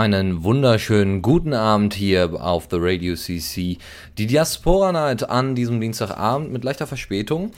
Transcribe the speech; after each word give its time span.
Einen 0.00 0.44
wunderschönen 0.44 1.20
guten 1.20 1.52
Abend 1.52 1.92
hier 1.92 2.42
auf 2.42 2.68
The 2.70 2.78
Radio 2.80 3.14
CC. 3.16 3.76
Die 4.16 4.26
Diaspora 4.26 4.92
Night 4.92 5.28
an 5.28 5.54
diesem 5.54 5.78
Dienstagabend 5.78 6.50
mit 6.50 6.64
leichter 6.64 6.86
Verspätung. 6.86 7.50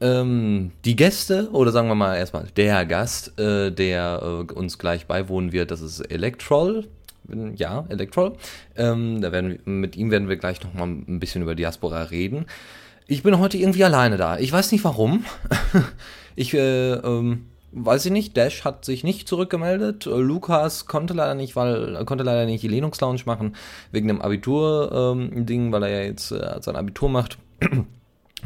Ähm, 0.00 0.70
die 0.84 0.94
Gäste, 0.94 1.50
oder 1.50 1.72
sagen 1.72 1.88
wir 1.88 1.96
mal 1.96 2.16
erstmal 2.16 2.46
der 2.56 2.86
Gast, 2.86 3.36
äh, 3.40 3.72
der 3.72 4.20
äh, 4.22 4.52
uns 4.52 4.78
gleich 4.78 5.06
beiwohnen 5.06 5.50
wird, 5.50 5.72
das 5.72 5.80
ist 5.80 5.98
Electrol. 5.98 6.86
Ja, 7.56 7.84
Electrol. 7.88 8.36
Ähm, 8.76 9.20
da 9.20 9.32
werden, 9.32 9.58
mit 9.64 9.96
ihm 9.96 10.12
werden 10.12 10.28
wir 10.28 10.36
gleich 10.36 10.62
nochmal 10.62 10.86
ein 10.86 11.18
bisschen 11.18 11.42
über 11.42 11.56
Diaspora 11.56 12.04
reden. 12.04 12.46
Ich 13.08 13.24
bin 13.24 13.40
heute 13.40 13.58
irgendwie 13.58 13.82
alleine 13.82 14.16
da. 14.16 14.38
Ich 14.38 14.52
weiß 14.52 14.70
nicht 14.70 14.84
warum. 14.84 15.24
ich, 16.36 16.54
äh, 16.54 16.92
ähm, 16.92 17.46
weiß 17.84 18.06
ich 18.06 18.12
nicht, 18.12 18.36
Dash 18.36 18.64
hat 18.64 18.84
sich 18.84 19.04
nicht 19.04 19.28
zurückgemeldet. 19.28 20.04
Lukas 20.06 20.86
konnte 20.86 21.14
leider 21.14 21.34
nicht, 21.34 21.56
weil 21.56 22.04
konnte 22.04 22.24
leider 22.24 22.46
nicht 22.46 22.62
die 22.62 22.68
Linux 22.68 23.00
Lounge 23.00 23.22
machen 23.26 23.56
wegen 23.92 24.08
dem 24.08 24.22
Abitur-Ding, 24.22 25.66
ähm, 25.66 25.72
weil 25.72 25.82
er 25.82 25.88
ja 25.88 26.02
jetzt 26.02 26.30
äh, 26.30 26.58
sein 26.60 26.76
Abitur 26.76 27.08
macht 27.08 27.38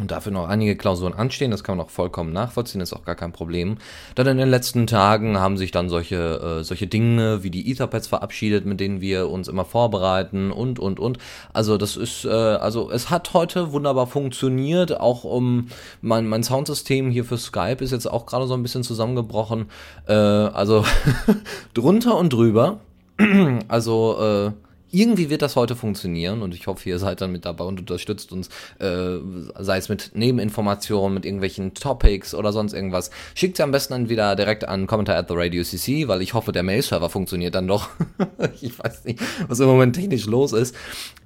und 0.00 0.10
dafür 0.10 0.32
noch 0.32 0.48
einige 0.48 0.74
Klausuren 0.74 1.12
anstehen, 1.12 1.50
das 1.50 1.62
kann 1.62 1.76
man 1.76 1.84
auch 1.84 1.90
vollkommen 1.90 2.32
nachvollziehen, 2.32 2.80
ist 2.80 2.94
auch 2.94 3.04
gar 3.04 3.14
kein 3.14 3.32
Problem. 3.32 3.76
Dann 4.14 4.26
in 4.26 4.38
den 4.38 4.48
letzten 4.48 4.86
Tagen 4.86 5.38
haben 5.38 5.58
sich 5.58 5.70
dann 5.70 5.90
solche, 5.90 6.60
äh, 6.60 6.64
solche 6.64 6.86
Dinge 6.86 7.42
wie 7.42 7.50
die 7.50 7.70
Etherpads 7.70 8.06
verabschiedet, 8.06 8.64
mit 8.64 8.80
denen 8.80 9.02
wir 9.02 9.28
uns 9.28 9.48
immer 9.48 9.66
vorbereiten 9.66 10.50
und, 10.50 10.78
und, 10.78 10.98
und. 10.98 11.18
Also 11.52 11.76
das 11.76 11.98
ist, 11.98 12.24
äh, 12.24 12.30
also 12.30 12.90
es 12.90 13.10
hat 13.10 13.34
heute 13.34 13.72
wunderbar 13.72 14.06
funktioniert, 14.06 14.98
auch 14.98 15.24
um 15.24 15.68
mein, 16.00 16.26
mein 16.26 16.42
Soundsystem 16.42 17.10
hier 17.10 17.26
für 17.26 17.36
Skype 17.36 17.84
ist 17.84 17.90
jetzt 17.90 18.10
auch 18.10 18.24
gerade 18.24 18.46
so 18.46 18.54
ein 18.54 18.62
bisschen 18.62 18.84
zusammengebrochen. 18.84 19.66
Äh, 20.08 20.14
also 20.14 20.86
drunter 21.74 22.16
und 22.16 22.32
drüber. 22.32 22.80
also, 23.68 24.16
äh, 24.18 24.52
irgendwie 24.92 25.30
wird 25.30 25.42
das 25.42 25.56
heute 25.56 25.74
funktionieren 25.74 26.42
und 26.42 26.54
ich 26.54 26.66
hoffe, 26.66 26.88
ihr 26.88 26.98
seid 26.98 27.20
dann 27.20 27.32
mit 27.32 27.44
dabei 27.44 27.64
und 27.64 27.80
unterstützt 27.80 28.30
uns, 28.30 28.48
äh, 28.78 29.16
sei 29.58 29.78
es 29.78 29.88
mit 29.88 30.12
Nebeninformationen, 30.14 31.14
mit 31.14 31.24
irgendwelchen 31.24 31.74
Topics 31.74 32.34
oder 32.34 32.52
sonst 32.52 32.74
irgendwas. 32.74 33.10
Schickt 33.34 33.56
sie 33.56 33.62
am 33.62 33.70
besten 33.70 33.94
entweder 33.94 34.36
direkt 34.36 34.68
an 34.68 34.86
Kommentar 34.86 35.16
at 35.16 35.28
the 35.28 35.34
Radio 35.34 35.62
CC, 35.64 36.08
weil 36.08 36.20
ich 36.20 36.34
hoffe, 36.34 36.52
der 36.52 36.62
Mail-Server 36.62 37.08
funktioniert 37.08 37.54
dann 37.54 37.66
doch. 37.66 37.88
ich 38.60 38.78
weiß 38.78 39.04
nicht, 39.04 39.20
was 39.48 39.60
im 39.60 39.66
Moment 39.66 39.96
technisch 39.96 40.26
los 40.26 40.52
ist. 40.52 40.76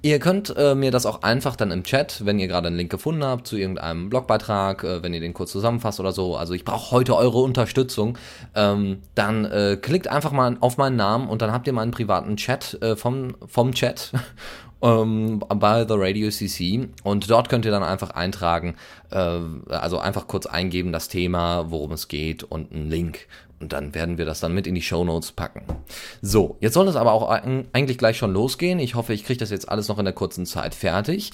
Ihr 0.01 0.19
könnt 0.19 0.55
äh, 0.55 0.73
mir 0.73 0.91
das 0.91 1.05
auch 1.05 1.23
einfach 1.23 1.55
dann 1.55 1.71
im 1.71 1.83
Chat, 1.83 2.25
wenn 2.25 2.39
ihr 2.39 2.47
gerade 2.47 2.67
einen 2.67 2.77
Link 2.77 2.89
gefunden 2.89 3.23
habt 3.23 3.47
zu 3.47 3.57
irgendeinem 3.57 4.09
Blogbeitrag, 4.09 4.83
äh, 4.83 5.03
wenn 5.03 5.13
ihr 5.13 5.19
den 5.19 5.33
kurz 5.33 5.51
zusammenfasst 5.51 5.99
oder 5.99 6.13
so. 6.13 6.37
Also 6.37 6.53
ich 6.53 6.63
brauche 6.63 6.91
heute 6.91 7.15
eure 7.15 7.39
Unterstützung. 7.39 8.17
Ähm, 8.55 8.99
dann 9.15 9.43
äh, 9.45 9.77
klickt 9.81 10.07
einfach 10.07 10.31
mal 10.31 10.55
auf 10.61 10.77
meinen 10.77 10.95
Namen 10.95 11.27
und 11.27 11.41
dann 11.41 11.51
habt 11.51 11.67
ihr 11.67 11.73
meinen 11.73 11.91
privaten 11.91 12.37
Chat 12.37 12.81
äh, 12.81 12.95
vom 12.95 13.35
vom 13.57 13.73
Chat 13.73 14.11
ähm, 14.83 15.39
bei 15.39 15.83
The 15.87 15.95
Radio 15.97 16.29
CC 16.29 16.89
und 17.01 17.27
dort 17.27 17.49
könnt 17.49 17.65
ihr 17.65 17.71
dann 17.71 17.81
einfach 17.81 18.11
eintragen, 18.11 18.75
äh, 19.09 19.39
also 19.67 19.97
einfach 19.97 20.27
kurz 20.27 20.45
eingeben 20.45 20.91
das 20.91 21.07
Thema, 21.07 21.71
worum 21.71 21.91
es 21.93 22.07
geht 22.07 22.43
und 22.43 22.71
einen 22.71 22.87
Link 22.87 23.25
und 23.59 23.73
dann 23.73 23.95
werden 23.95 24.19
wir 24.19 24.25
das 24.25 24.41
dann 24.41 24.53
mit 24.53 24.67
in 24.67 24.75
die 24.75 24.83
Show 24.83 25.03
Notes 25.03 25.31
packen. 25.31 25.63
So, 26.21 26.57
jetzt 26.59 26.75
soll 26.75 26.87
es 26.87 26.95
aber 26.95 27.13
auch 27.13 27.27
eigentlich 27.29 27.97
gleich 27.97 28.15
schon 28.15 28.31
losgehen. 28.31 28.77
Ich 28.77 28.93
hoffe, 28.93 29.13
ich 29.13 29.25
kriege 29.25 29.39
das 29.39 29.49
jetzt 29.49 29.67
alles 29.67 29.87
noch 29.87 29.97
in 29.97 30.05
der 30.05 30.13
kurzen 30.13 30.45
Zeit 30.45 30.75
fertig. 30.75 31.31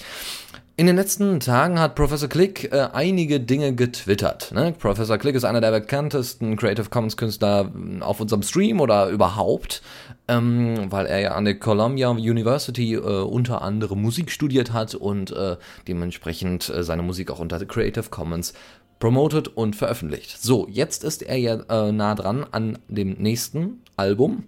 In 0.76 0.86
den 0.86 0.96
letzten 0.96 1.38
Tagen 1.38 1.78
hat 1.78 1.94
Professor 1.94 2.28
Click 2.28 2.72
äh, 2.72 2.88
einige 2.92 3.38
Dinge 3.38 3.74
getwittert. 3.74 4.50
Ne? 4.52 4.74
Professor 4.76 5.18
Click 5.18 5.36
ist 5.36 5.44
einer 5.44 5.60
der 5.60 5.70
bekanntesten 5.70 6.56
Creative 6.56 6.90
Commons 6.90 7.16
Künstler 7.16 7.70
auf 8.00 8.20
unserem 8.20 8.42
Stream 8.42 8.80
oder 8.80 9.08
überhaupt 9.08 9.82
ähm, 10.28 10.86
weil 10.90 11.06
er 11.06 11.20
ja 11.20 11.34
an 11.34 11.44
der 11.44 11.58
Columbia 11.58 12.08
University 12.10 12.94
äh, 12.94 12.98
unter 12.98 13.62
anderem 13.62 14.00
Musik 14.00 14.30
studiert 14.30 14.72
hat 14.72 14.94
und 14.94 15.30
äh, 15.32 15.56
dementsprechend 15.86 16.68
äh, 16.70 16.82
seine 16.82 17.02
Musik 17.02 17.30
auch 17.30 17.40
unter 17.40 17.64
Creative 17.64 18.08
Commons 18.10 18.54
promotet 18.98 19.48
und 19.48 19.76
veröffentlicht. 19.76 20.40
So, 20.40 20.66
jetzt 20.70 21.04
ist 21.04 21.22
er 21.22 21.36
ja 21.36 21.54
äh, 21.68 21.92
nah 21.92 22.14
dran 22.14 22.46
an 22.52 22.78
dem 22.88 23.14
nächsten 23.14 23.82
Album, 23.96 24.44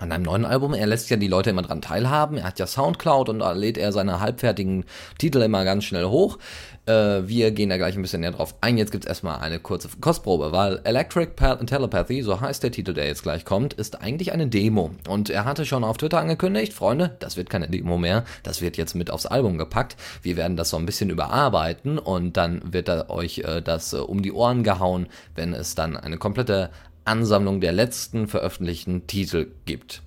an 0.00 0.12
einem 0.12 0.24
neuen 0.24 0.44
Album. 0.44 0.74
Er 0.74 0.86
lässt 0.86 1.10
ja 1.10 1.16
die 1.16 1.28
Leute 1.28 1.50
immer 1.50 1.62
dran 1.62 1.82
teilhaben. 1.82 2.38
Er 2.38 2.44
hat 2.44 2.58
ja 2.58 2.66
Soundcloud 2.66 3.28
und 3.28 3.40
da 3.40 3.52
lädt 3.52 3.78
er 3.78 3.92
seine 3.92 4.20
halbfertigen 4.20 4.84
Titel 5.18 5.42
immer 5.42 5.64
ganz 5.64 5.84
schnell 5.84 6.06
hoch. 6.06 6.38
Äh, 6.86 7.28
wir 7.28 7.50
gehen 7.50 7.68
da 7.68 7.76
gleich 7.76 7.94
ein 7.94 8.02
bisschen 8.02 8.22
näher 8.22 8.32
drauf 8.32 8.54
ein. 8.60 8.78
Jetzt 8.78 8.90
gibt 8.90 9.04
es 9.04 9.08
erstmal 9.08 9.40
eine 9.40 9.60
kurze 9.60 9.88
Kostprobe, 10.00 10.52
weil 10.52 10.80
Electric 10.84 11.32
Telepathy, 11.66 12.22
so 12.22 12.40
heißt 12.40 12.62
der 12.62 12.72
Titel, 12.72 12.94
der 12.94 13.06
jetzt 13.06 13.22
gleich 13.22 13.44
kommt, 13.44 13.74
ist 13.74 14.00
eigentlich 14.00 14.32
eine 14.32 14.48
Demo. 14.48 14.90
Und 15.08 15.30
er 15.30 15.44
hatte 15.44 15.66
schon 15.66 15.84
auf 15.84 15.98
Twitter 15.98 16.18
angekündigt, 16.18 16.72
Freunde, 16.72 17.16
das 17.20 17.36
wird 17.36 17.50
keine 17.50 17.68
Demo 17.68 17.98
mehr, 17.98 18.24
das 18.42 18.60
wird 18.60 18.76
jetzt 18.76 18.94
mit 18.94 19.10
aufs 19.10 19.26
Album 19.26 19.58
gepackt. 19.58 19.96
Wir 20.22 20.36
werden 20.36 20.56
das 20.56 20.70
so 20.70 20.78
ein 20.78 20.86
bisschen 20.86 21.10
überarbeiten 21.10 21.98
und 21.98 22.36
dann 22.36 22.60
wird 22.72 22.88
er 22.88 23.10
euch 23.10 23.38
äh, 23.38 23.60
das 23.60 23.92
äh, 23.92 23.98
um 23.98 24.22
die 24.22 24.32
Ohren 24.32 24.64
gehauen, 24.64 25.06
wenn 25.34 25.52
es 25.52 25.74
dann 25.74 25.96
eine 25.96 26.16
komplette 26.16 26.70
Ansammlung 27.04 27.60
der 27.60 27.72
letzten 27.72 28.26
veröffentlichten 28.26 29.06
Titel 29.06 29.48
gibt. 29.66 30.02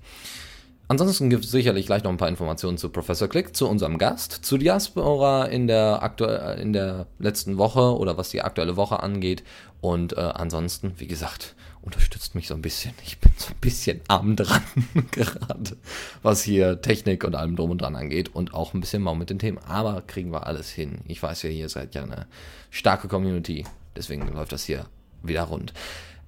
Ansonsten 0.86 1.30
gibt 1.30 1.44
es 1.46 1.50
sicherlich 1.50 1.86
gleich 1.86 2.04
noch 2.04 2.10
ein 2.10 2.18
paar 2.18 2.28
Informationen 2.28 2.76
zu 2.76 2.90
Professor 2.90 3.26
Click, 3.26 3.56
zu 3.56 3.68
unserem 3.68 3.96
Gast, 3.96 4.32
zu 4.32 4.58
Diaspora 4.58 5.46
in 5.46 5.66
der, 5.66 6.02
aktuell, 6.02 6.58
in 6.60 6.74
der 6.74 7.06
letzten 7.18 7.56
Woche 7.56 7.96
oder 7.96 8.18
was 8.18 8.28
die 8.28 8.42
aktuelle 8.42 8.76
Woche 8.76 9.02
angeht. 9.02 9.42
Und 9.80 10.16
äh, 10.16 10.20
ansonsten, 10.20 10.92
wie 10.98 11.06
gesagt, 11.06 11.54
unterstützt 11.80 12.34
mich 12.34 12.48
so 12.48 12.54
ein 12.54 12.60
bisschen. 12.60 12.92
Ich 13.04 13.18
bin 13.18 13.32
so 13.36 13.48
ein 13.48 13.60
bisschen 13.62 14.02
arm 14.08 14.36
dran 14.36 14.62
gerade, 15.10 15.76
was 16.22 16.42
hier 16.42 16.82
Technik 16.82 17.24
und 17.24 17.34
allem 17.34 17.56
drum 17.56 17.70
und 17.70 17.80
dran 17.80 17.96
angeht 17.96 18.34
und 18.34 18.52
auch 18.52 18.74
ein 18.74 18.80
bisschen 18.80 19.02
mau 19.02 19.14
mit 19.14 19.30
den 19.30 19.38
Themen. 19.38 19.58
Aber 19.66 20.02
kriegen 20.02 20.32
wir 20.32 20.46
alles 20.46 20.70
hin. 20.70 20.98
Ich 21.06 21.22
weiß 21.22 21.44
ja, 21.44 21.50
ihr 21.50 21.70
seid 21.70 21.94
ja 21.94 22.02
eine 22.02 22.26
starke 22.68 23.08
Community. 23.08 23.64
Deswegen 23.96 24.28
läuft 24.28 24.52
das 24.52 24.64
hier 24.64 24.86
wieder 25.22 25.44
rund. 25.44 25.72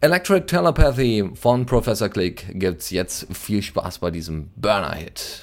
Electric 0.07 0.47
Telepathy 0.47 1.31
von 1.35 1.67
Professor 1.67 2.09
Click 2.09 2.47
gibt's 2.61 2.91
jetzt 2.91 3.27
viel 3.37 3.61
Spaß 3.61 3.99
bei 3.99 4.13
diesem 4.13 4.53
Burner-Hit. 4.55 5.43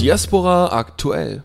Diaspora 0.00 0.72
aktuell. 0.72 1.42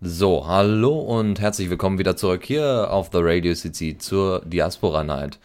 So, 0.00 0.46
hallo 0.46 1.00
und 1.00 1.40
herzlich 1.40 1.68
willkommen 1.68 1.98
wieder 1.98 2.14
zurück 2.14 2.44
hier 2.44 2.92
auf 2.92 3.08
The 3.10 3.18
Radio 3.20 3.54
CC 3.54 3.98
zur 3.98 4.42
Diaspora 4.44 5.02
Night. 5.02 5.40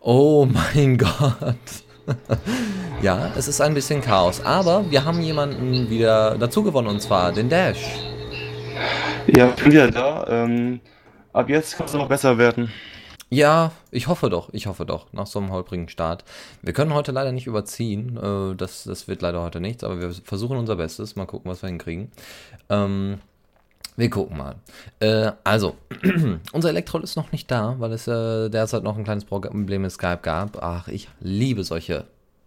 Oh 0.00 0.44
mein 0.44 0.98
Gott. 0.98 1.84
ja, 3.02 3.32
es 3.36 3.48
ist 3.48 3.60
ein 3.60 3.74
bisschen 3.74 4.00
Chaos, 4.00 4.40
aber 4.40 4.90
wir 4.90 5.04
haben 5.04 5.20
jemanden 5.20 5.90
wieder 5.90 6.36
dazu 6.38 6.62
gewonnen 6.62 6.88
und 6.88 7.00
zwar 7.00 7.32
den 7.32 7.48
Dash. 7.48 7.98
Ja, 9.26 9.48
ich 9.48 9.54
bin 9.56 9.72
wieder 9.72 9.90
da. 9.90 10.26
Ähm, 10.28 10.80
ab 11.32 11.48
jetzt 11.48 11.76
kann 11.76 11.86
es 11.86 11.92
noch 11.92 12.08
besser 12.08 12.38
werden. 12.38 12.70
Ja, 13.30 13.72
ich 13.90 14.06
hoffe 14.08 14.30
doch, 14.30 14.48
ich 14.52 14.66
hoffe 14.66 14.86
doch, 14.86 15.12
nach 15.12 15.26
so 15.26 15.38
einem 15.38 15.52
holprigen 15.52 15.90
Start. 15.90 16.24
Wir 16.62 16.72
können 16.72 16.94
heute 16.94 17.12
leider 17.12 17.30
nicht 17.30 17.46
überziehen, 17.46 18.16
äh, 18.16 18.56
das, 18.56 18.84
das 18.84 19.06
wird 19.06 19.20
leider 19.20 19.42
heute 19.42 19.60
nichts, 19.60 19.84
aber 19.84 20.00
wir 20.00 20.12
versuchen 20.12 20.56
unser 20.56 20.76
Bestes, 20.76 21.14
mal 21.14 21.26
gucken, 21.26 21.50
was 21.50 21.62
wir 21.62 21.68
hinkriegen. 21.68 22.10
Ähm, 22.70 23.18
wir 23.98 24.10
gucken 24.10 24.36
mal. 24.38 24.54
Äh, 25.00 25.32
also, 25.42 25.76
unser 26.52 26.68
Elektrol 26.68 27.02
ist 27.02 27.16
noch 27.16 27.32
nicht 27.32 27.50
da, 27.50 27.74
weil 27.78 27.92
es 27.92 28.06
äh, 28.06 28.48
derzeit 28.48 28.84
noch 28.84 28.96
ein 28.96 29.02
kleines 29.02 29.24
Problem 29.24 29.82
mit 29.82 29.90
Skype 29.90 30.20
gab. 30.22 30.62
Ach, 30.62 30.86
ich 30.86 31.08
liebe 31.18 31.64
solche 31.64 32.04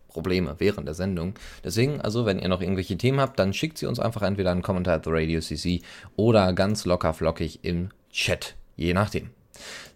Probleme 0.07 0.55
während 0.59 0.87
der 0.87 0.95
Sendung. 0.95 1.33
Deswegen, 1.61 1.99
also, 1.99 2.25
wenn 2.25 2.39
ihr 2.39 2.47
noch 2.47 2.61
irgendwelche 2.61 2.97
Themen 2.97 3.19
habt, 3.19 3.37
dann 3.37 3.51
schickt 3.51 3.77
sie 3.77 3.85
uns 3.85 3.99
einfach 3.99 4.21
entweder 4.21 4.51
einen 4.51 4.61
Kommentar 4.61 4.95
at 4.95 5.03
the 5.03 5.11
Radio 5.11 5.41
CC 5.41 5.81
oder 6.15 6.53
ganz 6.53 6.85
locker 6.85 7.13
flockig 7.13 7.59
im 7.63 7.89
Chat. 8.11 8.55
Je 8.77 8.93
nachdem. 8.93 9.29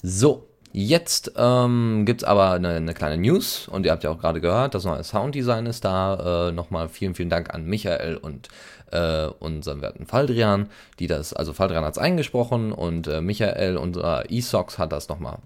So, 0.03 0.49
Jetzt 0.77 1.31
ähm, 1.37 2.03
gibt 2.05 2.23
es 2.23 2.27
aber 2.27 2.51
eine, 2.51 2.71
eine, 2.71 2.93
kleine 2.93 3.17
News 3.17 3.69
und 3.69 3.85
ihr 3.85 3.93
habt 3.93 4.03
ja 4.03 4.09
auch 4.09 4.19
gerade 4.19 4.41
gehört, 4.41 4.75
das 4.75 4.83
neue 4.83 5.05
Sounddesign 5.05 5.67
ist 5.67 5.85
da. 5.85 6.49
Äh, 6.49 6.51
Nochmal 6.51 6.89
vielen, 6.89 7.15
vielen 7.15 7.29
Dank 7.29 7.53
an 7.53 7.65
Michael 7.65 8.17
und 8.17 8.49
äh, 8.91 9.27
unseren 9.39 9.81
werten 9.81 10.05
Faldrian, 10.05 10.69
die 10.99 11.07
das, 11.07 11.33
also 11.33 11.53
Faldrian 11.53 11.83
hat 11.83 11.93
es 11.93 11.97
eingesprochen 11.97 12.71
und 12.71 13.07
äh, 13.07 13.21
Michael, 13.21 13.77
unser 13.77 14.29
E-Sox, 14.29 14.77
hat 14.77 14.91
das 14.91 15.09
nochmal 15.09 15.39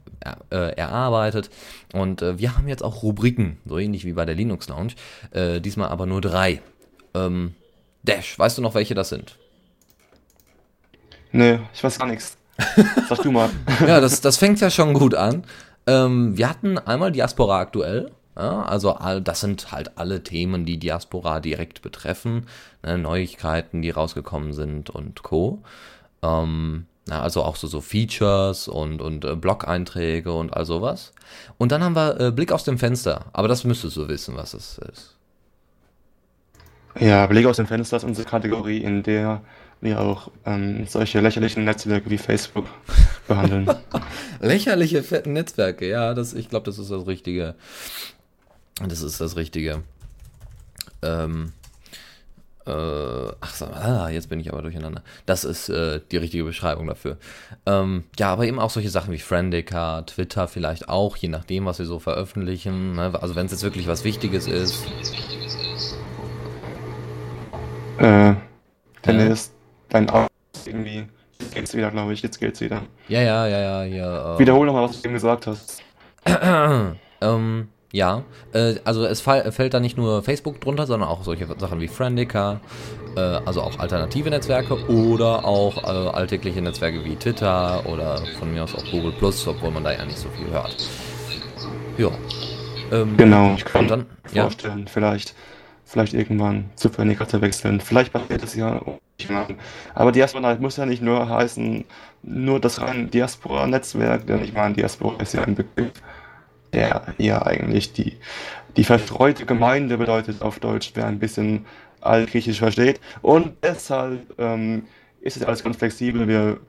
äh, 0.52 0.76
erarbeitet. 0.76 1.50
Und 1.94 2.22
äh, 2.22 2.38
wir 2.38 2.58
haben 2.58 2.68
jetzt 2.68 2.84
auch 2.84 3.04
Rubriken, 3.04 3.58
so 3.66 3.78
ähnlich 3.78 4.06
wie 4.06 4.14
bei 4.14 4.26
der 4.26 4.36
Linux 4.36 4.68
Lounge, 4.68 4.94
äh, 5.32 5.60
diesmal 5.60 5.90
aber 5.90 6.06
nur 6.06 6.22
drei. 6.22 6.62
Ähm, 7.14 7.56
Dash, 8.04 8.38
weißt 8.38 8.58
du 8.58 8.62
noch, 8.62 8.76
welche 8.76 8.96
das 8.96 9.10
sind? 9.10 9.38
Nee, 11.32 11.60
ich 11.74 11.84
weiß 11.84 12.00
gar 12.00 12.08
nichts. 12.08 12.38
Sag 13.10 13.22
du 13.22 13.32
mal. 13.32 13.50
ja, 13.88 14.00
das, 14.00 14.22
das 14.22 14.38
fängt 14.38 14.60
ja 14.62 14.70
schon 14.70 14.94
gut 14.94 15.16
an. 15.16 15.44
Ähm, 15.88 16.38
wir 16.38 16.50
hatten 16.50 16.78
einmal 16.78 17.12
Diaspora 17.12 17.60
aktuell. 17.60 18.12
Ja, 18.38 18.62
also 18.64 18.94
all, 18.94 19.22
das 19.22 19.42
sind 19.42 19.72
halt 19.72 19.98
alle 19.98 20.24
Themen, 20.24 20.66
die 20.66 20.78
Diaspora 20.78 21.40
direkt 21.40 21.82
betreffen. 21.82 22.46
Ne, 22.84 22.98
Neuigkeiten, 22.98 23.82
die 23.82 23.90
rausgekommen 23.90 24.54
sind 24.54 24.90
und 24.90 25.22
Co. 25.24 25.62
Ähm, 26.22 26.86
ja, 27.10 27.22
also 27.22 27.44
auch 27.44 27.56
so, 27.56 27.68
so 27.68 27.82
Features 27.82 28.68
und, 28.68 29.02
und 29.02 29.26
äh, 29.26 29.36
Blog-Einträge 29.36 30.32
und 30.32 30.54
all 30.54 30.66
sowas. 30.66 31.14
Und 31.58 31.72
dann 31.72 31.84
haben 31.84 31.96
wir 31.96 32.20
äh, 32.20 32.32
Blick 32.32 32.52
aus 32.52 32.64
dem 32.64 32.78
Fenster. 32.78 33.26
Aber 33.34 33.48
das 33.48 33.64
müsstest 33.64 33.98
du 33.98 34.08
wissen, 34.08 34.38
was 34.38 34.54
es 34.54 34.78
ist. 34.78 35.16
Ja, 37.00 37.26
Blick 37.28 37.46
aus 37.46 37.58
dem 37.58 37.68
Fenster 37.68 37.98
ist 37.98 38.04
unsere 38.04 38.28
Kategorie, 38.28 38.80
in 38.80 39.04
der 39.04 39.42
wir 39.82 40.00
auch 40.00 40.30
ähm, 40.46 40.86
solche 40.88 41.20
lächerlichen 41.22 41.64
Netzwerke 41.64 42.10
wie 42.10 42.18
Facebook 42.18 42.66
behandeln. 43.28 43.70
Lächerliche 44.40 45.04
fetten 45.04 45.34
Netzwerke, 45.34 45.88
ja, 45.88 46.14
das, 46.14 46.34
ich 46.34 46.50
glaube, 46.50 46.66
das 46.66 46.78
ist 46.80 46.92
das 46.92 47.08
Richtige. 47.08 47.56
Das 48.88 49.02
ist 49.02 49.20
das 49.20 49.36
Richtige. 49.36 49.84
Ähm, 51.02 51.54
äh, 52.70 53.36
ach, 53.42 53.54
so, 53.54 53.66
ah, 53.66 54.10
jetzt 54.10 54.30
bin 54.30 54.40
ich 54.40 54.52
aber 54.52 54.62
durcheinander. 54.62 55.04
Das 55.26 55.44
ist 55.44 55.70
äh, 55.70 56.00
die 56.12 56.18
richtige 56.18 56.44
Beschreibung 56.44 56.88
dafür. 56.88 57.18
Ähm, 57.66 58.04
ja, 58.18 58.32
aber 58.32 58.46
eben 58.46 58.60
auch 58.60 58.70
solche 58.70 58.90
Sachen 58.90 59.12
wie 59.12 59.20
Friendica, 59.20 60.04
Twitter 60.04 60.48
vielleicht 60.48 60.90
auch, 60.90 61.18
je 61.18 61.30
nachdem, 61.30 61.66
was 61.66 61.80
wir 61.80 61.86
so 61.86 62.00
veröffentlichen. 62.00 62.94
Ne? 62.94 63.12
Also 63.22 63.36
wenn 63.36 63.46
es 63.46 63.52
jetzt 63.52 63.64
wirklich 63.64 63.88
was 63.88 64.04
Wichtiges 64.04 64.48
ist. 64.48 64.86
Äh, 67.98 68.36
Dennis, 69.06 69.48
ja. 69.48 69.86
dein 69.90 70.10
Auto 70.10 70.30
irgendwie. 70.66 71.06
Jetzt 71.40 71.56
geht's 71.56 71.76
wieder, 71.76 71.92
glaube 71.92 72.14
ich. 72.14 72.22
Jetzt 72.22 72.40
geht's 72.40 72.62
wieder. 72.62 72.84
Ja, 73.08 73.22
ja, 73.22 73.48
ja, 73.48 73.60
ja. 73.60 73.84
ja 73.84 74.36
äh, 74.36 74.40
Wiederhol 74.40 74.66
nochmal, 74.66 74.84
was 74.84 75.02
du 75.02 75.08
eben 75.08 75.14
gesagt 75.14 75.48
hast. 75.48 75.84
ähm, 77.22 77.70
ja, 77.92 78.24
äh, 78.54 78.76
also 78.84 79.06
es 79.06 79.22
fall, 79.22 79.52
fällt 79.52 79.74
da 79.74 79.80
nicht 79.80 79.98
nur 79.98 80.22
Facebook 80.22 80.62
drunter, 80.62 80.86
sondern 80.86 81.10
auch 81.10 81.24
solche 81.24 81.48
Sachen 81.58 81.82
wie 81.82 81.88
Friendica, 81.88 82.62
äh, 83.16 83.20
also 83.20 83.62
auch 83.62 83.80
alternative 83.80 84.30
Netzwerke 84.30 84.88
oder 84.88 85.46
auch 85.46 85.84
äh, 85.84 86.10
alltägliche 86.10 86.62
Netzwerke 86.62 87.04
wie 87.04 87.16
Twitter 87.16 87.84
oder 87.88 88.22
von 88.38 88.54
mir 88.54 88.64
aus 88.64 88.76
auch 88.76 88.86
Google 88.92 89.12
Plus, 89.14 89.48
obwohl 89.48 89.72
man 89.72 89.84
da 89.84 89.94
ja 89.94 90.06
nicht 90.06 90.20
so 90.20 90.30
viel 90.30 90.52
hört. 90.52 90.76
Ja. 91.98 92.12
Ähm, 92.92 93.18
genau, 93.18 93.56
ich 93.56 93.66
kann 93.66 93.88
dann, 93.88 94.06
vorstellen, 94.24 94.82
ja? 94.82 94.92
vielleicht, 94.92 95.34
vielleicht 95.86 96.14
irgendwann 96.14 96.70
zu 96.76 96.90
Friendica 96.90 97.28
zu 97.28 97.42
wechseln. 97.42 97.82
Vielleicht 97.82 98.14
passiert 98.14 98.44
es 98.44 98.56
ja. 98.56 98.82
Aber 99.96 100.12
Diaspora 100.12 100.56
muss 100.56 100.78
ja 100.78 100.86
nicht 100.86 101.02
nur 101.02 101.28
heißen, 101.28 101.84
nur 102.24 102.60
das 102.60 102.82
rein 102.82 103.10
Diaspora-Netzwerk, 103.10 104.28
denn 104.28 104.44
ich 104.44 104.54
meine, 104.54 104.76
Diaspora 104.76 105.22
ist 105.22 105.34
ja 105.34 105.44
ein 105.44 105.56
Begriff 105.56 105.92
der 106.74 107.14
ja 107.18 107.46
eigentlich 107.46 107.94
die, 107.94 108.18
die 108.78 108.84
verstreute 108.84 109.46
Gemeinde 109.46 109.98
bedeutet 109.98 110.42
auf 110.42 110.60
Deutsch, 110.60 110.92
wer 110.96 111.08
ein 111.08 111.20
bisschen 111.20 111.66
altgriechisch 112.02 112.60
versteht. 112.60 113.00
Und 113.22 113.58
deshalb 113.64 114.34
ähm, 114.40 114.84
ist 115.22 115.38
es 115.38 115.44
alles 115.44 115.64
ganz 115.64 115.78
flexibel, 115.78 116.28
wir, 116.28 116.60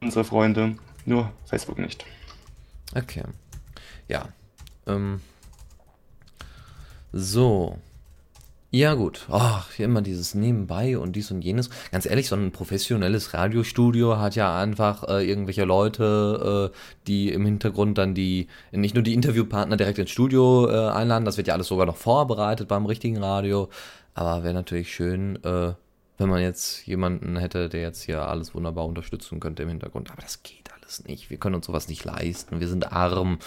unsere 0.00 0.24
Freunde, 0.24 0.76
nur 1.04 1.30
Facebook 1.46 1.78
nicht. 1.78 2.04
Okay. 2.94 3.22
Ja. 4.08 4.28
Ähm. 4.86 5.20
So. 7.12 7.78
Ja, 8.74 8.94
gut. 8.94 9.26
Ach, 9.30 9.78
immer 9.78 10.02
dieses 10.02 10.34
Nebenbei 10.34 10.98
und 10.98 11.14
dies 11.14 11.30
und 11.30 11.42
jenes. 11.42 11.70
Ganz 11.92 12.06
ehrlich, 12.06 12.26
so 12.26 12.34
ein 12.34 12.50
professionelles 12.50 13.32
Radiostudio 13.32 14.18
hat 14.18 14.34
ja 14.34 14.58
einfach 14.58 15.06
äh, 15.06 15.24
irgendwelche 15.24 15.62
Leute, 15.62 16.72
äh, 16.72 16.76
die 17.06 17.32
im 17.32 17.44
Hintergrund 17.44 17.98
dann 17.98 18.16
die, 18.16 18.48
nicht 18.72 18.96
nur 18.96 19.04
die 19.04 19.14
Interviewpartner 19.14 19.76
direkt 19.76 20.00
ins 20.00 20.10
Studio 20.10 20.68
äh, 20.68 20.88
einladen, 20.90 21.24
das 21.24 21.36
wird 21.36 21.46
ja 21.46 21.54
alles 21.54 21.68
sogar 21.68 21.86
noch 21.86 21.96
vorbereitet 21.96 22.66
beim 22.66 22.84
richtigen 22.84 23.18
Radio. 23.18 23.68
Aber 24.12 24.42
wäre 24.42 24.54
natürlich 24.54 24.92
schön, 24.92 25.36
äh, 25.44 25.74
wenn 26.18 26.28
man 26.28 26.42
jetzt 26.42 26.84
jemanden 26.84 27.36
hätte, 27.36 27.68
der 27.68 27.82
jetzt 27.82 28.02
hier 28.02 28.26
alles 28.26 28.56
wunderbar 28.56 28.86
unterstützen 28.86 29.38
könnte 29.38 29.62
im 29.62 29.68
Hintergrund. 29.68 30.10
Aber 30.10 30.22
das 30.22 30.42
geht 30.42 30.72
alles 30.76 31.04
nicht. 31.04 31.30
Wir 31.30 31.36
können 31.36 31.54
uns 31.54 31.66
sowas 31.66 31.86
nicht 31.86 32.04
leisten. 32.04 32.58
Wir 32.58 32.66
sind 32.66 32.90
arm. 32.90 33.38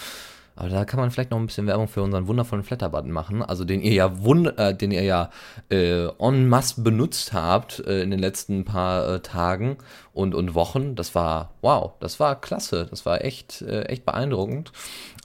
Aber 0.58 0.70
da 0.70 0.84
kann 0.84 0.98
man 0.98 1.12
vielleicht 1.12 1.30
noch 1.30 1.38
ein 1.38 1.46
bisschen 1.46 1.68
Werbung 1.68 1.86
für 1.86 2.02
unseren 2.02 2.26
wundervollen 2.26 2.64
Flatterbutton 2.64 3.12
machen, 3.12 3.42
also 3.42 3.64
den 3.64 3.80
ihr 3.80 3.92
ja 3.92 4.24
wund 4.24 4.58
äh, 4.58 4.74
den 4.74 4.90
ihr 4.90 5.04
ja 5.04 5.30
äh, 5.70 6.08
en 6.18 6.48
masse 6.48 6.80
benutzt 6.82 7.32
habt 7.32 7.78
äh, 7.86 8.02
in 8.02 8.10
den 8.10 8.18
letzten 8.18 8.64
paar 8.64 9.08
äh, 9.08 9.20
Tagen 9.20 9.76
und, 10.12 10.34
und 10.34 10.56
Wochen. 10.56 10.96
Das 10.96 11.14
war 11.14 11.52
wow, 11.62 11.92
das 12.00 12.18
war 12.18 12.40
klasse, 12.40 12.88
das 12.90 13.06
war 13.06 13.24
echt 13.24 13.62
äh, 13.62 13.82
echt 13.82 14.04
beeindruckend. 14.04 14.72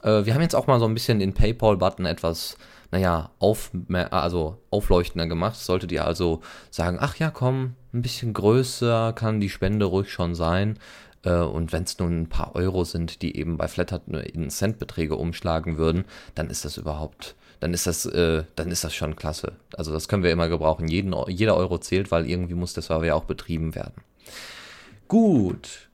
Äh, 0.03 0.24
wir 0.25 0.35
haben 0.35 0.41
jetzt 0.44 0.56
auch 0.56 0.68
mal 0.68 0.80
so 0.80 0.85
ein 0.85 0.94
bisschen 0.94 1.18
den 1.18 1.33
PayPal-Button 1.33 2.06
etwas 2.06 2.56
naja, 2.94 3.31
auf, 3.39 3.71
also 4.12 4.59
aufleuchtender 4.69 5.25
gemacht. 5.25 5.56
Solltet 5.56 5.91
ihr 5.91 6.06
also 6.06 6.41
sagen, 6.69 7.00
ach 7.01 7.15
ja, 7.15 7.31
komm, 7.31 7.74
ein 7.91 8.03
bisschen 8.03 8.33
größer 8.33 9.13
kann 9.13 9.39
die 9.39 9.50
Spende 9.50 9.85
ruhig 9.85 10.12
schon 10.12 10.35
sein. 10.35 10.77
Äh, 11.23 11.35
und 11.35 11.71
wenn 11.71 11.83
es 11.83 11.97
nur 11.99 12.09
ein 12.09 12.27
paar 12.27 12.55
Euro 12.55 12.83
sind, 12.83 13.21
die 13.21 13.37
eben 13.37 13.57
bei 13.57 13.67
Flattert 13.67 14.07
nur 14.07 14.23
in 14.23 14.49
Centbeträge 14.49 15.15
umschlagen 15.15 15.77
würden, 15.77 16.05
dann 16.35 16.49
ist 16.49 16.65
das 16.65 16.77
überhaupt, 16.77 17.35
dann 17.59 17.73
ist 17.73 17.87
das, 17.87 18.05
äh, 18.05 18.43
dann 18.55 18.71
ist 18.71 18.83
das 18.83 18.93
schon 18.93 19.15
klasse. 19.15 19.53
Also 19.75 19.91
das 19.91 20.07
können 20.07 20.23
wir 20.23 20.31
immer 20.31 20.49
gebrauchen. 20.49 20.87
Jeden, 20.87 21.15
jeder 21.27 21.55
Euro 21.57 21.77
zählt, 21.77 22.11
weil 22.11 22.29
irgendwie 22.29 22.55
muss 22.55 22.73
der 22.73 22.83
Server 22.83 23.05
ja 23.05 23.15
auch 23.15 23.25
betrieben 23.25 23.75
werden. 23.75 24.03
Gut. 25.07 25.89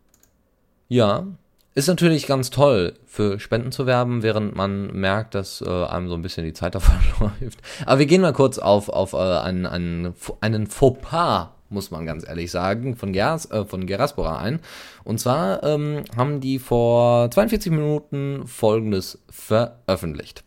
Ja, 0.88 1.28
ist 1.76 1.88
natürlich 1.88 2.26
ganz 2.26 2.50
toll, 2.50 2.96
für 3.06 3.40
Spenden 3.40 3.72
zu 3.72 3.86
werben, 3.86 4.24
während 4.24 4.56
man 4.56 4.88
merkt, 4.88 5.36
dass 5.36 5.62
äh, 5.62 5.70
einem 5.86 6.10
so 6.10 6.16
ein 6.16 6.22
bisschen 6.22 6.44
die 6.44 6.54
Zeit 6.54 6.76
davon 6.76 6.96
läuft. 7.20 7.62
Aber 7.86 8.00
wir 8.00 8.06
gehen 8.06 8.22
mal 8.22 8.34
kurz 8.34 8.58
auf, 8.58 8.90
auf 8.90 9.14
äh, 9.14 9.18
einen, 9.18 9.66
einen, 9.66 10.14
einen 10.42 10.68
Fauxpas 10.68 11.50
muss 11.70 11.92
man 11.92 12.06
ganz 12.06 12.28
ehrlich 12.28 12.52
sagen, 12.52 12.96
von, 12.96 13.14
Geras, 13.14 13.50
äh, 13.52 13.66
von 13.66 13.86
Geraspora 13.86 14.38
ein. 14.40 14.60
Und 15.04 15.20
zwar 15.20 15.64
ähm, 15.64 16.04
haben 16.16 16.40
die 16.40 16.60
vor 16.60 17.30
42 17.32 17.72
Minuten 17.72 18.48
Folgendes 18.48 19.20
veröffentlicht. 19.30 20.44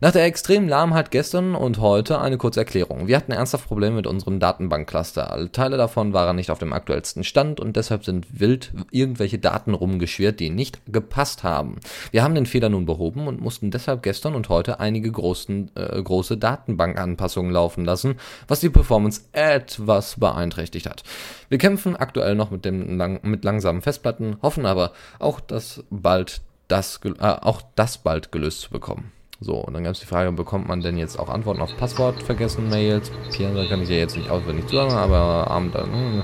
Nach 0.00 0.12
der 0.12 0.26
extremen 0.26 0.68
Lahmheit 0.68 1.10
gestern 1.10 1.56
und 1.56 1.80
heute 1.80 2.20
eine 2.20 2.38
kurze 2.38 2.60
Erklärung. 2.60 3.08
Wir 3.08 3.16
hatten 3.16 3.32
ernsthaft 3.32 3.66
Probleme 3.66 3.96
mit 3.96 4.06
unserem 4.06 4.38
Datenbankcluster. 4.38 5.32
Alle 5.32 5.50
Teile 5.50 5.76
davon 5.76 6.12
waren 6.12 6.36
nicht 6.36 6.52
auf 6.52 6.60
dem 6.60 6.72
aktuellsten 6.72 7.24
Stand 7.24 7.58
und 7.58 7.74
deshalb 7.74 8.04
sind 8.04 8.38
wild 8.38 8.72
irgendwelche 8.92 9.40
Daten 9.40 9.74
rumgeschwirrt, 9.74 10.38
die 10.38 10.50
nicht 10.50 10.80
gepasst 10.86 11.42
haben. 11.42 11.80
Wir 12.12 12.22
haben 12.22 12.36
den 12.36 12.46
Fehler 12.46 12.68
nun 12.68 12.86
behoben 12.86 13.26
und 13.26 13.40
mussten 13.40 13.72
deshalb 13.72 14.04
gestern 14.04 14.36
und 14.36 14.48
heute 14.48 14.78
einige 14.78 15.10
großen, 15.10 15.72
äh, 15.74 16.00
große 16.00 16.36
Datenbankanpassungen 16.36 17.50
laufen 17.50 17.84
lassen, 17.84 18.14
was 18.46 18.60
die 18.60 18.70
Performance 18.70 19.22
etwas 19.32 20.20
beeinträchtigt 20.20 20.88
hat. 20.88 21.02
Wir 21.48 21.58
kämpfen 21.58 21.96
aktuell 21.96 22.36
noch 22.36 22.52
mit, 22.52 22.64
dem 22.64 22.98
lang 22.98 23.18
mit 23.24 23.42
langsamen 23.42 23.82
Festplatten, 23.82 24.36
hoffen 24.42 24.64
aber 24.64 24.92
auch, 25.18 25.40
dass 25.40 25.82
bald 25.90 26.40
das, 26.68 27.00
äh, 27.02 27.20
auch 27.20 27.62
das 27.74 27.98
bald 27.98 28.30
gelöst 28.30 28.60
zu 28.60 28.70
bekommen. 28.70 29.10
So, 29.40 29.54
und 29.54 29.74
dann 29.74 29.84
gab 29.84 29.92
es 29.92 30.00
die 30.00 30.06
Frage, 30.06 30.32
bekommt 30.32 30.66
man 30.66 30.80
denn 30.80 30.96
jetzt 30.96 31.18
auch 31.18 31.28
Antworten 31.28 31.60
auf 31.60 31.76
Passwort 31.76 32.22
vergessen 32.22 32.68
Mails? 32.68 33.12
Pierre 33.32 33.68
kann 33.68 33.82
ich 33.82 33.88
ja 33.88 33.96
jetzt 33.96 34.16
nicht 34.16 34.30
auswendig 34.30 34.68
sagen, 34.68 34.92
aber 34.92 35.48
Abend 35.48 35.74
dann. 35.76 35.92
Hm, 35.92 36.22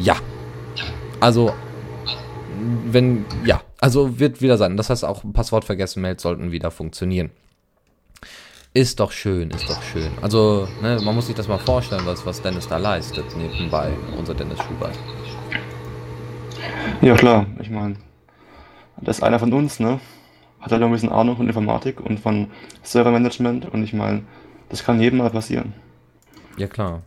ja. 0.00 0.16
Also, 1.20 1.52
wenn, 2.86 3.26
ja, 3.44 3.60
also 3.80 4.18
wird 4.18 4.40
wieder 4.40 4.56
sein. 4.56 4.78
Das 4.78 4.88
heißt, 4.88 5.04
auch 5.04 5.22
Passwort 5.32 5.64
vergessen 5.64 6.00
Mails 6.00 6.22
sollten 6.22 6.50
wieder 6.50 6.70
funktionieren. 6.70 7.30
Ist 8.72 9.00
doch 9.00 9.12
schön, 9.12 9.50
ist 9.50 9.68
doch 9.68 9.82
schön. 9.82 10.10
Also, 10.22 10.68
ne, 10.80 11.00
man 11.02 11.14
muss 11.14 11.26
sich 11.26 11.34
das 11.34 11.48
mal 11.48 11.58
vorstellen, 11.58 12.02
was, 12.04 12.24
was 12.24 12.40
Dennis 12.40 12.68
da 12.68 12.78
leistet, 12.78 13.24
nebenbei, 13.36 13.90
unser 14.16 14.34
Dennis 14.34 14.58
Schubert. 14.62 14.96
Ja, 17.02 17.14
klar, 17.14 17.46
ich 17.60 17.70
meine, 17.70 17.96
das 19.00 19.18
ist 19.18 19.22
einer 19.22 19.38
von 19.38 19.52
uns, 19.52 19.80
ne? 19.80 20.00
Hat 20.60 20.72
halt 20.72 20.82
ein 20.82 20.90
bisschen 20.90 21.12
Ahnung 21.12 21.36
von 21.36 21.46
Informatik 21.46 22.00
und 22.00 22.18
von 22.18 22.50
Servermanagement 22.82 23.66
und 23.66 23.84
ich 23.84 23.92
meine, 23.92 24.22
das 24.68 24.84
kann 24.84 25.00
jedem 25.00 25.18
mal 25.18 25.30
passieren. 25.30 25.72
Ja, 26.56 26.66
klar. 26.66 27.02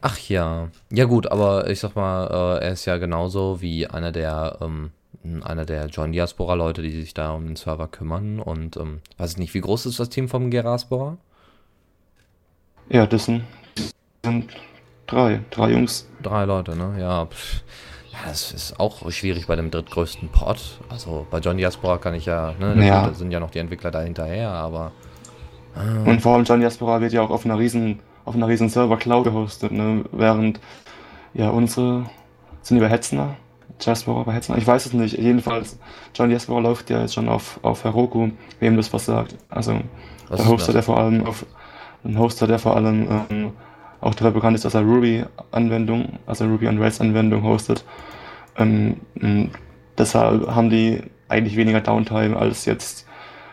Ach 0.00 0.18
ja. 0.18 0.68
Ja 0.90 1.04
gut, 1.04 1.30
aber 1.30 1.70
ich 1.70 1.78
sag 1.78 1.94
mal, 1.94 2.26
äh, 2.26 2.64
er 2.64 2.72
ist 2.72 2.84
ja 2.86 2.98
genauso 2.98 3.62
wie 3.62 3.86
einer 3.86 4.10
der, 4.10 4.58
ähm, 4.60 4.90
einer 5.44 5.64
der 5.64 5.86
John 5.86 6.10
Diaspora-Leute, 6.10 6.82
die 6.82 6.90
sich 6.90 7.14
da 7.14 7.30
um 7.30 7.46
den 7.46 7.54
Server 7.54 7.86
kümmern. 7.86 8.40
Und 8.40 8.76
ähm, 8.76 9.00
weiß 9.18 9.32
ich 9.32 9.38
nicht, 9.38 9.54
wie 9.54 9.60
groß 9.60 9.86
ist 9.86 10.00
das 10.00 10.08
Team 10.10 10.28
vom 10.28 10.50
Geraspora? 10.50 11.18
Ja, 12.88 13.06
das 13.06 13.26
sind, 13.26 13.44
drei, 15.06 15.40
drei 15.50 15.70
Jungs. 15.70 16.08
Drei 16.20 16.46
Leute, 16.46 16.74
ne? 16.76 16.96
Ja. 16.98 17.26
Pff. 17.26 17.62
Das 18.24 18.52
ist 18.52 18.78
auch 18.78 19.10
schwierig 19.10 19.46
bei 19.46 19.56
dem 19.56 19.70
drittgrößten 19.70 20.28
Pod. 20.28 20.80
Also 20.88 21.26
bei 21.30 21.38
John 21.38 21.56
Diaspora 21.56 21.98
kann 21.98 22.14
ich 22.14 22.26
ja, 22.26 22.54
ne, 22.58 22.86
ja. 22.86 23.08
da 23.08 23.14
sind 23.14 23.30
ja 23.30 23.40
noch 23.40 23.50
die 23.50 23.58
Entwickler 23.58 23.90
dahinterher, 23.90 24.50
aber. 24.50 24.92
Ah. 25.74 26.08
Und 26.08 26.20
vor 26.20 26.34
allem 26.34 26.44
John 26.44 26.60
Diaspora 26.60 27.00
wird 27.00 27.12
ja 27.12 27.22
auch 27.22 27.30
auf 27.30 27.44
einer 27.44 27.58
riesen, 27.58 28.00
auf 28.24 28.34
einer 28.34 28.48
riesen 28.48 28.68
Server 28.68 28.96
Cloud 28.96 29.24
gehostet, 29.24 29.72
ne? 29.72 30.04
Während 30.12 30.60
ja 31.34 31.50
unsere 31.50 32.06
sind 32.62 32.76
über 32.76 32.88
Hetzner, 32.88 33.36
Diaspora 33.84 34.22
bei 34.22 34.32
Hetzner, 34.32 34.56
ich 34.56 34.66
weiß 34.66 34.86
es 34.86 34.92
nicht. 34.92 35.18
Jedenfalls, 35.18 35.78
John 36.14 36.30
Diaspora 36.30 36.60
läuft 36.60 36.90
ja 36.90 37.00
jetzt 37.00 37.14
schon 37.14 37.28
auf, 37.28 37.58
auf 37.62 37.84
Heroku, 37.84 38.30
wem 38.60 38.76
das 38.76 38.92
was 38.92 39.06
sagt. 39.06 39.36
Also 39.48 39.80
was 40.28 40.40
der 40.40 40.48
Hoster, 40.48 40.72
der 40.72 40.82
vor 40.82 40.98
allem 40.98 41.26
auf 41.26 41.44
ein 42.04 42.18
Hoster, 42.18 42.46
der 42.46 42.58
vor 42.58 42.76
allem 42.76 43.08
ähm, 43.30 43.52
auch 44.02 44.14
dafür 44.14 44.32
bekannt 44.32 44.56
ist, 44.56 44.64
dass 44.64 44.74
er 44.74 44.82
Ruby-Anwendung, 44.82 46.18
also 46.26 46.44
Ruby 46.44 46.68
on 46.68 46.78
Rails-Anwendung 46.78 47.42
hostet. 47.44 47.84
Ähm, 48.56 48.96
deshalb 49.96 50.48
haben 50.48 50.68
die 50.68 51.02
eigentlich 51.28 51.56
weniger 51.56 51.80
Downtime 51.80 52.36
als 52.36 52.66
jetzt 52.66 53.06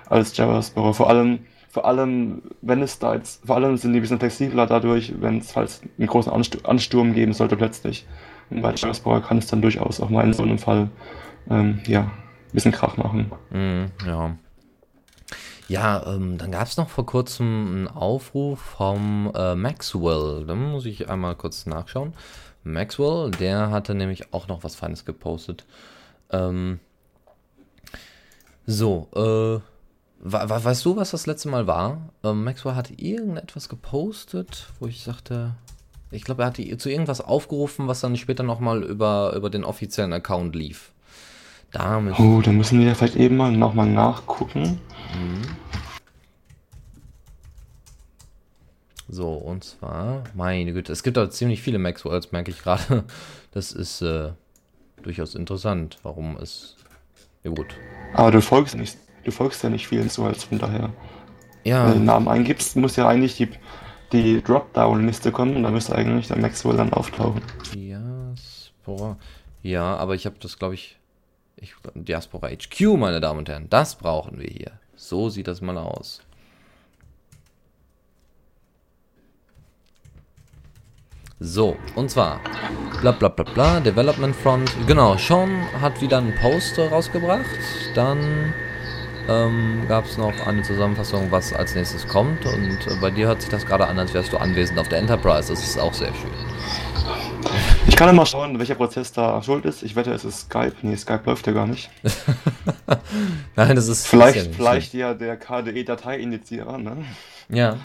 als 0.07 0.35
JavaScript. 0.35 0.95
Vor 0.95 1.09
allem, 1.09 1.39
vor 1.69 1.85
allem, 1.85 2.41
wenn 2.61 2.81
es 2.81 2.99
da 2.99 3.13
jetzt, 3.13 3.45
vor 3.45 3.55
allem 3.55 3.77
sind 3.77 3.93
die 3.93 3.99
ein 3.99 4.01
bisschen 4.01 4.19
flexibler 4.19 4.65
dadurch, 4.65 5.13
wenn 5.19 5.37
es 5.37 5.55
halt 5.55 5.81
einen 5.97 6.07
großen 6.07 6.33
Ansturm 6.63 7.13
geben 7.13 7.33
sollte 7.33 7.55
plötzlich. 7.55 8.05
Und 8.49 8.61
bei 8.61 8.73
JavaScript 8.73 9.27
kann 9.27 9.37
es 9.37 9.47
dann 9.47 9.61
durchaus 9.61 10.01
auch 10.01 10.09
mal 10.09 10.25
in 10.25 10.33
so 10.33 10.43
einem 10.43 10.57
Fall 10.57 10.89
ähm, 11.49 11.79
ja, 11.85 12.01
ein 12.01 12.11
bisschen 12.53 12.71
Krach 12.71 12.97
machen. 12.97 13.31
Mm, 13.51 13.85
ja. 14.07 14.35
Ja, 15.69 16.03
ähm, 16.07 16.39
dann 16.39 16.51
gab 16.51 16.67
es 16.67 16.77
noch 16.77 16.89
vor 16.89 17.05
kurzem 17.05 17.45
einen 17.45 17.87
Aufruf 17.87 18.59
vom 18.59 19.31
äh, 19.35 19.53
Maxwell. 19.53 20.45
Da 20.47 20.55
muss 20.55 20.85
ich 20.85 21.09
einmal 21.09 21.35
kurz 21.35 21.67
nachschauen. 21.67 22.13
Maxwell, 22.63 23.29
der 23.29 23.69
hatte 23.69 23.93
nämlich 23.93 24.33
auch 24.33 24.47
noch 24.47 24.63
was 24.63 24.75
Feines 24.75 25.05
gepostet. 25.05 25.65
Ähm, 26.31 26.79
so, 28.65 29.09
äh, 29.15 29.61
we 30.21 30.49
weißt 30.49 30.83
du, 30.85 30.95
was 30.95 31.11
das 31.11 31.27
letzte 31.27 31.49
Mal 31.49 31.67
war? 31.67 32.09
Ähm, 32.23 32.43
Maxwell 32.43 32.73
hat 32.73 32.99
irgendetwas 32.99 33.69
gepostet, 33.69 34.69
wo 34.79 34.87
ich 34.87 35.03
sagte, 35.03 35.53
ich 36.09 36.23
glaube, 36.23 36.41
er 36.41 36.47
hat 36.47 36.55
zu 36.57 36.89
irgendwas 36.89 37.21
aufgerufen, 37.21 37.87
was 37.87 37.99
dann 37.99 38.17
später 38.17 38.41
nochmal 38.41 38.81
über, 38.81 39.33
über 39.35 39.51
den 39.51 39.63
offiziellen 39.63 40.13
Account 40.13 40.55
lief. 40.55 40.93
Da 41.71 42.01
oh, 42.17 42.41
da 42.41 42.51
müssen 42.51 42.79
wir 42.79 42.95
vielleicht 42.95 43.15
eben 43.15 43.37
mal 43.37 43.51
nochmal 43.51 43.87
nachgucken. 43.87 44.79
Mhm. 45.13 45.41
So, 49.11 49.33
und 49.33 49.63
zwar, 49.63 50.23
meine 50.35 50.71
Güte, 50.71 50.93
es 50.93 51.01
gibt 51.01 51.17
da 51.17 51.29
ziemlich 51.31 51.61
viele 51.61 51.79
Maxwells, 51.79 52.31
merke 52.31 52.51
ich 52.51 52.61
gerade. 52.61 53.03
Das 53.51 53.71
ist 53.71 54.03
äh, 54.03 54.29
durchaus 55.01 55.33
interessant, 55.33 55.97
warum 56.03 56.37
es. 56.37 56.75
Ja, 57.43 57.49
gut. 57.49 57.73
Aber 58.13 58.29
du 58.29 58.43
folgst 58.43 58.75
nicht, 58.75 58.95
du 59.23 59.31
folgst 59.31 59.63
ja 59.63 59.71
nicht 59.71 59.87
vielen 59.87 60.03
Maxwells, 60.03 60.43
von 60.43 60.59
daher. 60.59 60.93
Ja. 61.63 61.85
Wenn 61.85 61.93
du 61.93 61.97
den 61.97 62.05
Namen 62.05 62.27
eingibst, 62.27 62.75
muss 62.75 62.95
ja 62.95 63.07
eigentlich 63.07 63.37
die, 63.37 63.49
die 64.11 64.43
Dropdown-Liste 64.43 65.31
kommen 65.31 65.55
und 65.55 65.63
da 65.63 65.71
müsste 65.71 65.95
eigentlich 65.95 66.27
der 66.27 66.37
Maxwell 66.37 66.77
dann 66.77 66.93
auftauchen. 66.93 67.41
Diaspora. 67.73 69.17
Ja, 69.63 69.95
aber 69.95 70.13
ich 70.13 70.27
habe 70.27 70.35
das, 70.39 70.59
glaube 70.59 70.75
ich, 70.75 70.98
ich. 71.61 71.75
Diaspora 71.93 72.49
HQ, 72.49 72.97
meine 72.97 73.19
Damen 73.19 73.39
und 73.39 73.49
Herren. 73.49 73.69
Das 73.69 73.95
brauchen 73.95 74.39
wir 74.39 74.47
hier. 74.47 74.71
So 74.95 75.29
sieht 75.29 75.47
das 75.47 75.61
mal 75.61 75.77
aus. 75.77 76.21
So, 81.41 81.77
und 81.95 82.11
zwar, 82.11 82.41
bla 82.99 83.13
bla 83.13 83.29
bla 83.29 83.45
bla, 83.45 83.79
Development 83.79 84.35
Front. 84.35 84.75
Genau, 84.87 85.15
Sean 85.15 85.65
hat 85.79 86.01
wieder 86.01 86.17
einen 86.17 86.35
Post 86.35 86.77
rausgebracht. 86.77 87.45
Dann 87.95 88.53
ähm, 89.29 89.85
gab 89.87 90.03
es 90.03 90.17
noch 90.17 90.33
eine 90.45 90.63
Zusammenfassung, 90.63 91.31
was 91.31 91.53
als 91.53 91.75
nächstes 91.75 92.05
kommt. 92.07 92.45
Und 92.45 92.87
äh, 92.87 92.95
bei 92.99 93.09
dir 93.09 93.27
hört 93.27 93.41
sich 93.41 93.49
das 93.49 93.65
gerade 93.65 93.87
an, 93.87 93.97
als 93.99 94.13
wärst 94.13 94.33
du 94.33 94.37
anwesend 94.37 94.79
auf 94.79 94.89
der 94.89 94.99
Enterprise. 94.99 95.47
Das 95.47 95.63
ist 95.63 95.79
auch 95.79 95.93
sehr 95.93 96.13
schön. 96.13 97.28
Ich 97.89 97.95
kann 97.95 98.07
ja 98.07 98.13
mal 98.13 98.27
schauen, 98.27 98.59
welcher 98.59 98.75
Prozess 98.75 99.11
da 99.11 99.41
schuld 99.41 99.65
ist. 99.65 99.81
Ich 99.81 99.95
wette, 99.95 100.13
es 100.13 100.23
ist 100.23 100.41
Skype. 100.41 100.75
Nee, 100.83 100.95
Skype 100.95 101.23
läuft 101.25 101.47
ja 101.47 101.53
gar 101.53 101.65
nicht. 101.65 101.89
Nein, 103.55 103.75
das 103.75 103.87
ist. 103.87 104.05
Vielleicht, 104.05 104.45
ja 104.45 104.53
vielleicht 104.53 104.93
ja 104.93 105.13
der 105.15 105.37
KDE-Datei-Indizierer, 105.37 106.77
ne? 106.77 107.03
Ja. 107.49 107.77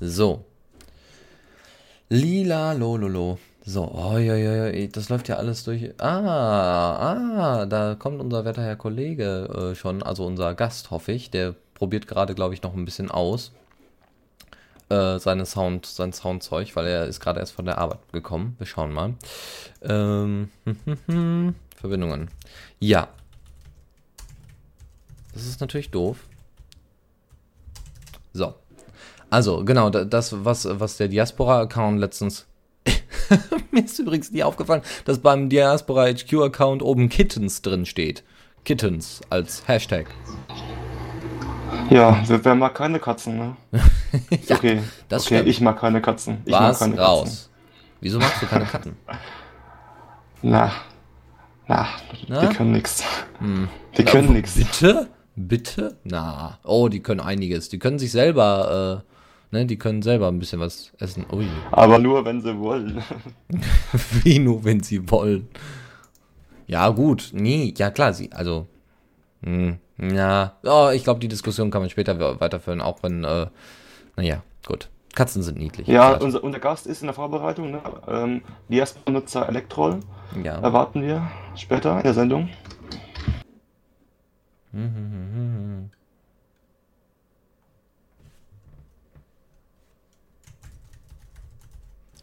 So. 0.00 0.44
Lila 2.08 2.72
Lololo. 2.72 3.38
So, 3.64 3.84
oh, 3.84 4.18
ja, 4.18 4.34
ja, 4.34 4.66
ja, 4.66 4.86
das 4.88 5.10
läuft 5.10 5.28
ja 5.28 5.36
alles 5.36 5.62
durch. 5.62 5.94
Ah, 5.98 7.60
ah, 7.60 7.66
da 7.66 7.94
kommt 7.94 8.20
unser 8.20 8.44
werter 8.44 8.74
Kollege 8.74 9.70
äh, 9.70 9.74
schon, 9.76 10.02
also 10.02 10.26
unser 10.26 10.54
Gast, 10.54 10.90
hoffe 10.90 11.12
ich. 11.12 11.30
Der 11.30 11.54
probiert 11.74 12.08
gerade, 12.08 12.34
glaube 12.34 12.54
ich, 12.54 12.62
noch 12.62 12.74
ein 12.74 12.84
bisschen 12.84 13.12
aus. 13.12 13.52
Äh, 14.94 15.18
seine 15.18 15.44
Sound, 15.44 15.86
sein 15.86 16.12
Soundzeug, 16.12 16.76
weil 16.76 16.86
er 16.86 17.06
ist 17.06 17.18
gerade 17.18 17.40
erst 17.40 17.52
von 17.52 17.64
der 17.64 17.78
Arbeit 17.78 17.98
gekommen. 18.12 18.54
Wir 18.58 18.66
schauen 18.66 18.92
mal. 18.92 19.14
Ähm, 19.82 20.50
Verbindungen. 21.76 22.30
Ja. 22.78 23.08
Das 25.32 25.46
ist 25.46 25.60
natürlich 25.60 25.90
doof. 25.90 26.18
So. 28.32 28.54
Also, 29.30 29.64
genau, 29.64 29.90
das, 29.90 30.44
was, 30.44 30.68
was 30.70 30.96
der 30.96 31.08
Diaspora-Account 31.08 31.98
letztens. 31.98 32.46
Mir 33.72 33.84
ist 33.84 33.98
übrigens 33.98 34.30
nie 34.30 34.44
aufgefallen, 34.44 34.82
dass 35.06 35.18
beim 35.18 35.48
Diaspora 35.48 36.06
HQ-Account 36.06 36.82
oben 36.82 37.08
Kittens 37.08 37.62
drin 37.62 37.84
steht. 37.84 38.22
Kittens 38.64 39.22
als 39.28 39.66
Hashtag. 39.66 40.06
Ja, 41.90 42.22
wer 42.26 42.54
mag 42.54 42.74
keine 42.74 42.98
Katzen, 42.98 43.36
ne? 43.38 43.56
ja, 44.48 44.56
okay, 44.56 44.82
das 45.08 45.26
okay, 45.26 45.42
ich 45.42 45.60
mag 45.60 45.78
keine 45.78 46.00
Katzen. 46.00 46.38
Ich 46.44 46.52
Was? 46.52 46.80
mag 46.80 46.90
keine 46.90 47.00
raus. 47.00 47.24
Katzen. 47.24 47.50
Wieso 48.00 48.18
magst 48.18 48.42
du 48.42 48.46
keine 48.46 48.64
Katzen? 48.64 48.96
na, 50.42 50.72
na, 51.66 51.88
na? 52.28 52.46
die 52.46 52.54
können 52.54 52.72
nichts. 52.72 53.02
Hm. 53.38 53.68
Die 53.96 54.04
können 54.04 54.32
nichts. 54.32 54.54
Bitte? 54.54 55.08
Bitte? 55.36 55.96
Na, 56.04 56.58
oh, 56.64 56.88
die 56.88 57.00
können 57.00 57.20
einiges. 57.20 57.68
Die 57.68 57.78
können 57.78 57.98
sich 57.98 58.12
selber 58.12 59.02
äh, 59.04 59.14
Ne, 59.54 59.66
die 59.66 59.78
können 59.78 60.02
selber 60.02 60.26
ein 60.26 60.40
bisschen 60.40 60.58
was 60.58 60.92
essen. 60.98 61.26
Ui. 61.32 61.46
Aber 61.70 62.00
nur, 62.00 62.24
wenn 62.24 62.40
sie 62.40 62.58
wollen. 62.58 63.00
Wie 64.24 64.40
nur, 64.40 64.64
wenn 64.64 64.82
sie 64.82 65.08
wollen? 65.08 65.46
Ja, 66.66 66.88
gut. 66.88 67.30
Nee, 67.32 67.72
ja 67.76 67.90
klar, 67.90 68.12
sie, 68.12 68.32
also. 68.32 68.66
Mh, 69.42 69.50
hm, 69.50 69.78
ja, 69.98 70.56
oh, 70.64 70.90
ich 70.92 71.04
glaube, 71.04 71.20
die 71.20 71.28
Diskussion 71.28 71.70
kann 71.70 71.82
man 71.82 71.90
später 71.90 72.40
weiterführen, 72.40 72.80
auch 72.80 73.02
wenn, 73.02 73.24
äh, 73.24 73.46
naja, 74.16 74.42
gut. 74.66 74.88
Katzen 75.14 75.42
sind 75.44 75.58
niedlich. 75.58 75.86
Ja, 75.86 76.16
unser, 76.16 76.42
unser 76.42 76.58
Gast 76.58 76.88
ist 76.88 77.00
in 77.00 77.06
der 77.06 77.14
Vorbereitung, 77.14 77.70
ne? 77.70 77.80
Ähm, 78.08 78.42
die 78.68 78.78
erste 78.78 78.98
Benutzer 78.98 79.48
Elektrol. 79.48 80.00
Ja. 80.42 80.58
Erwarten 80.58 81.02
wir 81.02 81.30
später 81.54 81.98
in 81.98 82.02
der 82.02 82.14
Sendung. 82.14 82.48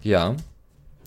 Ja. 0.01 0.35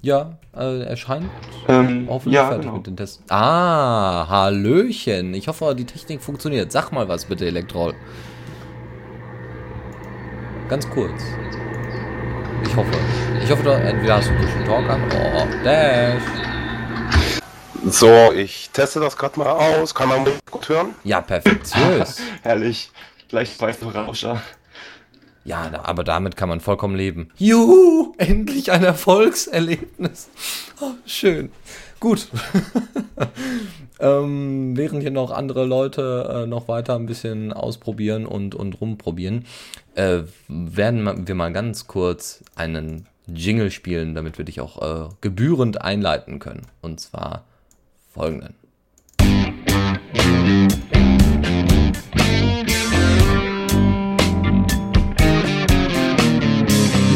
Ja, 0.05 0.37
äh, 0.55 0.83
er 0.83 0.97
scheint 0.99 1.31
ähm, 1.67 2.07
hoffentlich 2.11 2.35
ja, 2.35 2.49
fertig 2.49 2.67
genau. 2.67 2.77
mit 2.77 2.87
den 2.87 2.95
Tests. 2.95 3.23
Ah, 3.31 4.27
Hallöchen. 4.29 5.33
Ich 5.33 5.49
hoffe, 5.49 5.75
die 5.75 5.87
Technik 5.87 6.21
funktioniert. 6.21 6.71
Sag 6.71 6.93
mal 6.93 7.09
was 7.09 7.25
bitte, 7.25 7.47
Elektrol. 7.47 7.95
Ganz 10.69 10.91
kurz. 10.91 11.23
Ich 12.67 12.77
hoffe. 12.77 12.91
Ich 13.43 13.51
hoffe, 13.51 13.63
du, 13.63 13.71
entweder 13.71 14.17
hast 14.17 14.29
du 14.29 14.35
Push 14.35 14.67
Talk 14.67 14.91
an. 14.91 15.01
Oh, 15.11 15.65
Dash. 15.65 16.23
So, 17.87 18.31
ich 18.33 18.69
teste 18.75 19.01
das 19.01 19.17
gerade 19.17 19.39
mal 19.39 19.49
aus. 19.49 19.95
Kann 19.95 20.11
man 20.11 20.27
gut 20.51 20.69
hören? 20.69 20.95
Ja, 21.05 21.23
perfektiös. 21.23 22.21
Herrlich. 22.43 22.91
Gleich 23.31 23.49
Pfeifenrauscher. 23.49 24.43
Ja, 25.45 25.71
aber 25.83 26.05
damit 26.05 26.37
kann 26.37 26.49
man 26.49 26.61
vollkommen 26.61 26.97
leben. 26.97 27.29
Juhu, 27.37 28.15
endlich 28.17 28.73
ein 28.73 28.83
Erfolgserlebnis. 28.83 30.31
Oh, 30.81 30.93
schön. 31.05 31.51
Gut. 32.01 32.29
ähm, 34.01 34.77
während 34.77 35.03
hier 35.03 35.11
noch 35.11 35.31
andere 35.31 35.67
Leute 35.67 36.45
äh, 36.45 36.47
noch 36.47 36.69
weiter 36.69 36.97
ein 36.97 37.07
bisschen 37.07 37.53
ausprobieren 37.53 38.27
und, 38.27 38.55
und 38.55 38.81
rumprobieren, 38.81 39.45
äh, 39.95 40.23
werden 40.49 41.27
wir 41.27 41.35
mal 41.35 41.53
ganz 41.53 41.87
kurz 41.87 42.43
einen 42.57 43.07
Jingle 43.27 43.71
spielen, 43.71 44.15
damit 44.15 44.39
wir 44.39 44.45
dich 44.45 44.61
auch 44.61 44.81
äh, 44.81 45.09
gebührend 45.21 45.83
einleiten 45.83 46.39
können. 46.39 46.67
Und 46.81 47.01
zwar 47.01 47.45
folgenden. 48.13 48.55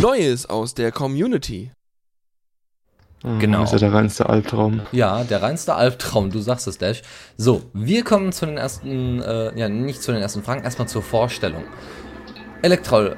Neues 0.00 0.46
aus 0.46 0.74
der 0.74 0.92
Community. 0.92 1.72
Ah, 3.24 3.38
genau. 3.40 3.62
Das 3.62 3.72
ist 3.72 3.80
ja 3.80 3.88
der 3.88 3.98
reinste 3.98 4.28
Albtraum. 4.28 4.82
Ja, 4.92 5.24
der 5.24 5.42
reinste 5.42 5.74
Albtraum, 5.74 6.30
du 6.30 6.38
sagst 6.38 6.68
es, 6.68 6.78
Dash. 6.78 7.02
So, 7.36 7.62
wir 7.72 8.04
kommen 8.04 8.30
zu 8.30 8.46
den 8.46 8.58
ersten, 8.58 9.20
äh, 9.20 9.58
ja, 9.58 9.68
nicht 9.68 10.00
zu 10.00 10.12
den 10.12 10.22
ersten 10.22 10.44
Fragen, 10.44 10.62
erstmal 10.62 10.86
zur 10.86 11.02
Vorstellung. 11.02 11.64
Elektrol, 12.62 13.16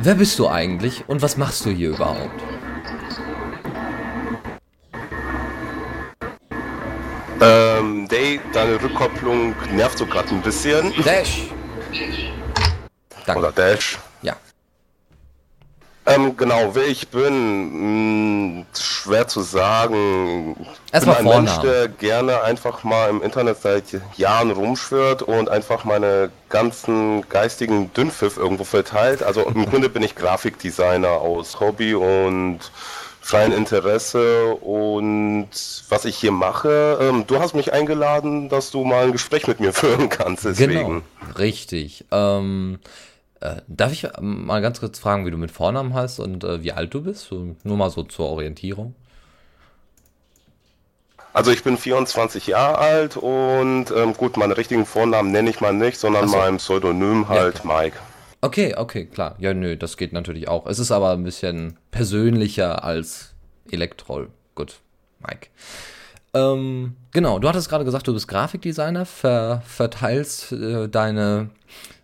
wer 0.00 0.14
bist 0.14 0.38
du 0.38 0.46
eigentlich 0.46 1.08
und 1.08 1.22
was 1.22 1.36
machst 1.36 1.66
du 1.66 1.70
hier 1.70 1.90
überhaupt? 1.90 2.30
Ähm, 7.40 8.06
Day, 8.06 8.38
deine 8.52 8.80
Rückkopplung 8.80 9.56
nervt 9.72 9.98
so 9.98 10.06
gerade 10.06 10.28
ein 10.28 10.42
bisschen. 10.42 10.92
Dash! 11.04 11.48
Danke. 13.26 13.40
Oder 13.40 13.50
Dash. 13.50 13.98
Ähm, 16.04 16.36
genau, 16.36 16.74
wer 16.74 16.86
ich 16.88 17.08
bin, 17.08 18.62
mh, 18.62 18.66
schwer 18.76 19.28
zu 19.28 19.40
sagen. 19.40 20.56
Ich 20.92 21.00
bin 21.00 21.10
ein 21.10 21.24
Mensch, 21.24 21.56
der 21.58 21.88
gerne 21.88 22.42
einfach 22.42 22.82
mal 22.82 23.08
im 23.08 23.22
Internet 23.22 23.58
seit 23.62 23.84
Jahren 24.16 24.50
rumschwirrt 24.50 25.22
und 25.22 25.48
einfach 25.48 25.84
meine 25.84 26.30
ganzen 26.48 27.28
geistigen 27.28 27.92
Dünnpfiff 27.94 28.36
irgendwo 28.36 28.64
verteilt. 28.64 29.22
Also 29.22 29.42
im 29.42 29.64
Grunde 29.66 29.88
bin 29.88 30.02
ich 30.02 30.16
Grafikdesigner 30.16 31.08
aus 31.08 31.60
Hobby 31.60 31.94
und 31.94 32.58
freien 33.20 33.52
Interesse 33.52 34.54
und 34.56 35.48
was 35.88 36.04
ich 36.04 36.16
hier 36.16 36.32
mache. 36.32 36.98
Ähm, 37.00 37.24
du 37.28 37.38
hast 37.38 37.54
mich 37.54 37.72
eingeladen, 37.72 38.48
dass 38.48 38.72
du 38.72 38.84
mal 38.84 39.04
ein 39.04 39.12
Gespräch 39.12 39.46
mit 39.46 39.60
mir 39.60 39.72
führen 39.72 40.08
kannst. 40.08 40.44
Deswegen. 40.44 40.72
Genau, 40.74 41.02
richtig. 41.38 42.04
Ähm, 42.10 42.80
äh, 43.42 43.62
darf 43.66 43.92
ich 43.92 44.06
mal 44.20 44.62
ganz 44.62 44.80
kurz 44.80 44.98
fragen, 44.98 45.26
wie 45.26 45.30
du 45.30 45.36
mit 45.36 45.50
Vornamen 45.50 45.94
heißt 45.94 46.20
und 46.20 46.44
äh, 46.44 46.62
wie 46.62 46.72
alt 46.72 46.94
du 46.94 47.02
bist? 47.02 47.24
So, 47.24 47.56
nur 47.64 47.76
mal 47.76 47.90
so 47.90 48.04
zur 48.04 48.28
Orientierung. 48.28 48.94
Also 51.32 51.50
ich 51.50 51.64
bin 51.64 51.76
24 51.76 52.46
Jahre 52.46 52.78
alt 52.78 53.16
und 53.16 53.86
ähm, 53.90 54.14
gut, 54.14 54.36
meinen 54.36 54.52
richtigen 54.52 54.84
Vornamen 54.84 55.32
nenne 55.32 55.50
ich 55.50 55.60
mal 55.60 55.72
nicht, 55.72 55.98
sondern 55.98 56.28
so. 56.28 56.36
mein 56.36 56.58
Pseudonym 56.58 57.28
halt 57.28 57.62
ja, 57.64 57.74
Mike. 57.74 57.96
Okay, 58.42 58.74
okay, 58.76 59.06
klar. 59.06 59.36
Ja, 59.38 59.54
nö, 59.54 59.76
das 59.76 59.96
geht 59.96 60.12
natürlich 60.12 60.48
auch. 60.48 60.66
Es 60.66 60.78
ist 60.78 60.90
aber 60.90 61.12
ein 61.12 61.24
bisschen 61.24 61.78
persönlicher 61.90 62.84
als 62.84 63.34
Elektrol. 63.70 64.28
Gut, 64.54 64.80
Mike. 65.20 65.48
Ähm, 66.34 66.96
genau, 67.12 67.38
du 67.38 67.48
hattest 67.48 67.68
gerade 67.68 67.84
gesagt, 67.84 68.06
du 68.08 68.12
bist 68.12 68.28
Grafikdesigner, 68.28 69.06
ver 69.06 69.62
verteilst 69.66 70.52
äh, 70.52 70.88
deine 70.88 71.50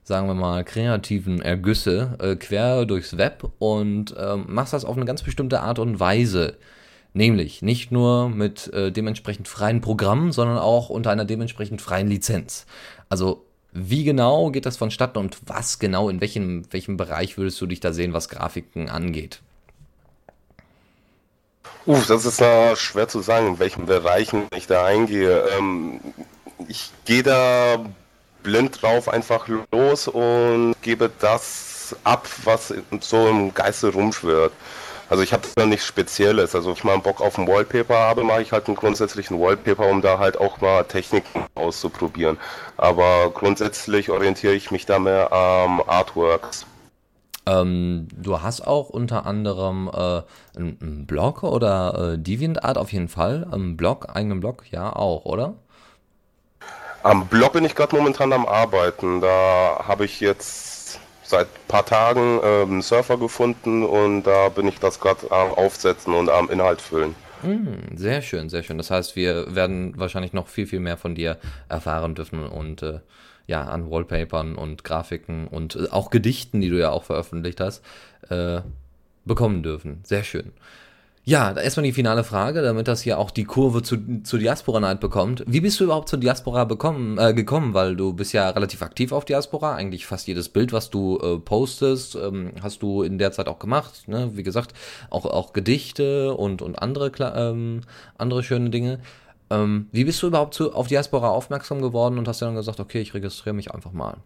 sagen 0.09 0.27
wir 0.27 0.35
mal, 0.35 0.65
kreativen 0.65 1.41
Ergüsse 1.43 2.17
äh, 2.19 2.35
quer 2.35 2.87
durchs 2.87 3.19
Web 3.19 3.51
und 3.59 4.15
ähm, 4.19 4.47
machst 4.49 4.73
das 4.73 4.87
auf 4.87 4.97
eine 4.97 5.05
ganz 5.05 5.23
bestimmte 5.23 5.61
Art 5.61 5.79
und 5.79 6.01
Weise. 6.01 6.57
Nämlich 7.13 7.61
nicht 7.61 7.93
nur 7.93 8.31
mit 8.31 8.73
äh, 8.73 8.91
dementsprechend 8.91 9.49
freien 9.49 9.83
Programmen, 9.83 10.33
sondern 10.33 10.59
auch 10.59 10.89
unter 10.89 11.11
einer 11.11 11.27
dementsprechend 11.27 11.83
freien 11.83 12.09
Lizenz. 12.09 12.65
Also 13.11 13.45
wie 13.73 14.03
genau 14.03 14.51
geht 14.51 14.65
das 14.65 14.79
vonstatten 14.79 15.19
und 15.19 15.39
was 15.47 15.79
genau, 15.79 16.09
in 16.09 16.23
welchem, 16.23 16.65
welchem 16.73 16.97
Bereich 16.97 17.37
würdest 17.37 17.61
du 17.61 17.67
dich 17.67 17.81
da 17.81 17.93
sehen, 17.93 18.15
was 18.15 18.31
Grafiken 18.31 18.89
angeht? 18.89 19.43
Uff, 21.85 22.07
das 22.07 22.25
ist 22.25 22.41
äh, 22.41 22.75
schwer 22.77 23.09
zu 23.09 23.21
sagen, 23.21 23.47
in 23.47 23.59
welchen 23.59 23.85
Bereichen 23.85 24.47
ich 24.57 24.67
da 24.67 24.87
eingehe. 24.87 25.45
Ähm, 25.59 26.01
ich 26.67 26.91
gehe 27.05 27.23
da 27.23 27.85
blind 28.43 28.83
drauf 28.83 29.09
einfach 29.09 29.49
los 29.73 30.09
und 30.09 30.75
gebe 30.83 31.11
das 31.21 31.97
ab, 32.05 32.29
was 32.45 32.75
so 33.01 33.29
im 33.29 33.55
Geiste 33.55 33.93
rumschwirrt. 33.93 34.53
Also 35.11 35.23
ich 35.23 35.33
habe 35.33 35.49
da 35.55 35.65
nichts 35.65 35.87
Spezielles. 35.87 36.55
Also 36.55 36.73
ich 36.73 36.85
mal 36.85 36.99
Bock 36.99 37.21
auf 37.21 37.39
ein 37.39 37.49
Wallpaper 37.49 37.99
habe, 37.99 38.25
mache 38.25 38.43
ich 38.43 38.53
halt 38.53 38.67
einen 38.67 38.77
grundsätzlichen 38.77 39.41
Wallpaper, 39.41 39.89
um 39.89 40.03
da 40.03 40.19
halt 40.19 40.39
auch 40.39 40.61
mal 40.61 40.85
Techniken 40.85 41.45
auszuprobieren. 41.55 42.37
Aber 42.77 43.31
grundsätzlich 43.33 44.11
orientiere 44.11 44.55
ich 44.55 44.71
mich 44.71 44.85
da 44.85 44.99
mehr 44.99 45.33
am 45.33 45.81
Artworks. 45.87 46.67
Ähm, 47.47 48.09
du 48.15 48.43
hast 48.43 48.67
auch 48.67 48.91
unter 48.91 49.25
anderem 49.25 49.89
äh, 49.89 50.23
einen 50.57 51.07
Blog 51.07 51.43
oder 51.43 52.13
äh, 52.13 52.19
DeviantArt 52.19 52.77
auf 52.77 52.93
jeden 52.93 53.09
Fall. 53.09 53.47
Einen 53.51 53.79
Blog, 53.79 54.09
eigenen 54.15 54.41
Blog, 54.41 54.65
ja 54.71 54.95
auch, 54.95 55.25
oder? 55.25 55.55
Am 57.09 57.27
Blog 57.27 57.55
bin 57.55 57.65
ich 57.65 57.75
gerade 57.75 57.97
momentan 57.97 58.35
am 58.35 58.45
Arbeiten. 58.45 59.23
Da 59.23 59.83
habe 59.83 60.05
ich 60.05 60.21
jetzt 60.21 61.01
seit 61.23 61.47
ein 61.47 61.67
paar 61.67 61.87
Tagen 61.87 62.39
ähm, 62.45 62.71
einen 62.71 62.83
Surfer 62.83 63.17
gefunden 63.17 63.83
und 63.83 64.25
da 64.25 64.51
bin 64.51 64.69
ich 64.69 64.79
das 64.79 65.01
gerade 65.01 65.33
am 65.33 65.53
Aufsetzen 65.53 66.13
und 66.13 66.29
am 66.29 66.51
Inhalt 66.51 66.83
füllen. 66.83 67.15
Mm, 67.43 67.97
sehr 67.97 68.21
schön, 68.21 68.51
sehr 68.51 68.63
schön. 68.63 68.77
Das 68.77 68.91
heißt, 68.91 69.17
wir 69.17 69.55
werden 69.55 69.95
wahrscheinlich 69.97 70.35
noch 70.35 70.49
viel, 70.49 70.67
viel 70.67 70.81
mehr 70.81 70.99
von 70.99 71.15
dir 71.15 71.39
erfahren 71.71 72.15
dürfen 72.15 72.47
und 72.47 72.83
äh, 72.83 73.01
ja, 73.47 73.63
an 73.63 73.91
Wallpapern 73.91 74.55
und 74.55 74.85
Grafiken 74.85 75.49
und 75.49 75.77
äh, 75.77 75.89
auch 75.91 76.11
Gedichten, 76.11 76.61
die 76.61 76.69
du 76.69 76.79
ja 76.79 76.91
auch 76.91 77.05
veröffentlicht 77.05 77.59
hast, 77.59 77.83
äh, 78.29 78.61
bekommen 79.25 79.63
dürfen. 79.63 80.01
Sehr 80.05 80.25
schön. 80.25 80.53
Ja, 81.29 81.53
erstmal 81.53 81.85
die 81.85 81.93
finale 81.93 82.25
Frage, 82.25 82.63
damit 82.63 82.89
das 82.89 83.03
hier 83.03 83.19
auch 83.19 83.31
die 83.31 83.45
Kurve 83.45 83.83
zu, 83.83 84.23
zu 84.23 84.39
Diaspora 84.39 84.81
Night 84.81 84.99
bekommt. 84.99 85.45
Wie 85.47 85.61
bist 85.61 85.79
du 85.79 85.85
überhaupt 85.85 86.09
zur 86.09 86.19
Diaspora 86.19 86.65
bekommen, 86.65 87.19
äh, 87.19 87.35
gekommen? 87.35 87.75
Weil 87.75 87.97
du 87.97 88.15
bist 88.15 88.33
ja 88.33 88.49
relativ 88.49 88.81
aktiv 88.81 89.13
auf 89.13 89.27
Diaspora. 89.27 89.75
Eigentlich 89.75 90.07
fast 90.07 90.27
jedes 90.27 90.49
Bild, 90.49 90.73
was 90.73 90.89
du 90.89 91.19
äh, 91.19 91.37
postest, 91.39 92.15
ähm, 92.15 92.53
hast 92.63 92.81
du 92.81 93.03
in 93.03 93.19
der 93.19 93.31
Zeit 93.31 93.47
auch 93.47 93.59
gemacht. 93.59 94.09
Ne? 94.09 94.31
Wie 94.37 94.43
gesagt, 94.43 94.73
auch, 95.11 95.27
auch 95.27 95.53
Gedichte 95.53 96.33
und, 96.33 96.63
und 96.63 96.81
andere, 96.81 97.13
ähm, 97.37 97.83
andere 98.17 98.43
schöne 98.43 98.71
Dinge. 98.71 98.99
Ähm, 99.51 99.89
wie 99.93 100.05
bist 100.05 100.23
du 100.23 100.29
überhaupt 100.29 100.55
zu, 100.55 100.73
auf 100.73 100.87
Diaspora 100.87 101.29
aufmerksam 101.29 101.83
geworden 101.83 102.17
und 102.17 102.27
hast 102.27 102.41
dann 102.41 102.55
gesagt, 102.55 102.81
okay, 102.81 103.03
ich 103.03 103.13
registriere 103.13 103.55
mich 103.55 103.75
einfach 103.75 103.93
mal? 103.93 104.17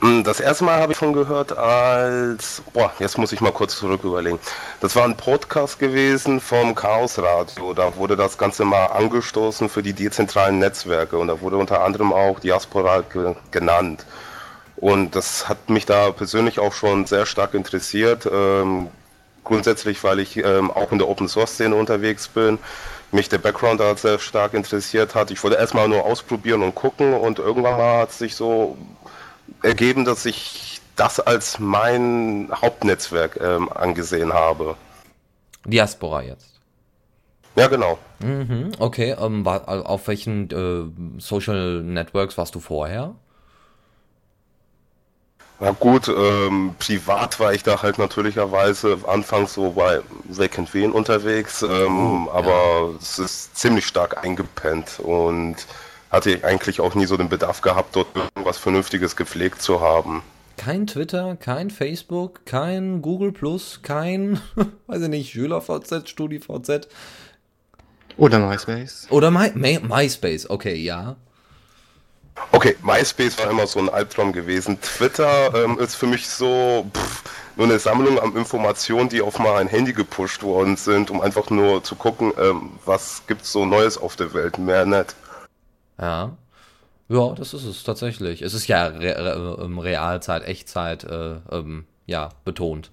Hm, 0.00 0.24
das 0.24 0.40
erste 0.40 0.64
Mal 0.64 0.80
habe 0.80 0.92
ich 0.92 0.98
schon 0.98 1.12
gehört 1.12 1.56
als, 1.56 2.62
boah, 2.72 2.90
jetzt 2.98 3.18
muss 3.18 3.32
ich 3.32 3.42
mal 3.42 3.52
kurz 3.52 3.76
zurück 3.76 4.02
überlegen. 4.02 4.38
Das 4.80 4.96
war 4.96 5.04
ein 5.04 5.16
Podcast 5.16 5.78
gewesen 5.78 6.40
vom 6.40 6.74
Chaos 6.74 7.18
Radio. 7.18 7.74
Da 7.74 7.94
wurde 7.96 8.16
das 8.16 8.38
Ganze 8.38 8.64
mal 8.64 8.86
angestoßen 8.86 9.68
für 9.68 9.82
die 9.82 9.92
dezentralen 9.92 10.58
Netzwerke 10.58 11.18
und 11.18 11.28
da 11.28 11.42
wurde 11.42 11.58
unter 11.58 11.82
anderem 11.84 12.14
auch 12.14 12.40
Diaspora 12.40 13.02
ge 13.02 13.34
genannt. 13.50 14.06
Und 14.76 15.14
das 15.14 15.50
hat 15.50 15.68
mich 15.68 15.84
da 15.84 16.10
persönlich 16.12 16.58
auch 16.60 16.72
schon 16.72 17.04
sehr 17.04 17.26
stark 17.26 17.52
interessiert. 17.52 18.26
Ähm, 18.32 18.88
grundsätzlich, 19.44 20.02
weil 20.02 20.20
ich 20.20 20.38
ähm, 20.38 20.70
auch 20.70 20.92
in 20.92 20.98
der 20.98 21.08
Open 21.08 21.28
Source 21.28 21.52
Szene 21.52 21.74
unterwegs 21.74 22.28
bin 22.28 22.58
mich 23.12 23.28
der 23.28 23.38
Background 23.38 23.80
da 23.80 23.96
sehr 23.96 24.18
stark 24.18 24.54
interessiert 24.54 25.14
hat. 25.14 25.30
Ich 25.30 25.42
wollte 25.42 25.56
erstmal 25.56 25.88
nur 25.88 26.04
ausprobieren 26.04 26.62
und 26.62 26.74
gucken 26.74 27.12
und 27.12 27.38
irgendwann 27.38 27.76
mal 27.76 27.98
hat 28.02 28.12
sich 28.12 28.36
so 28.36 28.76
ergeben, 29.62 30.04
dass 30.04 30.26
ich 30.26 30.80
das 30.96 31.20
als 31.20 31.58
mein 31.58 32.50
Hauptnetzwerk 32.52 33.38
ähm, 33.40 33.70
angesehen 33.72 34.32
habe. 34.32 34.76
Diaspora 35.64 36.22
jetzt. 36.22 36.60
Ja, 37.56 37.66
genau. 37.68 37.98
Mhm, 38.20 38.72
okay, 38.78 39.16
ähm, 39.18 39.44
war, 39.44 39.68
auf 39.68 40.08
welchen 40.08 40.50
äh, 40.50 41.20
Social 41.20 41.82
Networks 41.82 42.38
warst 42.38 42.54
du 42.54 42.60
vorher? 42.60 43.14
Na 45.62 45.72
gut, 45.72 46.08
ähm, 46.08 46.74
privat 46.78 47.38
war 47.38 47.52
ich 47.52 47.62
da 47.62 47.82
halt 47.82 47.98
natürlicherweise 47.98 48.98
anfangs 49.06 49.54
so 49.54 49.72
bei 49.72 50.00
Weg 50.24 50.58
and 50.58 50.72
Wen 50.72 50.90
unterwegs, 50.90 51.60
ähm, 51.60 52.28
oh, 52.28 52.30
aber 52.30 52.48
ja. 52.48 52.98
es 52.98 53.18
ist 53.18 53.56
ziemlich 53.56 53.86
stark 53.86 54.24
eingepennt 54.24 55.00
und 55.00 55.56
hatte 56.10 56.30
ich 56.30 56.44
eigentlich 56.44 56.80
auch 56.80 56.94
nie 56.94 57.06
so 57.06 57.16
den 57.16 57.28
Bedarf 57.28 57.60
gehabt, 57.60 57.96
dort 57.96 58.08
irgendwas 58.14 58.58
Vernünftiges 58.58 59.16
gepflegt 59.16 59.62
zu 59.62 59.80
haben. 59.80 60.22
Kein 60.56 60.86
Twitter, 60.86 61.36
kein 61.36 61.70
Facebook, 61.70 62.44
kein 62.44 63.00
Google 63.00 63.32
Plus, 63.32 63.80
kein, 63.82 64.40
weiß 64.88 65.02
ich 65.02 65.08
nicht, 65.08 65.32
SchülerVZ, 65.32 66.08
StudiVZ. 66.08 66.88
Oder 68.16 68.38
MySpace. 68.38 69.06
Oder 69.10 69.30
My, 69.30 69.52
My, 69.54 69.78
MySpace, 69.78 70.50
okay, 70.50 70.74
ja. 70.74 71.16
Okay, 72.52 72.76
MySpace 72.82 73.38
war 73.38 73.50
immer 73.50 73.66
so 73.66 73.78
ein 73.78 73.88
Albtraum 73.88 74.32
gewesen. 74.32 74.80
Twitter 74.80 75.54
ähm, 75.54 75.78
ist 75.78 75.94
für 75.94 76.06
mich 76.06 76.28
so 76.28 76.86
pff, 76.94 77.22
nur 77.56 77.66
eine 77.66 77.78
Sammlung 77.78 78.18
an 78.18 78.34
Informationen, 78.36 79.08
die 79.08 79.22
auf 79.22 79.38
mal 79.38 79.56
ein 79.58 79.68
Handy 79.68 79.92
gepusht 79.92 80.42
worden 80.42 80.76
sind, 80.76 81.10
um 81.10 81.20
einfach 81.20 81.50
nur 81.50 81.82
zu 81.84 81.94
gucken, 81.94 82.32
ähm, 82.38 82.72
was 82.84 83.22
gibt's 83.26 83.52
so 83.52 83.64
Neues 83.64 83.96
auf 83.98 84.16
der 84.16 84.34
Welt. 84.34 84.58
Mehr 84.58 84.84
nicht. 84.86 85.14
Ja. 86.00 86.36
Ja, 87.08 87.34
das 87.34 87.54
ist 87.54 87.64
es 87.64 87.82
tatsächlich. 87.82 88.42
Es 88.42 88.54
ist 88.54 88.68
ja 88.68 88.86
Re 88.86 89.16
Re 89.16 89.82
Realzeit, 89.82 90.44
Echtzeit, 90.44 91.04
äh, 91.04 91.36
ähm, 91.50 91.84
ja, 92.06 92.28
betont. 92.44 92.90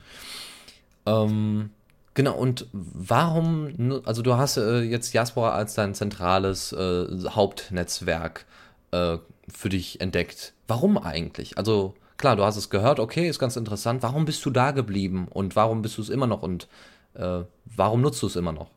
Ähm, 1.05 1.69
genau, 2.15 2.35
und 2.35 2.65
warum, 2.73 4.01
also 4.05 4.23
du 4.23 4.35
hast 4.35 4.57
äh, 4.57 4.81
jetzt 4.81 5.13
Diaspora 5.13 5.51
als 5.51 5.75
dein 5.75 5.93
zentrales 5.93 6.73
äh, 6.73 7.05
Hauptnetzwerk 7.29 8.45
äh, 8.91 9.17
für 9.47 9.69
dich 9.69 10.01
entdeckt. 10.01 10.53
Warum 10.67 10.97
eigentlich? 10.97 11.57
Also 11.59 11.93
klar, 12.17 12.35
du 12.35 12.43
hast 12.43 12.57
es 12.57 12.71
gehört, 12.71 12.99
okay, 12.99 13.29
ist 13.29 13.39
ganz 13.39 13.55
interessant. 13.55 14.03
Warum 14.03 14.25
bist 14.25 14.43
du 14.45 14.49
da 14.49 14.71
geblieben 14.71 15.27
und 15.29 15.55
warum 15.55 15.83
bist 15.83 15.97
du 15.97 16.01
es 16.01 16.09
immer 16.09 16.27
noch 16.27 16.41
und 16.41 16.67
äh, 17.13 17.41
warum 17.65 18.01
nutzt 18.01 18.21
du 18.23 18.27
es 18.27 18.35
immer 18.35 18.51
noch? 18.51 18.71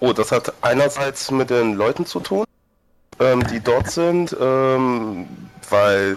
Oh, 0.00 0.12
das 0.12 0.32
hat 0.32 0.52
einerseits 0.60 1.30
mit 1.30 1.50
den 1.50 1.74
Leuten 1.74 2.06
zu 2.06 2.20
tun, 2.20 2.44
ähm, 3.20 3.46
die 3.46 3.60
dort 3.60 3.90
sind, 3.90 4.36
ähm, 4.40 5.26
weil 5.70 6.16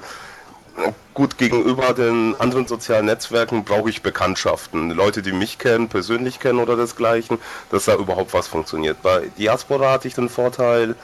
gut 1.13 1.37
gegenüber 1.37 1.93
den 1.93 2.35
anderen 2.39 2.67
sozialen 2.67 3.07
Netzwerken 3.07 3.63
brauche 3.63 3.89
ich 3.89 4.03
Bekanntschaften, 4.03 4.91
Leute, 4.91 5.21
die 5.21 5.31
mich 5.31 5.57
kennen, 5.57 5.89
persönlich 5.89 6.39
kennen 6.39 6.59
oder 6.59 6.75
desgleichen, 6.75 7.39
dass 7.71 7.85
da 7.85 7.95
überhaupt 7.95 8.33
was 8.33 8.47
funktioniert. 8.47 9.01
Bei 9.01 9.27
Diaspora 9.37 9.91
hatte 9.91 10.07
ich 10.07 10.13
den 10.13 10.29
Vorteil, 10.29 10.95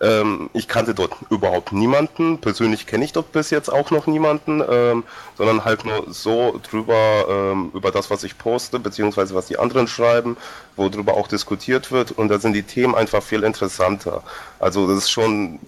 ähm, 0.00 0.48
ich 0.54 0.66
kannte 0.66 0.94
dort 0.94 1.12
überhaupt 1.28 1.72
niemanden. 1.72 2.38
Persönlich 2.38 2.86
kenne 2.86 3.04
ich 3.04 3.12
dort 3.12 3.32
bis 3.32 3.50
jetzt 3.50 3.70
auch 3.70 3.90
noch 3.90 4.06
niemanden, 4.06 4.62
ähm, 4.68 5.04
sondern 5.36 5.64
halt 5.64 5.84
nur 5.84 6.06
so 6.08 6.58
drüber, 6.70 7.26
ähm, 7.28 7.70
über 7.74 7.90
das, 7.90 8.10
was 8.10 8.24
ich 8.24 8.38
poste, 8.38 8.78
beziehungsweise 8.78 9.34
was 9.34 9.46
die 9.46 9.58
anderen 9.58 9.86
schreiben, 9.88 10.36
worüber 10.76 11.14
auch 11.14 11.28
diskutiert 11.28 11.92
wird. 11.92 12.12
Und 12.12 12.28
da 12.28 12.38
sind 12.38 12.54
die 12.54 12.62
Themen 12.62 12.94
einfach 12.94 13.22
viel 13.22 13.42
interessanter. 13.42 14.22
Also 14.58 14.86
das 14.86 15.04
ist 15.04 15.10
schon, 15.10 15.58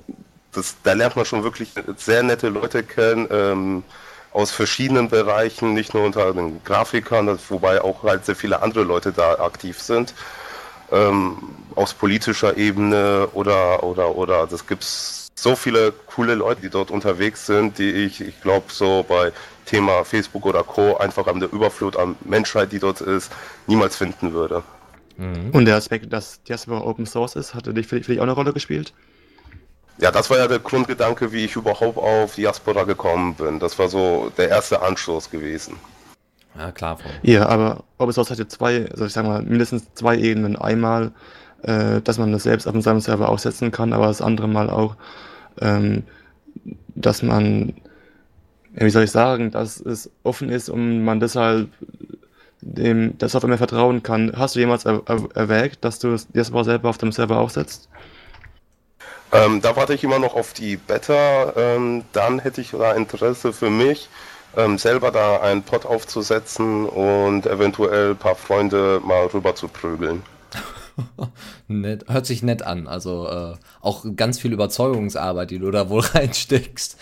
das, 0.52 0.76
da 0.82 0.94
lernt 0.94 1.16
man 1.16 1.26
schon 1.26 1.44
wirklich 1.44 1.70
sehr 1.96 2.22
nette 2.22 2.48
Leute 2.48 2.82
kennen. 2.82 3.28
Ähm, 3.30 3.82
aus 4.32 4.50
verschiedenen 4.50 5.10
Bereichen, 5.10 5.74
nicht 5.74 5.92
nur 5.92 6.04
unter 6.04 6.32
den 6.32 6.64
Grafikern, 6.64 7.38
wobei 7.50 7.82
auch 7.82 8.02
halt 8.02 8.24
sehr 8.24 8.34
viele 8.34 8.62
andere 8.62 8.82
Leute 8.82 9.12
da 9.12 9.34
aktiv 9.34 9.78
sind 9.78 10.14
ähm, 10.92 11.38
aus 11.74 11.94
politischer 11.94 12.56
Ebene 12.56 13.28
oder 13.32 13.82
oder 13.82 14.14
oder 14.16 14.46
das 14.46 14.66
gibt's 14.66 15.30
so 15.34 15.56
viele 15.56 15.92
coole 16.06 16.34
Leute, 16.34 16.60
die 16.60 16.70
dort 16.70 16.90
unterwegs 16.90 17.46
sind, 17.46 17.78
die 17.78 17.90
ich, 17.90 18.20
ich 18.20 18.40
glaube, 18.42 18.66
so 18.68 19.04
bei 19.08 19.32
Thema 19.66 20.04
Facebook 20.04 20.46
oder 20.46 20.62
Co. 20.62 20.96
einfach 20.98 21.26
an 21.26 21.40
der 21.40 21.52
Überflut 21.52 21.96
an 21.96 22.16
Menschheit, 22.24 22.70
die 22.70 22.78
dort 22.78 23.00
ist, 23.00 23.32
niemals 23.66 23.96
finden 23.96 24.32
würde. 24.32 24.62
Mhm. 25.16 25.50
Und 25.52 25.64
der 25.64 25.76
Aspekt, 25.76 26.12
dass 26.12 26.42
Diaspora 26.44 26.82
Open 26.82 27.06
Source 27.06 27.34
ist, 27.36 27.54
hatte 27.54 27.74
dich 27.74 27.86
für, 27.86 28.00
dich 28.00 28.18
auch 28.18 28.22
eine 28.22 28.32
Rolle 28.32 28.52
gespielt? 28.52 28.92
Ja, 29.98 30.10
das 30.10 30.30
war 30.30 30.38
ja 30.38 30.48
der 30.48 30.58
Grundgedanke, 30.58 31.32
wie 31.32 31.44
ich 31.44 31.56
überhaupt 31.56 31.98
auf 31.98 32.34
Diaspora 32.34 32.84
gekommen 32.84 33.34
bin. 33.34 33.58
Das 33.58 33.78
war 33.78 33.88
so 33.88 34.32
der 34.36 34.48
erste 34.48 34.80
Anstoß 34.80 35.30
gewesen. 35.30 35.76
Ja, 36.58 36.70
klar. 36.72 36.98
Ja, 37.22 37.46
aber 37.46 37.84
Open 37.98 38.12
Source 38.12 38.30
hat 38.30 38.38
ja 38.38 38.48
zwei, 38.48 38.88
also 38.90 39.06
ich 39.06 39.12
sag 39.12 39.24
mal, 39.24 39.42
mindestens 39.42 39.92
zwei 39.94 40.18
Ebenen. 40.18 40.56
Einmal, 40.56 41.12
äh, 41.62 42.00
dass 42.02 42.18
man 42.18 42.32
das 42.32 42.42
selbst 42.42 42.66
auf 42.66 42.80
seinem 42.82 43.00
Server 43.00 43.28
aufsetzen 43.28 43.70
kann, 43.70 43.92
aber 43.92 44.06
das 44.06 44.20
andere 44.20 44.48
Mal 44.48 44.68
auch, 44.68 44.96
ähm, 45.60 46.04
dass 46.94 47.22
man, 47.22 47.74
ja, 48.74 48.84
wie 48.84 48.90
soll 48.90 49.04
ich 49.04 49.10
sagen, 49.10 49.50
dass 49.50 49.80
es 49.80 50.10
offen 50.22 50.50
ist 50.50 50.68
und 50.68 51.04
man 51.04 51.20
deshalb 51.20 51.68
dem 52.62 53.18
der 53.18 53.28
Software 53.28 53.48
mehr 53.48 53.58
vertrauen 53.58 54.02
kann. 54.02 54.32
Hast 54.36 54.54
du 54.54 54.60
jemals 54.60 54.84
er, 54.84 55.02
er, 55.06 55.28
erwägt, 55.34 55.84
dass 55.84 55.98
du 55.98 56.16
das 56.32 56.50
aber 56.50 56.64
selber 56.64 56.88
auf 56.88 56.98
dem 56.98 57.12
Server 57.12 57.38
aufsetzt? 57.38 57.88
Ähm, 59.32 59.60
da 59.60 59.74
warte 59.76 59.94
ich 59.94 60.04
immer 60.04 60.18
noch 60.18 60.34
auf 60.34 60.52
die 60.52 60.76
Beta. 60.76 61.54
Ähm, 61.56 62.04
dann 62.12 62.38
hätte 62.38 62.60
ich 62.60 62.70
da 62.70 62.92
Interesse 62.92 63.52
für 63.52 63.70
mich, 63.70 64.08
ähm, 64.56 64.78
selber 64.78 65.10
da 65.10 65.40
einen 65.40 65.62
Pod 65.62 65.86
aufzusetzen 65.86 66.86
und 66.86 67.46
eventuell 67.46 68.10
ein 68.10 68.16
paar 68.16 68.36
Freunde 68.36 69.00
mal 69.04 69.26
rüber 69.26 69.54
zu 69.54 69.68
prügeln. 69.68 70.22
nett, 71.68 72.04
hört 72.08 72.26
sich 72.26 72.42
nett 72.42 72.62
an. 72.62 72.86
Also 72.86 73.28
äh, 73.28 73.54
auch 73.80 74.04
ganz 74.16 74.38
viel 74.38 74.52
Überzeugungsarbeit, 74.52 75.50
die 75.50 75.58
du 75.58 75.70
da 75.70 75.88
wohl 75.88 76.00
reinsteckst. 76.14 76.98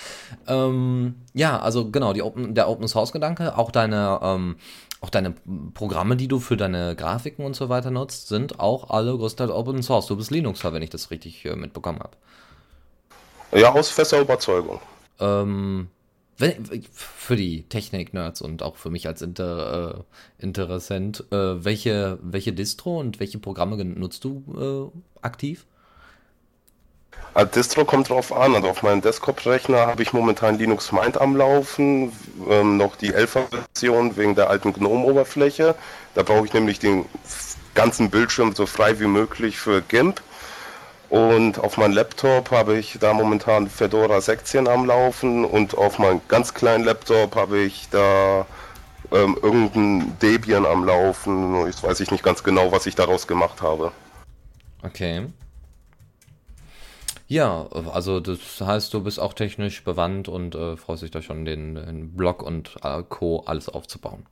Ähm, 0.46 1.16
ja, 1.34 1.58
also 1.58 1.90
genau, 1.90 2.14
Open, 2.14 2.54
der 2.54 2.68
Open 2.68 2.88
Source 2.88 3.12
Gedanke, 3.12 3.56
auch 3.56 3.70
deine, 3.70 4.20
ähm, 4.22 4.56
auch 5.00 5.10
deine 5.10 5.34
Programme, 5.74 6.16
die 6.16 6.28
du 6.28 6.40
für 6.40 6.56
deine 6.56 6.94
Grafiken 6.94 7.44
und 7.44 7.56
so 7.56 7.68
weiter 7.68 7.90
nutzt, 7.90 8.28
sind 8.28 8.60
auch 8.60 8.90
alle 8.90 9.16
größtenteils 9.16 9.56
Open 9.56 9.82
Source. 9.82 10.06
Du 10.06 10.16
bist 10.16 10.30
Linuxer, 10.30 10.72
wenn 10.72 10.82
ich 10.82 10.90
das 10.90 11.10
richtig 11.10 11.44
äh, 11.44 11.56
mitbekommen 11.56 12.00
habe. 12.00 12.16
Ja, 13.52 13.72
aus 13.72 13.90
fester 13.90 14.20
Überzeugung. 14.20 14.80
Ähm, 15.18 15.88
wenn, 16.40 16.84
für 16.92 17.36
die 17.36 17.62
Technik-Nerds 17.62 18.42
und 18.42 18.62
auch 18.62 18.76
für 18.76 18.90
mich 18.90 19.06
als 19.06 19.22
Inter, 19.22 20.04
äh, 20.38 20.42
Interessent, 20.42 21.24
äh, 21.30 21.64
welche, 21.64 22.18
welche 22.22 22.52
Distro 22.52 22.98
und 22.98 23.20
welche 23.20 23.38
Programme 23.38 23.84
nutzt 23.84 24.24
du 24.24 24.92
äh, 24.92 25.24
aktiv? 25.26 25.66
Als 27.32 27.52
Distro 27.52 27.84
kommt 27.84 28.08
drauf 28.08 28.32
an. 28.32 28.54
Also 28.54 28.68
auf 28.68 28.82
meinem 28.82 29.02
Desktop-Rechner 29.02 29.86
habe 29.86 30.02
ich 30.02 30.12
momentan 30.12 30.58
Linux 30.58 30.90
Mint 30.90 31.20
am 31.20 31.36
Laufen, 31.36 32.12
ähm, 32.48 32.76
noch 32.76 32.96
die 32.96 33.14
11er-Version 33.14 34.16
wegen 34.16 34.34
der 34.34 34.50
alten 34.50 34.72
GNOME-Oberfläche. 34.72 35.76
Da 36.14 36.22
brauche 36.22 36.46
ich 36.46 36.52
nämlich 36.52 36.80
den 36.80 37.04
ganzen 37.74 38.10
Bildschirm 38.10 38.54
so 38.54 38.66
frei 38.66 38.98
wie 38.98 39.06
möglich 39.06 39.58
für 39.58 39.80
GIMP. 39.80 40.20
Und 41.10 41.58
auf 41.58 41.76
meinem 41.76 41.92
Laptop 41.92 42.52
habe 42.52 42.78
ich 42.78 42.98
da 43.00 43.12
momentan 43.12 43.68
Fedora 43.68 44.20
16 44.20 44.68
am 44.68 44.86
Laufen 44.86 45.44
und 45.44 45.76
auf 45.76 45.98
meinem 45.98 46.20
ganz 46.28 46.54
kleinen 46.54 46.84
Laptop 46.84 47.34
habe 47.34 47.58
ich 47.58 47.88
da 47.90 48.46
ähm, 49.10 49.36
irgendein 49.42 50.16
Debian 50.22 50.64
am 50.64 50.84
Laufen. 50.84 51.66
Jetzt 51.66 51.82
weiß 51.82 51.98
ich 51.98 52.12
nicht 52.12 52.22
ganz 52.22 52.44
genau, 52.44 52.70
was 52.70 52.86
ich 52.86 52.94
daraus 52.94 53.26
gemacht 53.26 53.60
habe. 53.60 53.90
Okay. 54.84 55.26
Ja, 57.26 57.66
also 57.92 58.20
das 58.20 58.60
heißt, 58.60 58.94
du 58.94 59.02
bist 59.02 59.18
auch 59.18 59.34
technisch 59.34 59.82
bewandt 59.82 60.28
und 60.28 60.54
äh, 60.54 60.76
freust 60.76 61.02
dich 61.02 61.10
da 61.10 61.22
schon, 61.22 61.44
den, 61.44 61.74
den 61.74 62.16
Blog 62.16 62.40
und 62.42 62.76
äh, 62.84 63.02
Co. 63.08 63.42
alles 63.46 63.68
aufzubauen. 63.68 64.26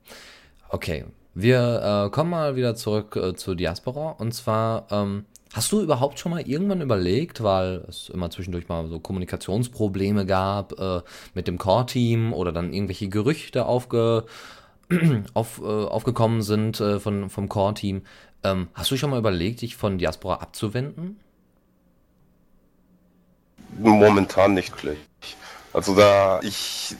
Okay, 0.68 1.04
wir 1.34 2.06
äh, 2.06 2.10
kommen 2.10 2.30
mal 2.30 2.56
wieder 2.56 2.74
zurück 2.74 3.16
äh, 3.16 3.34
zu 3.34 3.54
Diaspora 3.54 4.10
und 4.18 4.32
zwar 4.32 4.86
ähm, 4.90 5.26
Hast 5.54 5.72
du 5.72 5.80
überhaupt 5.80 6.18
schon 6.18 6.30
mal 6.32 6.42
irgendwann 6.42 6.82
überlegt, 6.82 7.42
weil 7.42 7.84
es 7.88 8.10
immer 8.10 8.30
zwischendurch 8.30 8.68
mal 8.68 8.86
so 8.88 9.00
Kommunikationsprobleme 9.00 10.26
gab 10.26 10.78
äh, 10.78 11.00
mit 11.34 11.48
dem 11.48 11.56
Core-Team 11.58 12.32
oder 12.34 12.52
dann 12.52 12.72
irgendwelche 12.72 13.08
Gerüchte 13.08 13.64
aufge, 13.64 14.24
auf, 15.34 15.60
äh, 15.60 15.64
aufgekommen 15.64 16.42
sind 16.42 16.80
äh, 16.80 17.00
von, 17.00 17.30
vom 17.30 17.48
Core-Team, 17.48 18.02
ähm, 18.44 18.68
hast 18.74 18.90
du 18.90 18.96
schon 18.96 19.10
mal 19.10 19.18
überlegt, 19.18 19.62
dich 19.62 19.76
von 19.76 19.98
Diaspora 19.98 20.36
abzuwenden? 20.36 21.18
Momentan 23.78 24.54
nicht 24.54 24.76
gleich. 24.76 24.98
Also 25.72 25.94
da 25.94 26.40
ich 26.42 26.94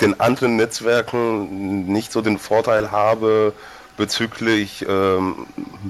den 0.00 0.18
anderen 0.20 0.56
Netzwerken 0.56 1.86
nicht 1.86 2.12
so 2.12 2.20
den 2.20 2.38
Vorteil 2.38 2.90
habe, 2.90 3.52
bezüglich 4.02 4.84
ähm, 4.88 5.46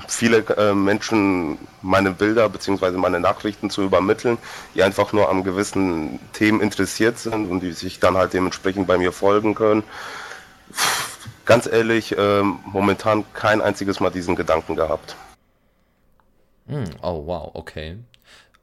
viele 0.07 0.44
äh, 0.59 0.75
Menschen 0.75 1.57
meine 1.81 2.11
Bilder 2.11 2.46
bzw. 2.51 2.90
meine 2.98 3.20
Nachrichten 3.20 3.70
zu 3.70 3.83
übermitteln, 3.83 4.37
die 4.75 4.83
einfach 4.83 5.14
nur 5.14 5.31
an 5.31 5.44
gewissen 5.44 6.20
Themen 6.35 6.61
interessiert 6.61 7.18
sind 7.18 7.51
und 7.51 7.61
die 7.61 7.72
sich 7.72 8.01
dann 8.01 8.18
halt 8.18 8.35
dementsprechend 8.35 8.87
bei 8.87 8.98
mir 8.98 9.12
folgen 9.12 9.55
können. 9.55 9.83
Ganz 11.46 11.66
ehrlich, 11.66 12.14
ähm, 12.18 12.59
momentan 12.66 13.25
kein 13.33 13.62
einziges 13.62 13.98
Mal 13.98 14.11
diesen 14.11 14.37
Gedanken 14.37 14.77
gehabt. 14.77 15.16
Hm, 16.66 16.85
oh 17.01 17.25
wow, 17.25 17.51
okay. 17.55 17.96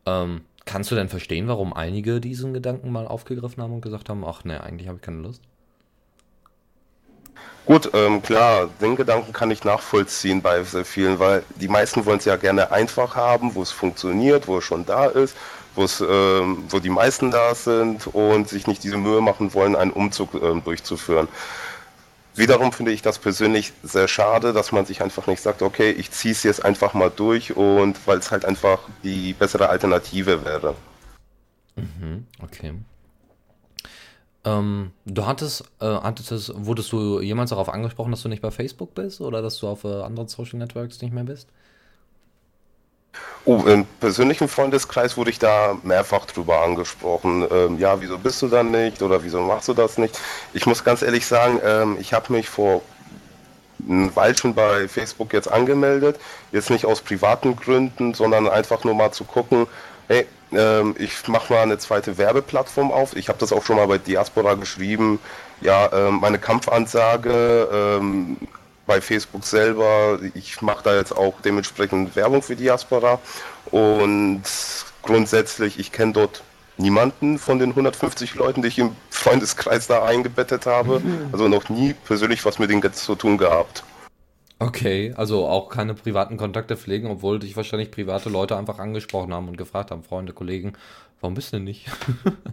Ähm, 0.05 0.41
kannst 0.65 0.91
du 0.91 0.95
denn 0.95 1.09
verstehen, 1.09 1.47
warum 1.47 1.73
einige 1.73 2.21
diesen 2.21 2.53
Gedanken 2.53 2.91
mal 2.91 3.07
aufgegriffen 3.07 3.63
haben 3.63 3.73
und 3.73 3.81
gesagt 3.81 4.09
haben, 4.09 4.23
ach 4.23 4.43
ne, 4.43 4.63
eigentlich 4.63 4.87
habe 4.87 4.97
ich 4.97 5.03
keine 5.03 5.23
Lust? 5.23 5.41
Gut, 7.65 7.91
ähm, 7.93 8.21
klar, 8.23 8.69
den 8.81 8.95
Gedanken 8.95 9.31
kann 9.31 9.51
ich 9.51 9.63
nachvollziehen 9.63 10.41
bei 10.41 10.63
sehr 10.63 10.85
vielen, 10.85 11.19
weil 11.19 11.43
die 11.55 11.67
meisten 11.67 12.05
wollen 12.05 12.17
es 12.17 12.25
ja 12.25 12.35
gerne 12.35 12.71
einfach 12.71 13.15
haben, 13.15 13.53
wo 13.53 13.61
es 13.61 13.71
funktioniert, 13.71 14.47
wo 14.47 14.57
es 14.57 14.63
schon 14.63 14.85
da 14.85 15.05
ist, 15.05 15.35
ähm, 15.77 16.63
wo 16.69 16.79
die 16.79 16.89
meisten 16.89 17.31
da 17.31 17.53
sind 17.55 18.07
und 18.07 18.49
sich 18.49 18.67
nicht 18.67 18.83
diese 18.83 18.97
Mühe 18.97 19.21
machen 19.21 19.53
wollen, 19.53 19.75
einen 19.75 19.91
Umzug 19.91 20.33
ähm, 20.33 20.63
durchzuführen. 20.63 21.27
Wiederum 22.35 22.71
finde 22.71 22.91
ich 22.91 23.01
das 23.01 23.19
persönlich 23.19 23.73
sehr 23.83 24.07
schade, 24.07 24.53
dass 24.53 24.71
man 24.71 24.85
sich 24.85 25.01
einfach 25.01 25.27
nicht 25.27 25.41
sagt, 25.41 25.61
okay, 25.61 25.91
ich 25.91 26.11
ziehe 26.11 26.31
es 26.31 26.43
jetzt 26.43 26.63
einfach 26.63 26.93
mal 26.93 27.11
durch 27.13 27.55
und 27.55 27.97
weil 28.07 28.17
es 28.17 28.31
halt 28.31 28.45
einfach 28.45 28.79
die 29.03 29.33
bessere 29.33 29.69
Alternative 29.69 30.45
wäre. 30.45 30.75
Mhm, 31.75 32.25
okay. 32.41 32.73
Ähm, 34.45 34.91
du 35.05 35.25
hattest, 35.25 35.63
äh, 35.81 35.85
hattest, 35.85 36.53
wurdest 36.55 36.91
du 36.91 37.19
jemals 37.19 37.49
darauf 37.49 37.69
angesprochen, 37.69 38.11
dass 38.11 38.21
du 38.21 38.29
nicht 38.29 38.41
bei 38.41 38.51
Facebook 38.51 38.95
bist 38.95 39.19
oder 39.19 39.41
dass 39.41 39.59
du 39.59 39.67
auf 39.67 39.83
äh, 39.83 40.01
anderen 40.01 40.29
Social 40.29 40.59
Networks 40.59 41.01
nicht 41.01 41.13
mehr 41.13 41.25
bist? 41.25 41.47
Oh, 43.45 43.63
Im 43.65 43.85
persönlichen 43.99 44.47
Freundeskreis 44.47 45.17
wurde 45.17 45.31
ich 45.31 45.39
da 45.39 45.77
mehrfach 45.83 46.25
drüber 46.25 46.61
angesprochen. 46.61 47.47
Ähm, 47.51 47.79
ja, 47.79 47.99
wieso 47.99 48.17
bist 48.17 48.41
du 48.41 48.47
dann 48.47 48.71
nicht 48.71 49.01
oder 49.01 49.23
wieso 49.23 49.41
machst 49.41 49.67
du 49.67 49.73
das 49.73 49.97
nicht? 49.97 50.19
Ich 50.53 50.65
muss 50.65 50.83
ganz 50.83 51.01
ehrlich 51.01 51.25
sagen, 51.25 51.59
ähm, 51.63 51.97
ich 51.99 52.13
habe 52.13 52.31
mich 52.33 52.47
vor 52.49 52.81
ein 53.79 54.15
Weilchen 54.15 54.53
bei 54.53 54.87
Facebook 54.87 55.33
jetzt 55.33 55.51
angemeldet. 55.51 56.19
Jetzt 56.51 56.69
nicht 56.69 56.85
aus 56.85 57.01
privaten 57.01 57.55
Gründen, 57.55 58.13
sondern 58.13 58.47
einfach 58.47 58.83
nur 58.83 58.93
mal 58.93 59.11
zu 59.11 59.23
gucken, 59.23 59.67
hey, 60.07 60.27
ähm, 60.51 60.95
ich 60.97 61.27
mache 61.27 61.53
mal 61.53 61.61
eine 61.61 61.77
zweite 61.77 62.17
Werbeplattform 62.17 62.91
auf. 62.91 63.15
Ich 63.15 63.29
habe 63.29 63.39
das 63.39 63.51
auch 63.53 63.63
schon 63.63 63.75
mal 63.75 63.87
bei 63.87 63.97
Diaspora 63.97 64.55
geschrieben. 64.55 65.19
Ja, 65.61 65.91
ähm, 65.91 66.19
meine 66.19 66.39
Kampfansage, 66.39 67.67
ähm, 67.71 68.37
bei 68.85 69.01
Facebook 69.01 69.45
selber. 69.45 70.19
Ich 70.33 70.61
mache 70.61 70.83
da 70.83 70.95
jetzt 70.95 71.15
auch 71.15 71.35
dementsprechend 71.45 72.15
Werbung 72.15 72.41
für 72.41 72.55
Diaspora 72.55 73.19
und 73.69 74.41
grundsätzlich, 75.03 75.79
ich 75.79 75.91
kenne 75.91 76.13
dort 76.13 76.41
niemanden 76.77 77.37
von 77.37 77.59
den 77.59 77.69
150 77.69 78.35
Leuten, 78.35 78.61
die 78.61 78.69
ich 78.69 78.79
im 78.79 78.95
Freundeskreis 79.09 79.87
da 79.87 80.03
eingebettet 80.05 80.65
habe. 80.65 81.01
Mhm. 81.01 81.29
Also 81.31 81.47
noch 81.47 81.69
nie 81.69 81.93
persönlich 81.93 82.45
was 82.45 82.57
mit 82.57 82.71
denen 82.71 82.93
zu 82.93 83.15
tun 83.15 83.37
gehabt. 83.37 83.83
Okay, 84.59 85.13
also 85.15 85.47
auch 85.47 85.69
keine 85.69 85.93
privaten 85.93 86.35
Kontakte 86.35 86.75
pflegen, 86.75 87.07
obwohl 87.07 87.39
dich 87.39 87.55
wahrscheinlich 87.55 87.91
private 87.91 88.29
Leute 88.29 88.57
einfach 88.57 88.77
angesprochen 88.79 89.33
haben 89.33 89.47
und 89.47 89.57
gefragt 89.57 89.89
haben, 89.89 90.03
Freunde, 90.03 90.33
Kollegen, 90.33 90.73
warum 91.21 91.33
bist 91.33 91.53
du 91.53 91.57
denn 91.57 91.63
nicht? 91.63 91.87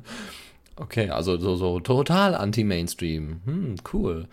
okay, 0.77 1.11
also 1.11 1.37
so, 1.37 1.57
so 1.57 1.81
total 1.81 2.37
anti-Mainstream. 2.37 3.41
Hm, 3.45 3.75
cool. 3.93 4.29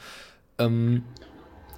Ähm, 0.60 1.04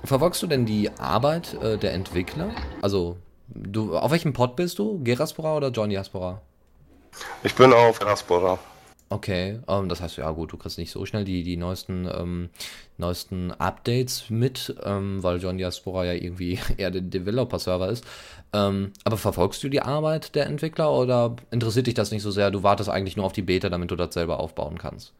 Verfolgst 0.06 0.44
du 0.44 0.48
denn 0.48 0.66
die 0.66 0.92
Arbeit 1.00 1.56
äh, 1.62 1.78
der 1.78 1.94
Entwickler? 1.94 2.52
Also, 2.82 3.18
du, 3.48 3.98
auf 3.98 4.12
welchem 4.12 4.34
Pod 4.34 4.56
bist 4.56 4.78
du? 4.78 5.02
Geraspora 5.04 5.58
oder 5.58 5.70
John 5.70 5.90
Jaspora? 5.90 6.42
Ich 7.44 7.56
bin 7.56 7.74
auf 7.74 8.00
Geraspora. 8.00 8.60
Okay, 9.08 9.60
ähm, 9.68 9.88
das 9.88 10.02
heißt, 10.02 10.18
ja 10.18 10.32
gut, 10.32 10.52
du 10.52 10.58
kriegst 10.58 10.80
nicht 10.80 10.90
so 10.90 11.06
schnell 11.06 11.26
die, 11.26 11.44
die 11.44 11.58
neuesten, 11.58 12.10
ähm, 12.12 12.50
neuesten 12.98 13.52
Updates 13.52 14.32
mit, 14.32 14.76
ähm, 14.84 15.22
weil 15.22 15.40
John 15.40 15.60
Diaspora 15.60 16.06
ja 16.06 16.14
irgendwie 16.14 16.60
eher 16.78 16.90
der 16.90 17.02
Developer-Server 17.02 17.90
ist. 17.90 18.04
Ähm, 18.52 18.94
aber 19.04 19.18
verfolgst 19.18 19.64
du 19.64 19.70
die 19.70 19.82
Arbeit 19.82 20.34
der 20.34 20.48
Entwickler 20.48 20.92
oder 20.92 21.36
interessiert 21.52 21.86
dich 21.86 21.94
das 21.94 22.12
nicht 22.12 22.24
so 22.24 22.32
sehr? 22.32 22.50
Du 22.50 22.64
wartest 22.64 22.90
eigentlich 22.90 23.16
nur 23.16 23.28
auf 23.28 23.34
die 23.34 23.44
Beta, 23.44 23.70
damit 23.70 23.92
du 23.92 23.96
das 23.96 24.14
selber 24.14 24.40
aufbauen 24.40 24.80
kannst? 24.80 25.14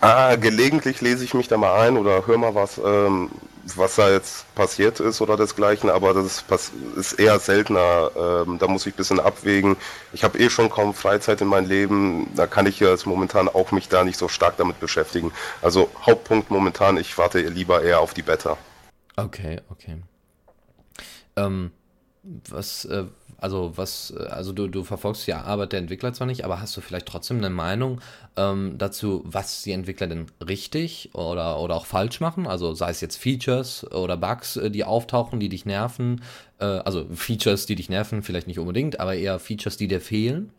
Ah, 0.00 0.36
gelegentlich 0.36 1.00
lese 1.00 1.24
ich 1.24 1.34
mich 1.34 1.48
da 1.48 1.56
mal 1.56 1.80
ein 1.80 1.96
oder 1.96 2.26
höre 2.26 2.38
mal 2.38 2.54
was, 2.54 2.78
ähm, 2.78 3.30
was 3.76 3.96
da 3.96 4.10
jetzt 4.10 4.52
passiert 4.54 5.00
ist 5.00 5.20
oder 5.20 5.36
desgleichen, 5.36 5.90
aber 5.90 6.14
das 6.14 6.44
ist, 6.48 6.72
ist 6.96 7.12
eher 7.14 7.38
seltener. 7.40 8.10
Ähm, 8.16 8.58
da 8.58 8.68
muss 8.68 8.86
ich 8.86 8.94
ein 8.94 8.96
bisschen 8.96 9.18
abwägen. 9.18 9.76
Ich 10.12 10.22
habe 10.22 10.38
eh 10.38 10.50
schon 10.50 10.70
kaum 10.70 10.94
Freizeit 10.94 11.40
in 11.40 11.48
meinem 11.48 11.68
Leben, 11.68 12.28
da 12.36 12.46
kann 12.46 12.66
ich 12.66 12.78
jetzt 12.78 13.06
momentan 13.06 13.48
auch 13.48 13.72
mich 13.72 13.88
da 13.88 14.04
nicht 14.04 14.18
so 14.18 14.28
stark 14.28 14.56
damit 14.56 14.78
beschäftigen. 14.78 15.32
Also 15.62 15.90
Hauptpunkt 16.06 16.50
momentan, 16.50 16.96
ich 16.96 17.18
warte 17.18 17.40
lieber 17.40 17.82
eher 17.82 18.00
auf 18.00 18.14
die 18.14 18.22
Beta. 18.22 18.56
Okay, 19.16 19.60
okay. 19.68 19.96
Ähm, 21.36 21.72
was, 22.22 22.84
äh, 22.84 23.04
also 23.40 23.72
was, 23.76 24.12
also 24.12 24.52
du, 24.52 24.66
du 24.66 24.82
verfolgst 24.82 25.26
die 25.26 25.32
Arbeit 25.32 25.72
der 25.72 25.78
Entwickler 25.78 26.12
zwar 26.12 26.26
nicht, 26.26 26.44
aber 26.44 26.60
hast 26.60 26.76
du 26.76 26.80
vielleicht 26.80 27.06
trotzdem 27.06 27.38
eine 27.38 27.50
Meinung 27.50 28.00
ähm, 28.36 28.74
dazu, 28.78 29.22
was 29.24 29.62
die 29.62 29.72
Entwickler 29.72 30.08
denn 30.08 30.26
richtig 30.46 31.10
oder, 31.14 31.60
oder 31.60 31.76
auch 31.76 31.86
falsch 31.86 32.20
machen? 32.20 32.48
Also 32.48 32.74
sei 32.74 32.90
es 32.90 33.00
jetzt 33.00 33.16
Features 33.16 33.90
oder 33.92 34.16
Bugs, 34.16 34.56
äh, 34.56 34.70
die 34.70 34.84
auftauchen, 34.84 35.38
die 35.38 35.48
dich 35.48 35.66
nerven, 35.66 36.22
äh, 36.58 36.64
also 36.64 37.06
Features, 37.14 37.66
die 37.66 37.76
dich 37.76 37.88
nerven, 37.88 38.22
vielleicht 38.22 38.48
nicht 38.48 38.58
unbedingt, 38.58 38.98
aber 38.98 39.14
eher 39.14 39.38
Features, 39.38 39.76
die 39.76 39.86
dir 39.86 40.00
fehlen? 40.00 40.50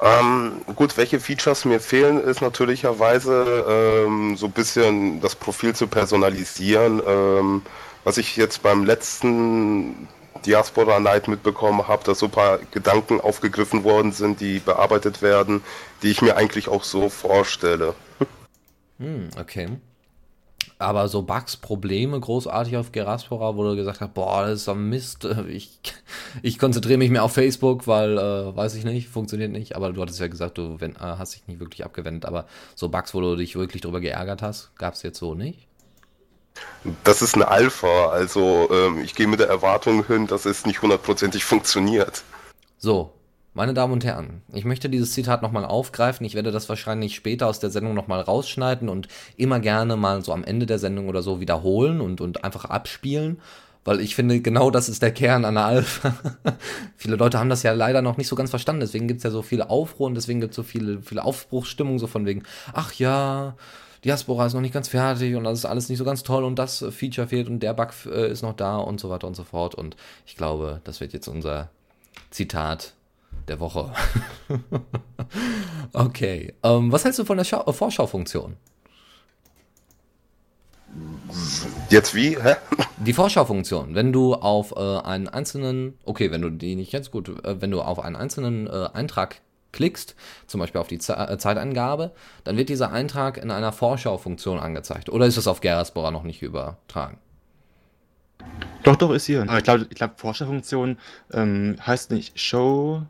Ähm, 0.00 0.60
gut, 0.74 0.96
welche 0.98 1.20
Features 1.20 1.64
mir 1.64 1.80
fehlen, 1.80 2.20
ist 2.20 2.42
natürlicherweise 2.42 4.04
ähm, 4.06 4.36
so 4.36 4.46
ein 4.46 4.52
bisschen 4.52 5.20
das 5.20 5.36
Profil 5.36 5.74
zu 5.74 5.86
personalisieren. 5.86 7.00
Ähm, 7.06 7.62
was 8.06 8.18
ich 8.18 8.36
jetzt 8.36 8.62
beim 8.62 8.84
letzten 8.84 10.06
Diaspora 10.44 11.00
Night 11.00 11.28
mitbekommen 11.28 11.88
habe, 11.88 12.04
dass 12.04 12.18
so 12.18 12.26
ein 12.26 12.32
paar 12.32 12.58
Gedanken 12.70 13.20
aufgegriffen 13.20 13.84
worden 13.84 14.12
sind, 14.12 14.40
die 14.40 14.58
bearbeitet 14.58 15.22
werden, 15.22 15.62
die 16.02 16.10
ich 16.10 16.22
mir 16.22 16.36
eigentlich 16.36 16.68
auch 16.68 16.84
so 16.84 17.08
vorstelle. 17.08 17.94
Hm, 18.98 19.28
okay. 19.38 19.68
Aber 20.78 21.08
so 21.08 21.22
Bugs, 21.22 21.56
Probleme 21.56 22.20
großartig 22.20 22.76
auf 22.76 22.92
Geraspora, 22.92 23.56
wo 23.56 23.64
du 23.64 23.76
gesagt 23.76 24.00
hast, 24.00 24.12
boah, 24.12 24.42
das 24.42 24.60
ist 24.60 24.64
so 24.66 24.74
Mist, 24.74 25.26
ich, 25.48 25.78
ich 26.42 26.58
konzentriere 26.58 26.98
mich 26.98 27.10
mehr 27.10 27.24
auf 27.24 27.32
Facebook, 27.32 27.86
weil, 27.86 28.18
äh, 28.18 28.54
weiß 28.54 28.74
ich 28.74 28.84
nicht, 28.84 29.08
funktioniert 29.08 29.52
nicht. 29.52 29.74
Aber 29.74 29.92
du 29.92 30.02
hattest 30.02 30.20
ja 30.20 30.28
gesagt, 30.28 30.58
du 30.58 30.80
wenn, 30.80 30.96
äh, 30.96 30.98
hast 30.98 31.34
dich 31.34 31.46
nicht 31.46 31.60
wirklich 31.60 31.84
abgewendet. 31.84 32.26
Aber 32.26 32.46
so 32.74 32.90
Bugs, 32.90 33.14
wo 33.14 33.20
du 33.20 33.36
dich 33.36 33.56
wirklich 33.56 33.82
drüber 33.82 34.00
geärgert 34.00 34.42
hast, 34.42 34.74
gab 34.76 34.94
es 34.94 35.02
jetzt 35.02 35.18
so 35.18 35.34
nicht? 35.34 35.65
Das 37.04 37.22
ist 37.22 37.34
eine 37.34 37.48
Alpha, 37.48 38.10
also 38.10 38.68
ähm, 38.70 39.00
ich 39.00 39.14
gehe 39.14 39.26
mit 39.26 39.40
der 39.40 39.48
Erwartung 39.48 40.06
hin, 40.06 40.26
dass 40.26 40.44
es 40.44 40.66
nicht 40.66 40.82
hundertprozentig 40.82 41.44
funktioniert. 41.44 42.22
So, 42.78 43.12
meine 43.56 43.72
Damen 43.72 43.94
und 43.94 44.04
Herren, 44.04 44.42
ich 44.52 44.66
möchte 44.66 44.90
dieses 44.90 45.12
Zitat 45.12 45.40
nochmal 45.40 45.64
aufgreifen. 45.64 46.26
Ich 46.26 46.34
werde 46.34 46.52
das 46.52 46.68
wahrscheinlich 46.68 47.14
später 47.14 47.46
aus 47.46 47.58
der 47.58 47.70
Sendung 47.70 47.94
nochmal 47.94 48.20
rausschneiden 48.20 48.90
und 48.90 49.08
immer 49.38 49.60
gerne 49.60 49.96
mal 49.96 50.22
so 50.22 50.34
am 50.34 50.44
Ende 50.44 50.66
der 50.66 50.78
Sendung 50.78 51.08
oder 51.08 51.22
so 51.22 51.40
wiederholen 51.40 52.02
und, 52.02 52.20
und 52.20 52.44
einfach 52.44 52.66
abspielen. 52.66 53.40
Weil 53.82 54.00
ich 54.00 54.14
finde, 54.14 54.42
genau 54.42 54.70
das 54.70 54.90
ist 54.90 55.00
der 55.00 55.12
Kern 55.12 55.46
einer 55.46 55.64
Alpha. 55.64 56.14
viele 56.98 57.16
Leute 57.16 57.38
haben 57.38 57.48
das 57.48 57.62
ja 57.62 57.72
leider 57.72 58.02
noch 58.02 58.18
nicht 58.18 58.28
so 58.28 58.36
ganz 58.36 58.50
verstanden. 58.50 58.80
Deswegen 58.80 59.08
gibt 59.08 59.18
es 59.18 59.24
ja 59.24 59.30
so 59.30 59.40
viele 59.40 59.70
Aufruhr 59.70 60.08
und 60.08 60.16
deswegen 60.16 60.40
gibt 60.40 60.50
es 60.50 60.56
so 60.56 60.62
viele, 60.62 61.00
viele 61.00 61.24
Aufbruchsstimmung, 61.24 61.98
so 61.98 62.06
von 62.06 62.26
wegen, 62.26 62.42
ach 62.74 62.92
ja, 62.92 63.54
Diaspora 64.06 64.46
ist 64.46 64.54
noch 64.54 64.60
nicht 64.60 64.72
ganz 64.72 64.86
fertig 64.86 65.34
und 65.34 65.42
das 65.42 65.58
ist 65.58 65.64
alles 65.64 65.88
nicht 65.88 65.98
so 65.98 66.04
ganz 66.04 66.22
toll 66.22 66.44
und 66.44 66.60
das 66.60 66.84
Feature 66.90 67.26
fehlt 67.26 67.48
und 67.48 67.58
der 67.58 67.74
Bug 67.74 67.88
äh, 68.06 68.30
ist 68.30 68.42
noch 68.42 68.54
da 68.54 68.76
und 68.76 69.00
so 69.00 69.10
weiter 69.10 69.26
und 69.26 69.34
so 69.34 69.42
fort. 69.42 69.74
Und 69.74 69.96
ich 70.26 70.36
glaube, 70.36 70.80
das 70.84 71.00
wird 71.00 71.12
jetzt 71.12 71.26
unser 71.26 71.70
Zitat 72.30 72.94
der 73.48 73.58
Woche. 73.58 73.92
okay. 75.92 76.54
Ähm, 76.62 76.92
was 76.92 77.04
hältst 77.04 77.18
du 77.18 77.24
von 77.24 77.36
der 77.36 77.42
Schau 77.42 77.72
Vorschaufunktion? 77.72 78.56
Jetzt 81.90 82.14
wie? 82.14 82.38
Hä? 82.40 82.54
Die 82.98 83.12
Vorschaufunktion. 83.12 83.96
Wenn 83.96 84.12
du 84.12 84.34
auf 84.34 84.72
äh, 84.76 84.98
einen 85.00 85.28
einzelnen, 85.28 85.98
okay, 86.04 86.30
wenn 86.30 86.42
du 86.42 86.50
die 86.50 86.76
nicht 86.76 86.92
ganz 86.92 87.10
gut, 87.10 87.44
äh, 87.44 87.60
wenn 87.60 87.72
du 87.72 87.82
auf 87.82 87.98
einen 87.98 88.14
einzelnen 88.14 88.68
äh, 88.68 88.88
Eintrag 88.92 89.40
klickst, 89.76 90.16
zum 90.46 90.60
Beispiel 90.60 90.80
auf 90.80 90.88
die 90.88 90.96
äh, 90.96 91.38
Zeitangabe, 91.38 92.12
dann 92.44 92.56
wird 92.56 92.68
dieser 92.68 92.90
Eintrag 92.92 93.36
in 93.36 93.50
einer 93.50 93.72
Vorschaufunktion 93.72 94.58
angezeigt. 94.58 95.10
Oder 95.10 95.26
ist 95.26 95.36
es 95.36 95.46
auf 95.46 95.60
Geraspora 95.60 96.10
noch 96.10 96.24
nicht 96.24 96.42
übertragen? 96.42 97.18
Doch, 98.82 98.96
doch, 98.96 99.12
ist 99.12 99.26
hier. 99.26 99.42
Aber 99.42 99.58
ich 99.58 99.64
glaube, 99.64 99.86
ich 99.88 99.96
glaub, 99.96 100.18
Vorschaufunktion 100.18 100.98
ähm, 101.32 101.76
heißt 101.84 102.10
nicht 102.10 102.38
Show, 102.40 103.02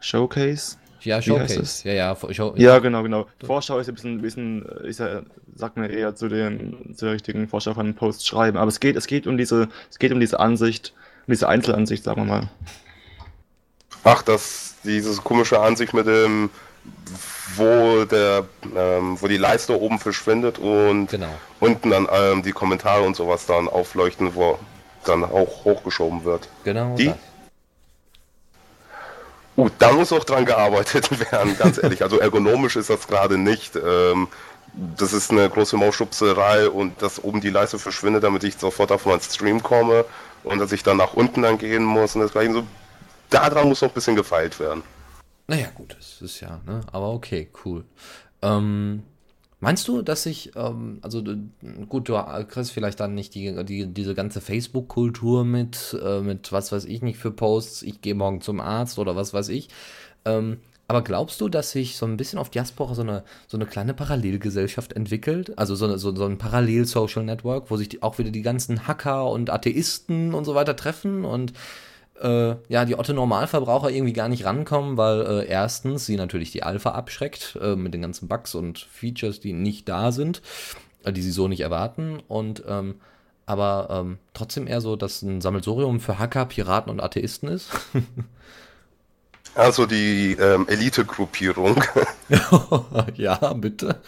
Showcase. 0.00 0.76
Ja, 1.02 1.20
Showcase. 1.20 1.86
Ja, 1.86 1.94
ja, 1.94 2.16
Show, 2.32 2.54
ja, 2.56 2.78
genau, 2.78 3.02
genau. 3.02 3.26
Vorschau 3.44 3.78
ist 3.78 3.88
ein 3.88 3.94
bisschen, 3.94 4.22
bisschen 4.22 4.62
ist 4.84 5.00
ja, 5.00 5.22
sagt 5.54 5.76
mir 5.76 5.90
eher 5.90 6.14
zu 6.14 6.28
den, 6.28 6.94
zu 6.96 7.04
der 7.04 7.14
richtigen 7.14 7.46
Vorschau 7.48 7.74
von 7.74 7.86
einem 7.86 7.94
Post 7.94 8.26
schreiben. 8.26 8.56
Aber 8.56 8.68
es 8.68 8.80
geht, 8.80 8.96
es 8.96 9.06
geht 9.06 9.26
um 9.26 9.36
diese, 9.36 9.68
es 9.90 9.98
geht 9.98 10.12
um 10.12 10.20
diese 10.20 10.40
Ansicht, 10.40 10.94
um 11.26 11.32
diese 11.32 11.48
Einzelansicht, 11.48 12.04
sagen 12.04 12.22
wir 12.22 12.26
mal. 12.26 12.50
Ach, 14.04 14.22
das, 14.22 14.73
diese 14.84 15.20
komische 15.22 15.60
Ansicht 15.60 15.94
mit 15.94 16.06
dem, 16.06 16.50
wo 17.56 18.04
der, 18.04 18.44
ähm, 18.76 19.16
wo 19.20 19.28
die 19.28 19.36
Leiste 19.36 19.78
oben 19.80 19.98
verschwindet 19.98 20.58
und 20.58 21.08
genau. 21.08 21.28
unten 21.60 21.90
dann 21.90 22.08
ähm, 22.10 22.42
die 22.42 22.52
Kommentare 22.52 23.02
und 23.02 23.16
sowas 23.16 23.46
dann 23.46 23.68
aufleuchten, 23.68 24.34
wo 24.34 24.58
dann 25.04 25.24
auch 25.24 25.64
hochgeschoben 25.64 26.24
wird. 26.24 26.48
Genau. 26.64 26.94
Die? 26.96 27.12
Uh, 29.56 29.68
da 29.78 29.92
muss 29.92 30.12
auch 30.12 30.24
dran 30.24 30.44
gearbeitet 30.44 31.08
werden, 31.32 31.56
ganz 31.56 31.80
ehrlich. 31.82 32.02
Also 32.02 32.18
ergonomisch 32.18 32.76
ist 32.76 32.90
das 32.90 33.06
gerade 33.06 33.38
nicht. 33.38 33.76
Ähm, 33.76 34.26
das 34.96 35.12
ist 35.12 35.30
eine 35.30 35.48
große 35.48 35.76
Mausschubserei 35.76 36.68
und 36.68 37.00
dass 37.00 37.22
oben 37.22 37.40
die 37.40 37.50
Leiste 37.50 37.78
verschwindet, 37.78 38.24
damit 38.24 38.42
ich 38.42 38.56
sofort 38.56 38.90
auf 38.90 39.06
meinen 39.06 39.20
Stream 39.20 39.62
komme 39.62 40.04
und 40.42 40.58
dass 40.58 40.72
ich 40.72 40.82
dann 40.82 40.96
nach 40.96 41.14
unten 41.14 41.42
dann 41.42 41.58
gehen 41.58 41.84
muss 41.84 42.16
und 42.16 42.22
das 42.22 42.32
gleiche. 42.32 42.52
So 42.52 42.64
daran 43.30 43.68
muss 43.68 43.82
noch 43.82 43.88
ein 43.88 43.94
bisschen 43.94 44.16
gefeilt 44.16 44.58
werden. 44.60 44.82
Naja, 45.46 45.68
gut, 45.74 45.96
das 45.98 46.22
ist 46.22 46.40
ja, 46.40 46.60
ne? 46.66 46.80
Aber 46.92 47.12
okay, 47.12 47.48
cool. 47.64 47.84
Ähm, 48.42 49.02
meinst 49.60 49.86
du, 49.88 50.02
dass 50.02 50.26
ich, 50.26 50.56
ähm, 50.56 50.98
also 51.02 51.22
gut, 51.88 52.08
du 52.08 52.18
kriegst 52.48 52.72
vielleicht 52.72 53.00
dann 53.00 53.14
nicht 53.14 53.34
die, 53.34 53.64
die 53.64 53.86
diese 53.86 54.14
ganze 54.14 54.40
Facebook-Kultur 54.40 55.44
mit, 55.44 55.96
äh, 56.02 56.20
mit 56.20 56.52
was 56.52 56.72
weiß 56.72 56.84
ich 56.86 57.02
nicht 57.02 57.18
für 57.18 57.30
Posts, 57.30 57.82
ich 57.82 58.00
gehe 58.00 58.14
morgen 58.14 58.40
zum 58.40 58.60
Arzt 58.60 58.98
oder 58.98 59.16
was 59.16 59.34
weiß 59.34 59.48
ich. 59.50 59.68
Ähm, 60.24 60.58
Aber 60.86 61.02
glaubst 61.02 61.40
du, 61.40 61.48
dass 61.48 61.70
sich 61.70 61.96
so 61.96 62.04
ein 62.06 62.18
bisschen 62.18 62.38
auf 62.38 62.50
Diaspora 62.50 62.94
so 62.94 63.02
eine, 63.02 63.24
so 63.46 63.56
eine 63.56 63.64
kleine 63.66 63.94
Parallelgesellschaft 63.94 64.92
entwickelt? 64.92 65.58
Also 65.58 65.74
so, 65.74 65.86
eine, 65.86 65.98
so, 65.98 66.14
so 66.14 66.26
ein 66.26 66.36
Parallel-Social-Network, 66.36 67.70
wo 67.70 67.76
sich 67.78 67.88
die, 67.88 68.02
auch 68.02 68.18
wieder 68.18 68.30
die 68.30 68.42
ganzen 68.42 68.86
Hacker 68.86 69.30
und 69.30 69.48
Atheisten 69.48 70.34
und 70.34 70.44
so 70.44 70.54
weiter 70.54 70.76
treffen 70.76 71.24
und 71.24 71.54
äh, 72.20 72.54
ja, 72.68 72.84
die 72.84 72.96
Otto-Normalverbraucher 72.96 73.90
irgendwie 73.90 74.12
gar 74.12 74.28
nicht 74.28 74.44
rankommen, 74.44 74.96
weil 74.96 75.20
äh, 75.22 75.46
erstens 75.46 76.06
sie 76.06 76.16
natürlich 76.16 76.52
die 76.52 76.62
Alpha 76.62 76.90
abschreckt 76.90 77.58
äh, 77.60 77.76
mit 77.76 77.94
den 77.94 78.02
ganzen 78.02 78.28
Bugs 78.28 78.54
und 78.54 78.78
Features, 78.78 79.40
die 79.40 79.52
nicht 79.52 79.88
da 79.88 80.12
sind, 80.12 80.42
äh, 81.04 81.12
die 81.12 81.22
sie 81.22 81.32
so 81.32 81.48
nicht 81.48 81.60
erwarten 81.60 82.20
und 82.28 82.62
ähm, 82.68 82.96
aber 83.46 83.88
ähm, 83.90 84.18
trotzdem 84.32 84.66
eher 84.66 84.80
so, 84.80 84.96
dass 84.96 85.20
ein 85.20 85.42
Sammelsorium 85.42 86.00
für 86.00 86.18
Hacker, 86.18 86.46
Piraten 86.46 86.90
und 86.90 87.02
Atheisten 87.02 87.48
ist. 87.48 87.70
Also 89.54 89.86
die 89.86 90.32
ähm, 90.32 90.66
Elite-Gruppierung. 90.68 91.80
ja, 93.14 93.52
bitte. 93.52 94.00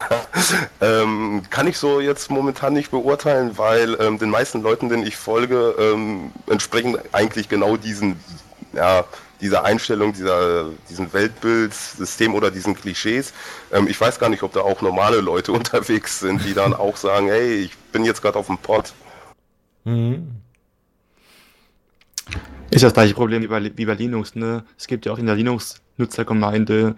ähm, 0.80 1.42
kann 1.50 1.66
ich 1.66 1.78
so 1.78 2.00
jetzt 2.00 2.30
momentan 2.30 2.72
nicht 2.72 2.90
beurteilen, 2.90 3.58
weil 3.58 3.96
ähm, 4.00 4.18
den 4.18 4.30
meisten 4.30 4.62
Leuten, 4.62 4.88
denen 4.88 5.06
ich 5.06 5.16
folge, 5.16 5.74
ähm, 5.78 6.32
entsprechen 6.48 6.96
eigentlich 7.12 7.48
genau 7.48 7.76
diesen, 7.76 8.18
ja, 8.72 9.04
dieser 9.40 9.64
Einstellung, 9.64 10.12
dieser, 10.12 10.70
diesen 10.88 11.12
Weltbildsystem 11.12 12.34
oder 12.34 12.50
diesen 12.50 12.74
Klischees. 12.74 13.32
Ähm, 13.72 13.88
ich 13.88 14.00
weiß 14.00 14.18
gar 14.18 14.28
nicht, 14.28 14.42
ob 14.42 14.52
da 14.52 14.60
auch 14.60 14.82
normale 14.82 15.20
Leute 15.20 15.52
unterwegs 15.58 16.20
sind, 16.20 16.44
die 16.44 16.54
dann 16.54 16.74
auch 16.74 16.96
sagen, 16.96 17.28
hey, 17.28 17.56
ich 17.56 17.76
bin 17.92 18.04
jetzt 18.04 18.22
gerade 18.22 18.38
auf 18.38 18.46
dem 18.46 18.58
Pod. 18.58 18.92
Mhm. 19.84 20.28
Ist 22.70 22.84
das 22.84 22.92
gleiche 22.92 23.14
Problem 23.14 23.42
wie 23.42 23.46
bei, 23.46 23.72
wie 23.74 23.86
bei 23.86 23.94
Linux, 23.94 24.34
ne? 24.34 24.62
Es 24.76 24.86
gibt 24.86 25.06
ja 25.06 25.12
auch 25.12 25.18
in 25.18 25.24
der 25.24 25.34
Linux-Nutzergemeinde 25.34 26.96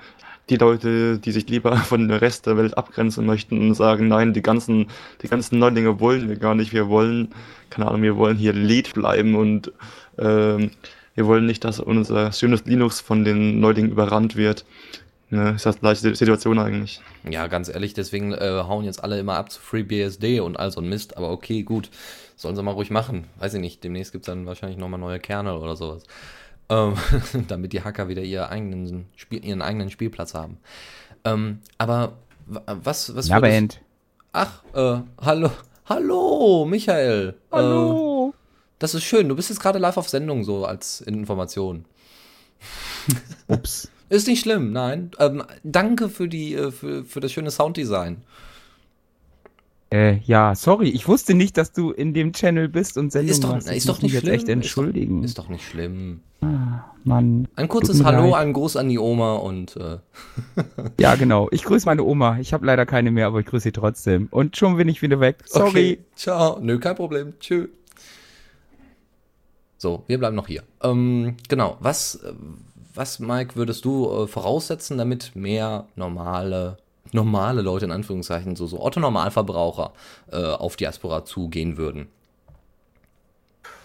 die 0.50 0.56
Leute, 0.56 1.18
die 1.18 1.32
sich 1.32 1.48
lieber 1.48 1.76
von 1.76 2.08
der 2.08 2.20
Rest 2.20 2.46
der 2.46 2.56
Welt 2.56 2.76
abgrenzen 2.76 3.24
möchten 3.24 3.58
und 3.58 3.74
sagen, 3.74 4.08
nein, 4.08 4.32
die 4.32 4.42
ganzen, 4.42 4.88
die 5.22 5.28
ganzen 5.28 5.58
Neulinge 5.58 6.00
wollen 6.00 6.28
wir 6.28 6.36
gar 6.36 6.54
nicht. 6.54 6.72
Wir 6.72 6.88
wollen, 6.88 7.32
keine 7.70 7.88
Ahnung, 7.88 8.02
wir 8.02 8.16
wollen 8.16 8.36
hier 8.36 8.52
Lead 8.52 8.92
bleiben 8.94 9.34
und 9.36 9.72
ähm, 10.18 10.72
wir 11.14 11.26
wollen 11.26 11.46
nicht, 11.46 11.64
dass 11.64 11.80
unser 11.80 12.32
schönes 12.32 12.64
Linux 12.64 13.00
von 13.00 13.24
den 13.24 13.60
Neulingen 13.60 13.90
überrannt 13.90 14.36
wird. 14.36 14.64
Ne, 15.32 15.52
ist 15.54 15.64
das 15.64 15.78
gleiche 15.78 16.12
Situation 16.16 16.58
eigentlich. 16.58 17.00
Ja, 17.28 17.46
ganz 17.46 17.68
ehrlich, 17.68 17.94
deswegen 17.94 18.32
äh, 18.32 18.64
hauen 18.66 18.84
jetzt 18.84 19.04
alle 19.04 19.20
immer 19.20 19.36
ab 19.36 19.52
zu 19.52 19.60
FreeBSD 19.60 20.40
und 20.40 20.58
all 20.58 20.72
so 20.72 20.80
ein 20.80 20.88
Mist, 20.88 21.16
aber 21.16 21.30
okay, 21.30 21.62
gut. 21.62 21.88
Sollen 22.34 22.56
sie 22.56 22.62
mal 22.62 22.72
ruhig 22.72 22.90
machen. 22.90 23.26
Weiß 23.38 23.54
ich 23.54 23.60
nicht, 23.60 23.84
demnächst 23.84 24.12
gibt 24.12 24.22
es 24.22 24.26
dann 24.26 24.46
wahrscheinlich 24.46 24.78
nochmal 24.78 24.98
neue 24.98 25.20
Kernel 25.20 25.58
oder 25.58 25.76
sowas. 25.76 26.02
Ähm, 26.70 26.94
damit 27.48 27.72
die 27.72 27.82
Hacker 27.82 28.08
wieder 28.08 28.22
ihr 28.22 28.48
eigenen 28.48 29.06
Spiel, 29.16 29.44
ihren 29.44 29.60
eigenen 29.60 29.90
Spielplatz 29.90 30.34
haben. 30.34 30.58
Ähm, 31.24 31.58
aber 31.76 32.12
was, 32.46 33.14
was 33.14 33.28
Ja, 33.28 33.40
Band. 33.40 33.80
Ach, 34.32 34.62
äh, 34.72 35.00
hallo, 35.20 35.50
hallo, 35.86 36.64
Michael. 36.64 37.34
Hallo. 37.50 38.32
Äh, 38.32 38.36
das 38.78 38.94
ist 38.94 39.04
schön. 39.04 39.28
Du 39.28 39.36
bist 39.36 39.50
jetzt 39.50 39.60
gerade 39.60 39.78
live 39.78 39.96
auf 39.96 40.08
Sendung, 40.08 40.44
so 40.44 40.64
als 40.64 41.00
Information. 41.02 41.84
Ups. 43.48 43.90
Ist 44.08 44.26
nicht 44.26 44.40
schlimm, 44.40 44.72
nein. 44.72 45.12
Ähm, 45.20 45.44
danke 45.62 46.08
für 46.08 46.28
die, 46.28 46.54
äh, 46.54 46.72
für, 46.72 47.04
für 47.04 47.20
das 47.20 47.30
schöne 47.30 47.52
Sounddesign. 47.52 48.22
Äh, 49.92 50.18
ja, 50.18 50.54
sorry, 50.54 50.88
ich 50.88 51.08
wusste 51.08 51.34
nicht, 51.34 51.56
dass 51.56 51.72
du 51.72 51.90
in 51.90 52.14
dem 52.14 52.32
Channel 52.32 52.68
bist 52.68 52.96
und 52.96 53.10
Sendung 53.10 53.30
ist 53.30 53.42
doch, 53.42 53.52
machst. 53.54 53.70
Ist 53.70 53.88
doch 53.88 54.00
nicht 54.00 54.16
schlimm. 54.16 54.34
echt 54.34 54.48
entschuldigen. 54.48 55.24
Ist 55.24 55.36
doch, 55.36 55.44
ist 55.44 55.46
doch 55.46 55.48
nicht 55.48 55.64
schlimm. 55.68 56.20
Ah, 56.42 56.84
Mann. 57.02 57.48
Ein 57.56 57.66
kurzes 57.66 58.04
Hallo, 58.04 58.30
leid. 58.30 58.34
ein 58.40 58.52
Gruß 58.52 58.76
an 58.76 58.88
die 58.88 59.00
Oma 59.00 59.34
und. 59.34 59.76
Äh. 59.76 59.98
ja, 61.00 61.16
genau. 61.16 61.48
Ich 61.50 61.64
grüße 61.64 61.86
meine 61.86 62.04
Oma. 62.04 62.38
Ich 62.38 62.52
habe 62.52 62.64
leider 62.64 62.86
keine 62.86 63.10
mehr, 63.10 63.26
aber 63.26 63.40
ich 63.40 63.46
grüße 63.46 63.64
sie 63.64 63.72
trotzdem. 63.72 64.28
Und 64.30 64.56
schon 64.56 64.76
bin 64.76 64.88
ich 64.88 65.02
wieder 65.02 65.18
weg. 65.18 65.38
Sorry. 65.46 65.68
Okay. 65.68 65.98
Ciao. 66.14 66.60
Nö, 66.60 66.78
kein 66.78 66.94
Problem. 66.94 67.34
Tschö. 67.40 67.66
So, 69.76 70.04
wir 70.06 70.18
bleiben 70.18 70.36
noch 70.36 70.46
hier. 70.46 70.62
Ähm, 70.82 71.36
genau. 71.48 71.78
Was, 71.80 72.20
was, 72.94 73.18
Mike, 73.18 73.56
würdest 73.56 73.84
du 73.84 74.08
äh, 74.08 74.26
voraussetzen, 74.28 74.98
damit 74.98 75.34
mehr 75.34 75.86
normale 75.96 76.78
normale 77.14 77.62
Leute 77.62 77.84
in 77.84 77.92
Anführungszeichen, 77.92 78.56
so, 78.56 78.66
so 78.66 78.80
Otto-Normalverbraucher 78.80 79.92
äh, 80.32 80.36
auf 80.36 80.76
Diaspora 80.76 81.24
zugehen 81.24 81.76
würden? 81.76 82.08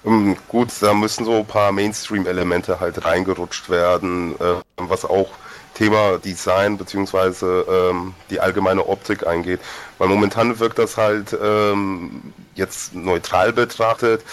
Ähm, 0.05 0.35
gut, 0.47 0.69
da 0.81 0.93
müssen 0.93 1.25
so 1.25 1.37
ein 1.37 1.45
paar 1.45 1.71
Mainstream-Elemente 1.71 2.79
halt 2.79 3.03
reingerutscht 3.05 3.69
werden, 3.69 4.35
äh, 4.39 4.61
was 4.77 5.05
auch 5.05 5.29
Thema 5.73 6.19
Design 6.19 6.77
beziehungsweise 6.77 7.65
ähm, 7.69 8.13
die 8.29 8.39
allgemeine 8.39 8.87
Optik 8.87 9.27
eingeht. 9.27 9.59
Weil 9.97 10.07
momentan 10.07 10.57
wirkt 10.59 10.79
das 10.79 10.95
halt 10.95 11.37
ähm, 11.41 12.33
jetzt 12.55 12.95
neutral 12.95 13.51
betrachtet 13.51 14.23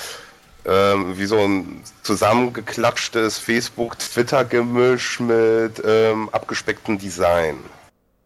ähm, 0.64 1.18
wie 1.18 1.26
so 1.26 1.38
ein 1.38 1.83
zusammengeklatschtes 2.02 3.38
Facebook-Twitter-Gemisch 3.38 5.20
mit 5.20 5.83
ähm, 5.85 6.28
abgespecktem 6.31 6.98
Design. 6.98 7.59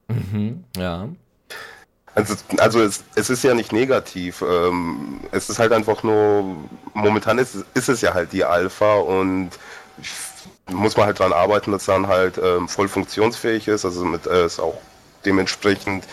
Mhm, 0.09 0.65
ja. 0.77 1.09
Also, 2.15 2.35
also 2.57 2.81
es, 2.81 3.05
es 3.15 3.29
ist 3.29 3.45
ja 3.45 3.53
nicht 3.55 3.73
negativ. 3.73 4.43
Ähm, 4.43 5.21
es 5.33 5.51
ist 5.51 5.59
halt 5.59 5.73
einfach 5.73 6.03
nur, 6.03 6.57
momentan 6.95 7.39
ist, 7.39 7.57
ist 7.75 7.89
es 7.91 8.01
ja 8.01 8.15
halt 8.15 8.33
die 8.33 8.45
Alpha 8.45 8.95
und 8.95 9.51
muss 10.71 10.97
man 10.97 11.07
halt 11.07 11.19
dran 11.19 11.33
arbeiten, 11.33 11.73
dass 11.73 11.85
dann 11.85 12.07
halt 12.07 12.39
ähm, 12.39 12.69
voll 12.69 12.89
funktionsfähig 12.89 13.69
ist, 13.69 13.85
also 13.85 14.05
mit 14.05 14.27
äh, 14.27 14.45
es 14.45 14.59
auch 14.59 14.79
dementsprechend 15.25 16.05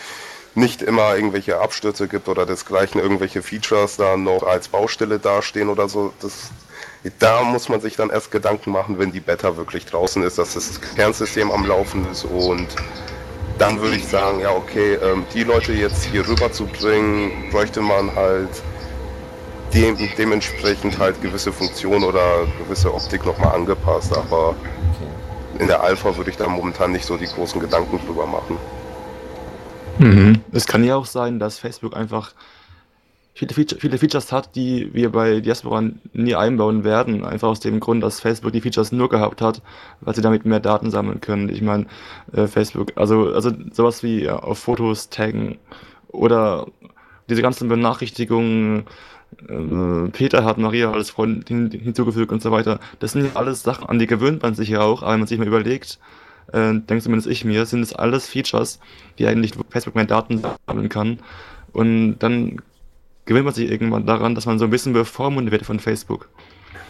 nicht 0.54 0.82
immer 0.82 1.16
irgendwelche 1.16 1.58
Abstürze 1.58 2.06
gibt 2.06 2.28
oder 2.28 2.46
desgleichen 2.46 3.00
irgendwelche 3.00 3.42
Features 3.42 3.96
da 3.96 4.16
noch 4.16 4.44
als 4.44 4.68
Baustelle 4.68 5.18
dastehen 5.18 5.68
oder 5.68 5.88
so. 5.88 6.12
Das, 6.20 6.50
da 7.18 7.42
muss 7.42 7.68
man 7.68 7.80
sich 7.80 7.96
dann 7.96 8.10
erst 8.10 8.30
Gedanken 8.30 8.70
machen, 8.70 8.98
wenn 8.98 9.10
die 9.10 9.20
Beta 9.20 9.56
wirklich 9.56 9.86
draußen 9.86 10.22
ist, 10.22 10.38
dass 10.38 10.54
das 10.54 10.80
Kernsystem 10.96 11.50
am 11.50 11.66
Laufen 11.66 12.06
ist 12.10 12.24
und 12.24 12.68
dann 13.58 13.80
würde 13.80 13.96
ich 13.96 14.06
sagen, 14.06 14.40
ja 14.40 14.50
okay, 14.50 14.94
ähm, 14.94 15.24
die 15.32 15.44
Leute 15.44 15.72
jetzt 15.72 16.04
hier 16.04 16.26
rüber 16.26 16.50
zu 16.52 16.66
bringen, 16.66 17.50
bräuchte 17.50 17.80
man 17.80 18.14
halt 18.14 18.50
dem, 19.72 19.96
dementsprechend 20.16 20.98
halt 20.98 21.20
gewisse 21.20 21.52
Funktionen 21.52 22.04
oder 22.04 22.46
gewisse 22.58 22.92
Optik 22.92 23.26
nochmal 23.26 23.54
angepasst, 23.54 24.16
aber 24.16 24.54
in 25.58 25.66
der 25.66 25.82
Alpha 25.82 26.16
würde 26.16 26.30
ich 26.30 26.36
da 26.36 26.48
momentan 26.48 26.92
nicht 26.92 27.04
so 27.04 27.16
die 27.16 27.26
großen 27.26 27.60
Gedanken 27.60 27.98
drüber 28.06 28.26
machen. 28.26 28.56
Mhm. 29.98 30.40
Es 30.52 30.66
kann 30.66 30.84
ja 30.84 30.96
auch 30.96 31.06
sein, 31.06 31.38
dass 31.38 31.58
Facebook 31.58 31.96
einfach 31.96 32.32
viele, 33.34 33.52
Feature, 33.52 33.80
viele 33.80 33.98
Features 33.98 34.32
hat, 34.32 34.54
die 34.54 34.94
wir 34.94 35.10
bei 35.10 35.40
Diaspora 35.40 35.82
nie 36.12 36.34
einbauen 36.34 36.84
werden. 36.84 37.24
Einfach 37.24 37.48
aus 37.48 37.60
dem 37.60 37.80
Grund, 37.80 38.02
dass 38.02 38.20
Facebook 38.20 38.52
die 38.52 38.60
Features 38.60 38.92
nur 38.92 39.08
gehabt 39.08 39.42
hat, 39.42 39.60
weil 40.00 40.14
sie 40.14 40.22
damit 40.22 40.44
mehr 40.46 40.60
Daten 40.60 40.90
sammeln 40.90 41.20
können. 41.20 41.48
Ich 41.48 41.60
meine, 41.60 41.86
äh, 42.32 42.46
Facebook, 42.46 42.92
also, 42.96 43.32
also 43.32 43.50
sowas 43.72 44.02
wie 44.02 44.22
ja, 44.22 44.38
auf 44.38 44.58
Fotos 44.60 45.10
taggen 45.10 45.58
oder 46.08 46.66
diese 47.28 47.42
ganzen 47.42 47.68
Benachrichtigungen, 47.68 48.84
äh, 49.48 50.08
Peter 50.12 50.44
hat 50.44 50.58
Maria 50.58 50.92
als 50.92 51.10
Freund 51.10 51.48
hin, 51.48 51.70
hinzugefügt 51.70 52.30
und 52.30 52.42
so 52.42 52.52
weiter. 52.52 52.78
Das 53.00 53.12
sind 53.12 53.24
ja 53.24 53.30
alles 53.34 53.62
Sachen, 53.62 53.88
an 53.88 53.98
die 53.98 54.06
gewöhnt 54.06 54.42
man 54.42 54.54
sich 54.54 54.68
ja 54.68 54.80
auch, 54.80 55.02
aber 55.02 55.12
wenn 55.12 55.20
man 55.20 55.26
sich 55.26 55.38
mal 55.38 55.48
überlegt, 55.48 55.98
äh, 56.52 56.72
denke 56.72 57.00
zumindest 57.00 57.28
ich 57.28 57.44
mir, 57.44 57.66
sind 57.66 57.82
es 57.82 57.94
alles 57.94 58.28
Features, 58.28 58.78
die 59.18 59.26
eigentlich 59.26 59.54
Facebook 59.70 59.96
mehr 59.96 60.04
Daten 60.04 60.42
sammeln 60.66 60.88
kann. 60.88 61.18
Und 61.72 62.18
dann 62.20 62.60
gewöhnt 63.24 63.44
man 63.44 63.54
sich 63.54 63.70
irgendwann 63.70 64.06
daran, 64.06 64.34
dass 64.34 64.46
man 64.46 64.58
so 64.58 64.64
ein 64.64 64.70
bisschen 64.70 64.92
bevormundet 64.92 65.52
wird 65.52 65.66
von 65.66 65.80
Facebook. 65.80 66.28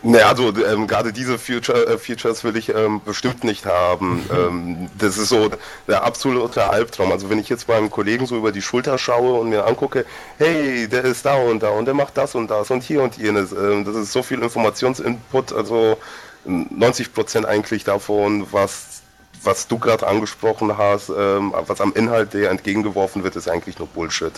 Naja, 0.07 0.29
also 0.29 0.53
ähm, 0.67 0.87
gerade 0.87 1.15
diese 1.15 1.39
Future, 1.39 1.87
äh, 1.87 1.97
Features 1.97 2.45
will 2.45 2.57
ich 2.57 2.69
ähm, 2.69 3.01
bestimmt 3.03 3.43
nicht 3.43 3.65
haben. 3.65 4.23
ähm, 4.31 4.91
das 4.99 5.17
ist 5.17 5.31
so 5.31 5.51
der 5.89 6.05
absolute 6.05 6.69
Albtraum. 6.69 7.11
Also 7.11 7.31
wenn 7.31 7.39
ich 7.39 7.49
jetzt 7.49 7.67
beim 7.67 7.91
Kollegen 7.91 8.27
so 8.27 8.37
über 8.37 8.53
die 8.53 8.61
Schulter 8.61 8.99
schaue 8.99 9.41
und 9.41 9.49
mir 9.49 9.67
angucke, 9.67 10.05
hey, 10.37 10.87
der 10.89 11.05
ist 11.05 11.25
da 11.25 11.37
und 11.37 11.63
da 11.63 11.71
und 11.71 11.87
der 11.87 11.95
macht 11.95 12.19
das 12.19 12.35
und 12.35 12.51
das 12.51 12.71
und 12.71 12.83
hier 12.83 13.03
und 13.03 13.17
jenes. 13.17 13.53
Ähm, 13.53 13.87
das 13.87 13.97
ist 13.97 14.13
so 14.13 14.23
viel 14.23 14.43
Informationsinput, 14.43 15.55
also 15.55 15.97
90 16.45 17.15
Prozent 17.15 17.47
eigentlich 17.47 17.85
davon, 17.85 18.47
was 18.51 18.95
was 19.43 19.69
du 19.69 19.79
gerade 19.79 20.07
angesprochen 20.07 20.79
hast, 20.79 21.11
ähm, 21.11 21.53
was 21.67 21.81
am 21.81 21.93
Inhalt 21.95 22.33
der 22.33 22.51
entgegengeworfen 22.51 23.25
wird, 23.25 23.37
ist 23.37 23.49
eigentlich 23.49 23.79
nur 23.79 23.89
Bullshit. 23.89 24.33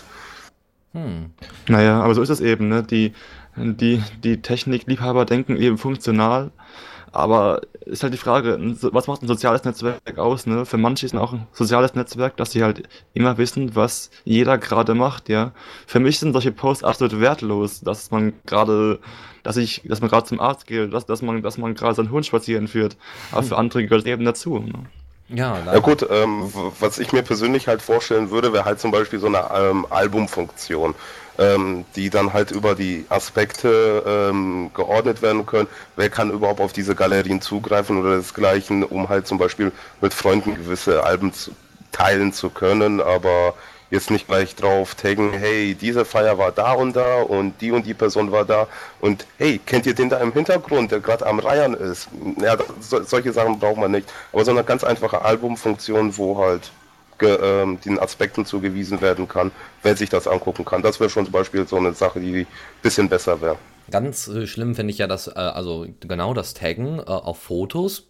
Hm. 0.97 1.31
Naja, 1.69 2.01
aber 2.01 2.15
so 2.15 2.23
ist 2.23 2.31
es 2.31 2.41
eben, 2.41 2.69
ne? 2.69 2.83
Die, 2.83 3.13
die, 3.55 4.03
die 4.25 4.41
Technikliebhaber 4.41 5.27
denken 5.27 5.59
eben 5.59 5.77
funktional, 5.77 6.53
aber 7.13 7.61
ist 7.85 8.03
halt 8.03 8.15
die 8.15 8.19
Frage, 8.19 8.59
was 8.81 9.07
macht 9.07 9.23
ein 9.23 9.29
soziales 9.29 9.65
Netzwerk 9.65 10.17
aus, 10.17 10.47
ne? 10.47 10.65
Für 10.65 10.79
manche 10.79 11.05
ist 11.05 11.13
es 11.13 11.21
auch 11.21 11.35
ein 11.35 11.47
soziales 11.53 11.95
Netzwerk, 11.95 12.39
dass 12.39 12.53
sie 12.53 12.63
halt 12.63 12.89
immer 13.13 13.37
wissen, 13.37 13.77
was 13.77 14.11
jeder 14.25 14.57
gerade 14.57 14.95
macht, 14.95 15.29
ja. 15.29 15.53
Für 15.87 16.01
mich 16.01 16.19
sind 16.19 16.33
solche 16.33 16.51
Posts 16.53 16.85
absolut 16.85 17.21
wertlos, 17.21 17.83
dass 17.83 18.11
man 18.11 18.33
gerade, 18.47 18.99
dass 19.43 19.59
ich, 19.59 19.83
dass 19.85 20.01
man 20.01 20.09
gerade 20.09 20.27
zum 20.27 20.41
Arzt 20.41 20.67
geht, 20.67 20.95
dass, 20.95 21.05
dass 21.05 21.21
man, 21.21 21.43
dass 21.43 21.59
man 21.59 21.75
gerade 21.75 21.95
seinen 21.95 22.11
Hund 22.11 22.25
spazieren 22.25 22.69
führt. 22.69 22.97
Aber 23.33 23.43
für 23.43 23.59
andere 23.59 23.85
gehört 23.85 24.07
es 24.07 24.11
eben 24.11 24.25
dazu. 24.25 24.61
Ne? 24.61 24.87
Ja, 25.29 25.59
ja 25.65 25.79
gut, 25.81 26.07
ähm, 26.09 26.53
was 26.79 26.99
ich 26.99 27.13
mir 27.13 27.23
persönlich 27.23 27.67
halt 27.67 27.83
vorstellen 27.83 28.31
würde, 28.31 28.53
wäre 28.53 28.65
halt 28.65 28.79
zum 28.79 28.93
Beispiel 28.93 29.19
so 29.19 29.27
eine 29.27 29.49
ähm, 29.53 29.85
Albumfunktion, 29.91 30.95
ähm, 31.39 31.85
die 31.97 32.11
dann 32.11 32.33
halt 32.33 32.53
über 32.53 32.77
die 32.77 33.07
Aspekte 33.09 34.05
ähm, 34.07 34.71
geordnet 34.73 35.23
werden 35.23 35.45
können. 35.45 35.67
Wer 35.97 36.11
kann 36.11 36.31
überhaupt 36.31 36.61
auf 36.61 36.73
diese 36.73 36.95
Galerien 36.95 37.41
zugreifen 37.41 37.99
oder 37.99 38.17
desgleichen, 38.19 38.85
um 38.85 39.09
halt 39.09 39.27
zum 39.27 39.39
Beispiel 39.39 39.73
mit 40.01 40.15
Freunden 40.15 40.55
gewisse 40.55 41.03
Alben 41.03 41.33
zu, 41.33 41.51
teilen 41.91 42.33
zu 42.33 42.49
können, 42.51 43.01
aber 43.01 43.55
jetzt 43.91 44.11
nicht 44.11 44.27
gleich 44.27 44.55
drauf 44.57 44.95
taggen, 44.95 45.33
hey, 45.33 45.75
diese 45.75 46.05
Feier 46.05 46.39
war 46.39 46.53
da 46.53 46.73
und 46.73 46.97
da 46.97 47.23
und 47.23 47.61
die 47.61 47.71
und 47.71 47.87
die 47.87 47.95
Person 47.95 48.33
war 48.33 48.45
da 48.45 48.67
und 49.01 49.27
hey, 49.39 49.61
kennt 49.65 49.87
ihr 49.87 49.95
den 49.95 50.09
da 50.09 50.19
im 50.19 50.33
Hintergrund, 50.33 50.91
der 50.91 51.01
gerade 51.01 51.27
am 51.27 51.39
Reiern 51.39 51.75
ist? 51.75 52.09
Ja, 52.41 52.57
so, 52.81 53.03
solche 53.03 53.33
Sachen 53.33 53.59
braucht 53.59 53.79
man 53.79 53.93
nicht. 53.93 54.13
Aber 54.33 54.45
so 54.45 54.51
eine 54.51 54.65
ganz 54.65 54.85
einfache 54.85 55.23
Albumfunktion, 55.23 56.17
wo 56.17 56.39
halt 56.39 56.71
ähm, 57.23 57.81
den 57.81 57.99
Aspekten 57.99 58.45
zugewiesen 58.45 59.01
werden 59.01 59.29
kann, 59.29 59.51
wer 59.83 59.97
sich 59.97 60.11
das 60.11 60.27
angucken 60.27 60.65
kann. 60.65 60.83
Das 60.83 61.01
wäre 61.01 61.09
schon 61.09 61.25
zum 61.25 61.33
Beispiel 61.33 61.67
so 61.67 61.77
eine 61.77 61.95
Sache, 61.95 62.21
die 62.21 62.41
ein 62.41 62.47
bisschen 62.83 63.09
besser 63.09 63.41
wäre. 63.41 63.57
Ganz 63.91 64.29
äh, 64.29 64.47
schlimm 64.47 64.75
finde 64.75 64.93
ich 64.93 64.99
ja 64.99 65.07
das, 65.07 65.29
äh, 65.29 65.33
also 65.35 65.87
genau 66.01 66.35
das 66.35 66.55
Taggen 66.55 66.99
äh, 66.99 67.03
auf 67.03 67.39
Fotos. 67.39 68.09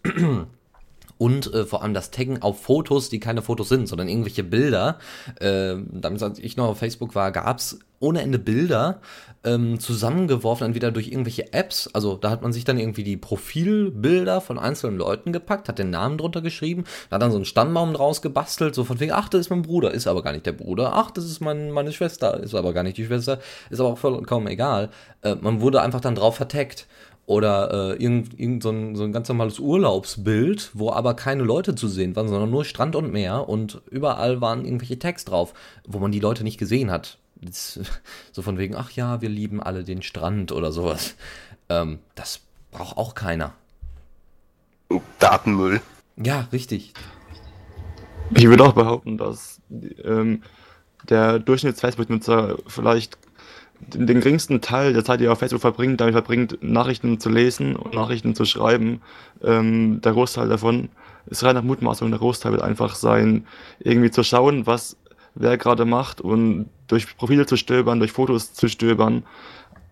Und 1.18 1.52
äh, 1.52 1.64
vor 1.64 1.82
allem 1.82 1.94
das 1.94 2.10
Taggen 2.10 2.42
auf 2.42 2.62
Fotos, 2.62 3.08
die 3.08 3.20
keine 3.20 3.42
Fotos 3.42 3.68
sind, 3.68 3.88
sondern 3.88 4.08
irgendwelche 4.08 4.44
Bilder. 4.44 4.98
Äh, 5.40 5.76
damals, 5.90 6.22
als 6.22 6.38
ich 6.38 6.56
noch 6.56 6.68
auf 6.68 6.78
Facebook 6.78 7.14
war, 7.14 7.32
gab 7.32 7.58
es 7.58 7.78
ohne 7.98 8.20
Ende 8.20 8.38
Bilder 8.38 9.00
ähm, 9.44 9.80
zusammengeworfen, 9.80 10.66
entweder 10.66 10.90
durch 10.90 11.08
irgendwelche 11.08 11.52
Apps. 11.52 11.88
Also 11.94 12.16
da 12.16 12.30
hat 12.30 12.42
man 12.42 12.52
sich 12.52 12.64
dann 12.64 12.78
irgendwie 12.78 13.04
die 13.04 13.16
Profilbilder 13.16 14.40
von 14.40 14.58
einzelnen 14.58 14.98
Leuten 14.98 15.32
gepackt, 15.32 15.68
hat 15.68 15.78
den 15.78 15.90
Namen 15.90 16.18
drunter 16.18 16.42
geschrieben, 16.42 16.84
hat 17.10 17.22
dann 17.22 17.30
so 17.30 17.36
einen 17.36 17.46
Stammbaum 17.46 17.94
draus 17.94 18.20
gebastelt, 18.20 18.74
so 18.74 18.84
von 18.84 19.00
wegen, 19.00 19.12
ach, 19.12 19.28
das 19.28 19.42
ist 19.42 19.50
mein 19.50 19.62
Bruder, 19.62 19.92
ist 19.92 20.06
aber 20.06 20.22
gar 20.22 20.32
nicht 20.32 20.46
der 20.46 20.52
Bruder, 20.52 20.92
ach, 20.94 21.10
das 21.10 21.24
ist 21.24 21.40
mein, 21.40 21.70
meine 21.70 21.92
Schwester, 21.92 22.38
ist 22.40 22.54
aber 22.54 22.72
gar 22.74 22.82
nicht 22.82 22.98
die 22.98 23.06
Schwester, 23.06 23.38
ist 23.70 23.80
aber 23.80 23.90
auch 23.90 23.98
vollkommen 23.98 24.48
egal. 24.48 24.90
Äh, 25.22 25.36
man 25.36 25.60
wurde 25.60 25.80
einfach 25.80 26.00
dann 26.00 26.16
drauf 26.16 26.36
vertaggt 26.36 26.86
oder 27.26 27.94
äh, 27.98 28.02
irgend, 28.02 28.38
irgend 28.38 28.62
so, 28.62 28.70
ein, 28.70 28.94
so 28.94 29.02
ein 29.04 29.12
ganz 29.12 29.28
normales 29.28 29.58
Urlaubsbild, 29.58 30.70
wo 30.74 30.92
aber 30.92 31.14
keine 31.14 31.42
Leute 31.42 31.74
zu 31.74 31.88
sehen 31.88 32.14
waren, 32.14 32.28
sondern 32.28 32.50
nur 32.50 32.64
Strand 32.64 32.94
und 32.94 33.12
Meer 33.12 33.48
und 33.48 33.82
überall 33.90 34.40
waren 34.40 34.64
irgendwelche 34.64 34.98
Tags 34.98 35.24
drauf, 35.24 35.52
wo 35.84 35.98
man 35.98 36.12
die 36.12 36.20
Leute 36.20 36.44
nicht 36.44 36.58
gesehen 36.58 36.90
hat. 36.90 37.18
Das, 37.40 37.80
so 38.32 38.42
von 38.42 38.58
wegen, 38.58 38.76
ach 38.76 38.92
ja, 38.92 39.20
wir 39.20 39.28
lieben 39.28 39.60
alle 39.60 39.82
den 39.82 40.02
Strand 40.02 40.52
oder 40.52 40.70
sowas. 40.70 41.16
Ähm, 41.68 41.98
das 42.14 42.40
braucht 42.70 42.96
auch 42.96 43.14
keiner. 43.14 43.54
Datenmüll. 45.18 45.80
Ja, 46.16 46.48
richtig. 46.52 46.94
Ich 48.30 48.46
würde 48.48 48.64
auch 48.64 48.72
behaupten, 48.72 49.18
dass 49.18 49.60
ähm, 50.04 50.42
der 51.08 51.38
Durchschnitts-Facebook-Nutzer 51.38 52.56
vielleicht 52.66 53.18
den, 53.80 54.20
geringsten 54.20 54.60
Teil 54.60 54.92
der 54.92 55.04
Zeit, 55.04 55.20
die 55.20 55.26
er 55.26 55.32
auf 55.32 55.38
Facebook 55.38 55.60
verbringt, 55.60 56.00
damit 56.00 56.14
verbringt, 56.14 56.58
Nachrichten 56.62 57.20
zu 57.20 57.28
lesen 57.28 57.76
und 57.76 57.94
Nachrichten 57.94 58.34
zu 58.34 58.44
schreiben. 58.44 59.00
Ähm, 59.42 60.00
der 60.00 60.12
Großteil 60.12 60.48
davon 60.48 60.88
ist 61.26 61.44
rein 61.44 61.54
nach 61.54 61.62
Mutmaßung. 61.62 62.10
Der 62.10 62.18
Großteil 62.18 62.52
wird 62.52 62.62
einfach 62.62 62.94
sein, 62.94 63.46
irgendwie 63.78 64.10
zu 64.10 64.22
schauen, 64.22 64.66
was 64.66 64.96
wer 65.34 65.58
gerade 65.58 65.84
macht 65.84 66.20
und 66.20 66.68
durch 66.88 67.16
Profile 67.16 67.46
zu 67.46 67.56
stöbern, 67.56 67.98
durch 67.98 68.12
Fotos 68.12 68.52
zu 68.52 68.68
stöbern. 68.68 69.24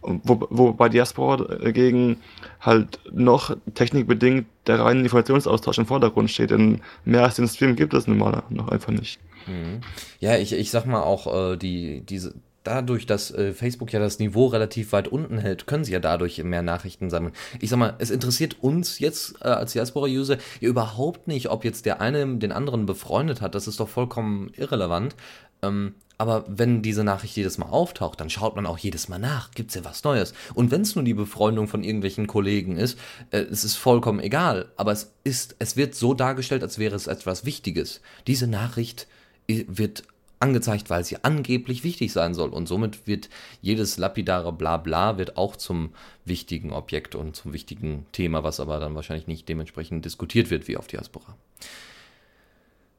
Wo, 0.07 0.47
wo 0.51 0.72
bei 0.74 0.91
Diaspora 0.91 1.57
dagegen 1.57 2.18
halt 2.61 3.01
noch 3.11 3.57
technikbedingt 3.72 4.47
der 4.66 4.80
reine 4.80 5.01
Informationsaustausch 5.01 5.78
im 5.78 5.87
Vordergrund 5.87 6.30
steht. 6.30 6.51
Denn 6.51 6.82
mehr 7.07 7.24
als 7.24 7.37
den 7.37 7.49
Stream 7.49 7.74
gibt 7.74 7.95
es 7.95 8.07
nun 8.07 8.18
mal 8.18 8.43
noch 8.51 8.68
einfach 8.68 8.93
nicht. 8.93 9.18
Mhm. 9.47 9.80
Ja, 10.20 10.37
ich, 10.37 10.53
ich 10.53 10.70
sag 10.70 10.85
mal 10.85 11.01
auch, 11.01 11.53
äh, 11.53 11.57
die, 11.57 12.03
diese, 12.03 12.35
dadurch, 12.64 13.06
dass 13.06 13.30
äh, 13.30 13.52
Facebook 13.52 13.92
ja 13.92 14.00
das 14.00 14.18
Niveau 14.18 14.46
relativ 14.46 14.92
weit 14.92 15.08
unten 15.08 15.38
hält, 15.38 15.66
können 15.66 15.84
sie 15.84 15.92
ja 15.92 16.00
dadurch 16.00 16.42
mehr 16.42 16.62
Nachrichten 16.62 17.10
sammeln. 17.10 17.34
Ich 17.60 17.70
sag 17.70 17.78
mal, 17.78 17.94
es 17.98 18.10
interessiert 18.10 18.56
uns 18.60 18.98
jetzt 18.98 19.36
äh, 19.42 19.48
als 19.48 19.72
Diaspora-User 19.72 20.38
ja 20.60 20.68
überhaupt 20.68 21.28
nicht, 21.28 21.50
ob 21.50 21.64
jetzt 21.64 21.86
der 21.86 22.00
eine 22.00 22.36
den 22.36 22.52
anderen 22.52 22.86
befreundet 22.86 23.40
hat. 23.40 23.54
Das 23.54 23.68
ist 23.68 23.78
doch 23.80 23.88
vollkommen 23.88 24.50
irrelevant. 24.56 25.14
Ähm, 25.62 25.94
aber 26.16 26.44
wenn 26.46 26.82
diese 26.82 27.02
Nachricht 27.02 27.36
jedes 27.36 27.58
Mal 27.58 27.66
auftaucht, 27.66 28.20
dann 28.20 28.30
schaut 28.30 28.54
man 28.54 28.66
auch 28.66 28.78
jedes 28.78 29.08
Mal 29.08 29.18
nach, 29.18 29.50
gibt's 29.50 29.74
ja 29.74 29.84
was 29.84 30.04
Neues. 30.04 30.32
Und 30.54 30.70
wenn 30.70 30.82
es 30.82 30.94
nur 30.94 31.04
die 31.04 31.14
Befreundung 31.14 31.66
von 31.66 31.82
irgendwelchen 31.82 32.26
Kollegen 32.26 32.76
ist, 32.76 32.98
äh, 33.30 33.38
es 33.40 33.64
ist 33.64 33.76
vollkommen 33.76 34.20
egal. 34.20 34.72
Aber 34.76 34.92
es 34.92 35.12
ist, 35.24 35.56
es 35.58 35.76
wird 35.76 35.94
so 35.94 36.14
dargestellt, 36.14 36.62
als 36.62 36.78
wäre 36.78 36.94
es 36.94 37.08
etwas 37.08 37.44
Wichtiges. 37.44 38.00
Diese 38.26 38.46
Nachricht 38.46 39.08
äh, 39.48 39.64
wird 39.66 40.04
angezeigt, 40.45 40.90
weil 40.90 41.05
sie 41.05 41.24
angeblich 41.24 41.84
wichtig 41.84 42.12
sein 42.12 42.34
soll. 42.34 42.51
Und 42.51 42.68
somit 42.68 43.07
wird 43.07 43.30
jedes 43.62 43.97
lapidare 43.97 44.53
Blabla 44.53 45.16
wird 45.16 45.38
auch 45.38 45.57
zum 45.57 45.90
wichtigen 46.26 46.70
Objekt 46.70 47.14
und 47.14 47.34
zum 47.34 47.55
wichtigen 47.55 48.05
Thema, 48.12 48.45
was 48.45 48.61
aber 48.61 48.78
dann 48.78 48.95
wahrscheinlich 48.95 49.26
nicht 49.26 49.49
dementsprechend 49.49 50.05
diskutiert 50.05 50.51
wird 50.51 50.68
wie 50.68 50.76
auf 50.76 50.86
Diaspora. 50.86 51.34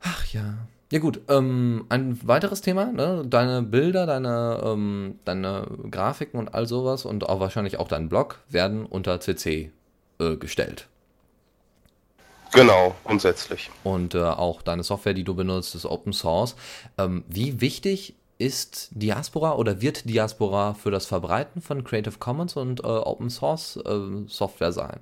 Ach 0.02 0.26
ja. 0.34 0.58
Ja 0.92 1.00
gut, 1.00 1.22
ähm, 1.30 1.86
ein 1.90 2.20
weiteres 2.28 2.62
Thema, 2.62 2.92
ne? 2.92 3.24
deine 3.28 3.62
Bilder, 3.62 4.06
deine, 4.06 4.62
ähm, 4.64 5.20
deine 5.26 5.68
Grafiken 5.90 6.40
und 6.40 6.54
all 6.54 6.68
sowas 6.68 7.06
und 7.06 7.30
auch 7.30 7.40
wahrscheinlich 7.40 7.78
auch 7.78 7.88
dein 7.88 8.10
Blog 8.10 8.40
werden 8.50 8.86
unter 8.86 9.20
CC 9.20 9.72
äh, 10.20 10.36
gestellt. 10.36 10.88
Genau, 12.52 12.96
grundsätzlich. 13.04 13.70
Und 13.84 14.16
äh, 14.16 14.22
auch 14.22 14.62
deine 14.62 14.84
Software, 14.84 15.14
die 15.14 15.24
du 15.24 15.36
benutzt, 15.36 15.76
ist 15.76 15.86
Open 15.86 16.14
Source. 16.14 16.56
Ähm, 16.98 17.24
wie 17.28 17.62
wichtig 17.62 18.16
ist 18.38 18.90
Diaspora 18.92 19.56
oder 19.56 19.82
wird 19.82 20.10
Diaspora 20.10 20.74
für 20.74 20.92
das 20.92 21.06
Verbreiten 21.06 21.62
von 21.62 21.84
Creative 21.84 22.18
Commons 22.18 22.56
und 22.56 22.82
äh, 22.82 22.88
Open 22.88 23.30
Source 23.30 23.78
äh, 23.78 24.28
Software 24.28 24.72
sein? 24.72 25.00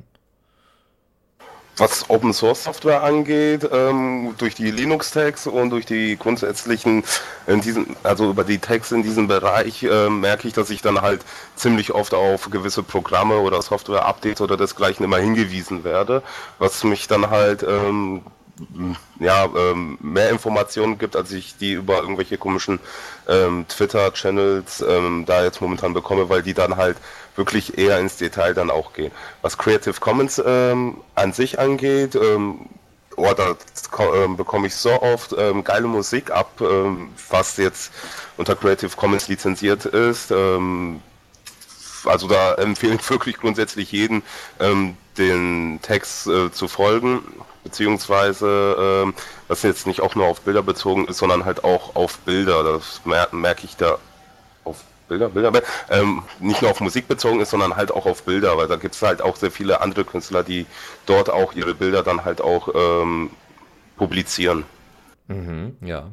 Was 1.78 2.10
Open 2.10 2.34
Source 2.34 2.64
Software 2.64 3.04
angeht, 3.04 3.68
ähm, 3.72 4.36
durch 4.38 4.56
die 4.56 4.72
Linux 4.72 5.12
Tags 5.12 5.48
und 5.48 5.72
durch 5.72 5.86
die 5.86 6.18
grundsätzlichen, 6.18 7.04
in 7.48 7.62
diesen, 7.62 7.96
also 8.04 8.30
über 8.30 8.44
die 8.44 8.60
Tags 8.60 8.92
in 8.92 9.04
diesem 9.04 9.28
Bereich, 9.28 9.84
äh, 9.84 10.10
merke 10.10 10.48
ich, 10.48 10.54
dass 10.54 10.70
ich 10.70 10.82
dann 10.82 11.02
halt 11.02 11.22
ziemlich 11.56 11.94
oft 11.94 12.14
auf 12.14 12.50
gewisse 12.50 12.84
Programme 12.84 13.38
oder 13.38 13.62
Software 13.62 14.06
Updates 14.06 14.42
oder 14.42 14.58
desgleichen 14.58 15.04
immer 15.04 15.18
hingewiesen 15.18 15.84
werde, 15.84 16.22
was 16.60 16.84
mich 16.84 17.08
dann 17.08 17.30
halt 17.30 17.64
ähm, 17.64 18.22
ja, 19.20 19.46
ähm, 19.46 19.98
mehr 20.00 20.30
Informationen 20.30 20.98
gibt, 20.98 21.16
als 21.16 21.32
ich 21.32 21.58
die 21.58 21.74
über 21.74 22.02
irgendwelche 22.02 22.38
komischen 22.38 22.80
ähm, 23.28 23.66
Twitter-Channels 23.68 24.86
ähm, 24.88 25.24
da 25.26 25.44
jetzt 25.44 25.62
momentan 25.62 25.94
bekomme, 25.94 26.30
weil 26.30 26.44
die 26.44 26.54
dann 26.54 26.78
halt 26.78 26.98
wirklich 27.36 27.78
eher 27.78 28.00
ins 28.00 28.18
Detail 28.18 28.54
dann 28.54 28.70
auch 28.70 28.94
gehen. 28.94 29.12
Was 29.42 29.58
Creative 29.58 30.00
Commons 30.00 30.42
ähm, 30.46 30.98
an 31.16 31.34
sich 31.34 31.60
angeht, 31.60 32.16
ähm, 32.16 32.70
oh, 33.16 33.32
da 33.36 33.56
ähm, 34.16 34.38
bekomme 34.38 34.68
ich 34.68 34.76
so 34.76 35.02
oft 35.02 35.34
ähm, 35.38 35.64
geile 35.64 35.88
Musik 35.88 36.32
ab, 36.32 36.52
ähm, 36.62 37.10
was 37.30 37.58
jetzt 37.58 37.92
unter 38.38 38.56
Creative 38.56 38.96
Commons 38.96 39.28
lizenziert 39.28 39.86
ist. 39.86 40.32
Ähm, 40.32 41.02
also 42.06 42.28
da 42.28 42.56
empfehle 42.56 42.96
ich 42.96 43.10
wirklich 43.10 43.38
grundsätzlich 43.38 43.92
jeden, 43.92 44.24
ähm, 44.60 44.98
den 45.18 45.80
Text 45.82 46.28
äh, 46.28 46.52
zu 46.52 46.68
folgen, 46.68 47.22
beziehungsweise 47.64 49.04
ähm, 49.04 49.14
was 49.48 49.62
jetzt 49.62 49.86
nicht 49.88 50.02
auch 50.02 50.16
nur 50.16 50.26
auf 50.26 50.42
Bilder 50.42 50.64
bezogen 50.64 51.08
ist, 51.08 51.18
sondern 51.18 51.46
halt 51.46 51.64
auch 51.64 51.96
auf 51.96 52.18
Bilder. 52.20 52.64
Das 52.64 53.02
mer 53.06 53.28
merke 53.32 53.66
ich 53.66 53.76
da 53.78 54.00
Bilder, 55.14 55.51
Bilder, 55.51 55.61
ähm, 55.89 56.24
nicht 56.39 56.61
nur 56.61 56.72
auf 56.72 56.80
Musik 56.82 57.07
bezogen 57.07 57.39
ist, 57.39 57.51
sondern 57.51 57.76
halt 57.76 57.91
auch 57.91 58.05
auf 58.05 58.24
Bilder, 58.24 58.57
weil 58.57 58.68
da 58.68 58.76
gibt 58.76 58.95
es 58.95 59.01
halt 59.01 59.22
auch 59.22 59.36
sehr 59.36 59.51
viele 59.51 59.82
andere 59.82 60.05
Künstler, 60.05 60.43
die 60.43 60.66
dort 61.05 61.30
auch 61.30 61.53
ihre 61.53 61.74
Bilder 61.74 62.03
dann 62.03 62.26
halt 62.26 62.41
auch 62.41 62.70
ähm, 62.74 63.30
publizieren. 63.97 64.64
Mhm, 65.28 65.78
ja. 65.82 66.07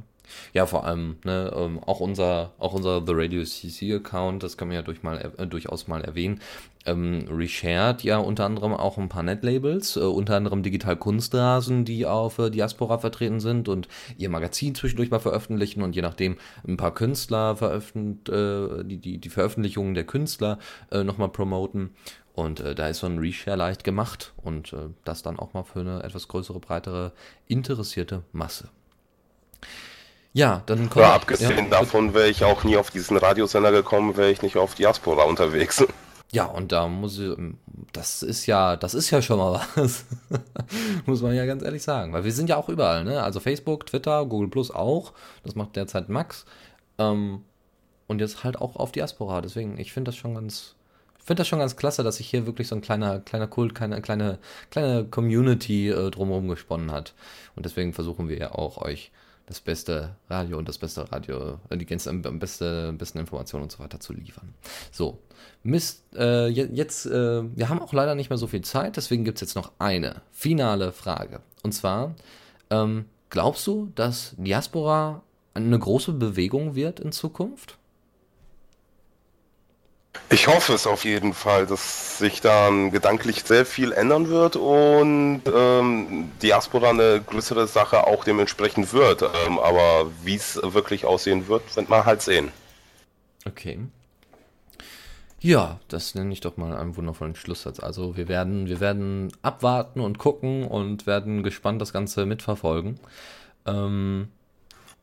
Ja, 0.53 0.67
vor 0.67 0.85
allem, 0.85 1.17
ne, 1.25 1.53
ähm, 1.55 1.79
auch 1.85 2.01
unser, 2.01 2.53
auch 2.59 2.75
unser 2.75 3.05
The 3.07 3.13
Radio 3.15 3.45
CC 3.45 3.95
Account, 3.95 4.43
das 4.43 4.57
kann 4.57 4.69
man 4.69 4.77
ja 4.77 4.83
durch 4.83 5.03
mal, 5.03 5.33
äh, 5.37 5.47
durchaus 5.47 5.89
mal 5.89 6.03
erwähnen, 6.03 6.41
ähm, 6.87 7.27
reshared 7.31 8.03
ja 8.03 8.19
unter 8.19 8.45
anderem 8.45 8.73
auch 8.73 8.97
ein 8.99 9.09
paar 9.09 9.23
Netlabels, 9.23 9.97
äh, 9.97 10.01
unter 10.01 10.37
anderem 10.37 10.63
Digital 10.63 10.97
Kunstrasen, 10.97 11.85
die 11.85 12.07
auf 12.07 12.39
äh, 12.39 12.51
Diaspora 12.51 12.99
vertreten 12.99 13.41
sind 13.41 13.69
und 13.69 13.89
ihr 14.17 14.31
Magazin 14.31 14.75
zwischendurch 14.75 15.11
mal 15.11 15.21
veröffentlichen 15.21 15.83
und 15.83 15.95
je 15.95 16.03
nachdem 16.03 16.37
ein 16.67 16.77
paar 16.77 16.95
Künstler 16.95 17.57
veröffentlichen, 17.57 18.81
äh, 18.81 18.85
die, 18.85 18.97
die, 18.99 19.19
die 19.19 19.29
Veröffentlichungen 19.29 19.95
der 19.95 20.05
Künstler 20.05 20.59
äh, 20.91 21.05
nochmal 21.05 21.29
promoten. 21.29 21.91
Und 22.33 22.61
äh, 22.61 22.75
da 22.75 22.89
ist 22.89 23.01
so 23.01 23.07
ein 23.07 23.19
Reshare 23.19 23.57
leicht 23.57 23.85
gemacht 23.85 24.33
und 24.43 24.73
äh, 24.73 24.89
das 25.05 25.23
dann 25.23 25.39
auch 25.39 25.53
mal 25.53 25.65
für 25.65 25.81
eine 25.81 26.03
etwas 26.03 26.29
größere, 26.29 26.61
breitere, 26.61 27.13
interessierte 27.49 28.23
Masse. 28.33 28.69
Ja, 30.33 30.63
dann 30.67 30.89
kommt. 30.91 31.05
Ja, 31.05 31.15
abgesehen 31.15 31.57
ja, 31.57 31.65
davon 31.65 32.15
wäre 32.15 32.29
ich 32.29 32.45
auch 32.45 32.63
nie 32.63 32.77
auf 32.77 32.91
diesen 32.91 33.17
Radiosender 33.17 33.73
gekommen, 33.73 34.17
wäre 34.17 34.31
ich 34.31 34.43
nicht 34.43 34.57
auf 34.57 34.75
Diaspora 34.75 35.25
unterwegs. 35.25 35.85
Ja, 36.33 36.45
und 36.45 36.71
da 36.71 36.87
muss 36.87 37.19
ich, 37.19 37.37
das 37.93 38.23
ist 38.23 38.47
ja, 38.47 38.77
das 38.77 38.95
ist 38.95 39.11
ja 39.11 39.21
schon 39.21 39.39
mal 39.39 39.61
was. 39.75 40.05
muss 41.05 41.23
man 41.23 41.35
ja 41.35 41.45
ganz 41.45 41.65
ehrlich 41.65 41.83
sagen. 41.83 42.13
Weil 42.13 42.23
wir 42.23 42.31
sind 42.33 42.49
ja 42.49 42.57
auch 42.57 42.69
überall, 42.69 43.03
ne? 43.03 43.21
Also 43.21 43.41
Facebook, 43.41 43.87
Twitter, 43.87 44.25
Google 44.27 44.49
Plus 44.49 44.71
auch. 44.71 45.13
Das 45.43 45.57
macht 45.57 45.75
derzeit 45.75 46.09
Max. 46.09 46.45
Ähm, 46.99 47.43
und 48.07 48.21
jetzt 48.21 48.45
halt 48.45 48.61
auch 48.61 48.77
auf 48.77 48.93
Diaspora. 48.93 49.41
Deswegen, 49.41 49.77
ich 49.79 49.93
finde 49.93 50.11
das 50.11 50.17
schon 50.17 50.37
ganz, 50.37 50.77
finde 51.19 51.41
das 51.41 51.49
schon 51.49 51.59
ganz 51.59 51.77
klasse, 51.77 52.05
dass 52.05 52.19
sich 52.19 52.29
hier 52.29 52.47
wirklich 52.47 52.69
so 52.69 52.77
ein 52.77 52.81
kleiner, 52.81 53.19
kleiner 53.19 53.49
Kult, 53.49 53.75
kleine, 53.75 54.01
kleine, 54.01 54.39
kleine 54.71 55.07
Community 55.07 55.89
äh, 55.89 56.11
drumherum 56.13 56.47
gesponnen 56.47 56.93
hat. 56.93 57.15
Und 57.57 57.67
deswegen 57.67 57.93
versuchen 57.93 58.29
wir 58.29 58.39
ja 58.39 58.53
auch 58.53 58.79
euch 58.79 59.11
das 59.51 59.61
beste 59.61 60.15
Radio 60.29 60.59
und 60.59 60.69
das 60.69 60.79
beste 60.79 61.11
Radio, 61.11 61.59
äh, 61.71 61.77
die 61.77 61.85
ganze, 61.85 62.13
beste, 62.13 62.93
besten 62.93 63.19
Informationen 63.19 63.65
und 63.65 63.73
so 63.73 63.81
weiter 63.81 63.99
zu 63.99 64.13
liefern. 64.13 64.55
So, 64.93 65.19
Mist, 65.65 66.05
äh, 66.15 66.47
jetzt, 66.47 67.07
äh, 67.07 67.43
wir 67.57 67.69
haben 67.69 67.81
auch 67.81 67.93
leider 67.93 68.15
nicht 68.15 68.31
mehr 68.31 68.39
so 68.39 68.47
viel 68.47 68.63
Zeit, 68.63 68.97
deswegen 68.97 69.25
gibt 69.25 69.39
es 69.39 69.41
jetzt 69.41 69.57
noch 69.57 69.73
eine 69.81 70.23
finale 70.31 70.93
Frage. 70.93 71.41
Und 71.65 71.73
zwar, 71.73 72.15
ähm, 72.71 73.07
glaubst 73.29 73.67
du, 73.67 73.91
dass 73.97 74.37
Diaspora 74.39 75.23
eine 75.55 75.79
große 75.79 76.13
Bewegung 76.13 76.77
wird 76.77 77.01
in 77.01 77.11
Zukunft? 77.11 77.77
Ich 80.33 80.47
hoffe 80.47 80.75
es 80.75 80.87
auf 80.87 81.05
jeden 81.05 81.35
Fall, 81.35 81.67
dass 81.67 82.19
sich 82.19 82.41
dann 82.41 82.93
gedanklich 82.93 83.43
sehr 83.43 83.67
viel 83.67 83.93
ändern 83.93 84.29
wird 84.29 84.57
und 84.57 85.43
ähm, 85.53 86.31
Diaspora 86.41 86.91
eine 86.91 87.21
größere 87.21 87.67
Sache 87.67 88.07
auch 88.07 88.25
dementsprechend 88.25 88.93
wird. 88.93 89.23
Ähm, 89.23 89.59
aber 89.59 90.11
wie 90.23 90.37
es 90.37 90.61
wirklich 90.63 91.05
aussehen 91.05 91.49
wird, 91.49 91.75
wird 91.77 91.89
man 91.89 92.05
halt 92.05 92.23
sehen. 92.23 92.51
Okay. 93.47 93.81
Ja, 95.41 95.81
das 95.89 96.15
nenne 96.15 96.33
ich 96.33 96.41
doch 96.41 96.57
mal 96.57 96.77
einen 96.77 96.97
wundervollen 96.97 97.35
Schlusssatz. 97.35 97.81
Also 97.81 98.17
wir 98.17 98.29
werden, 98.29 98.67
wir 98.67 98.79
werden 98.79 99.33
abwarten 99.43 100.01
und 100.01 100.19
gucken 100.19 100.67
und 100.67 101.07
werden 101.07 101.43
gespannt 101.43 101.81
das 101.81 101.93
Ganze 101.93 102.27
mitverfolgen. 102.27 103.01
Ähm, 103.67 104.29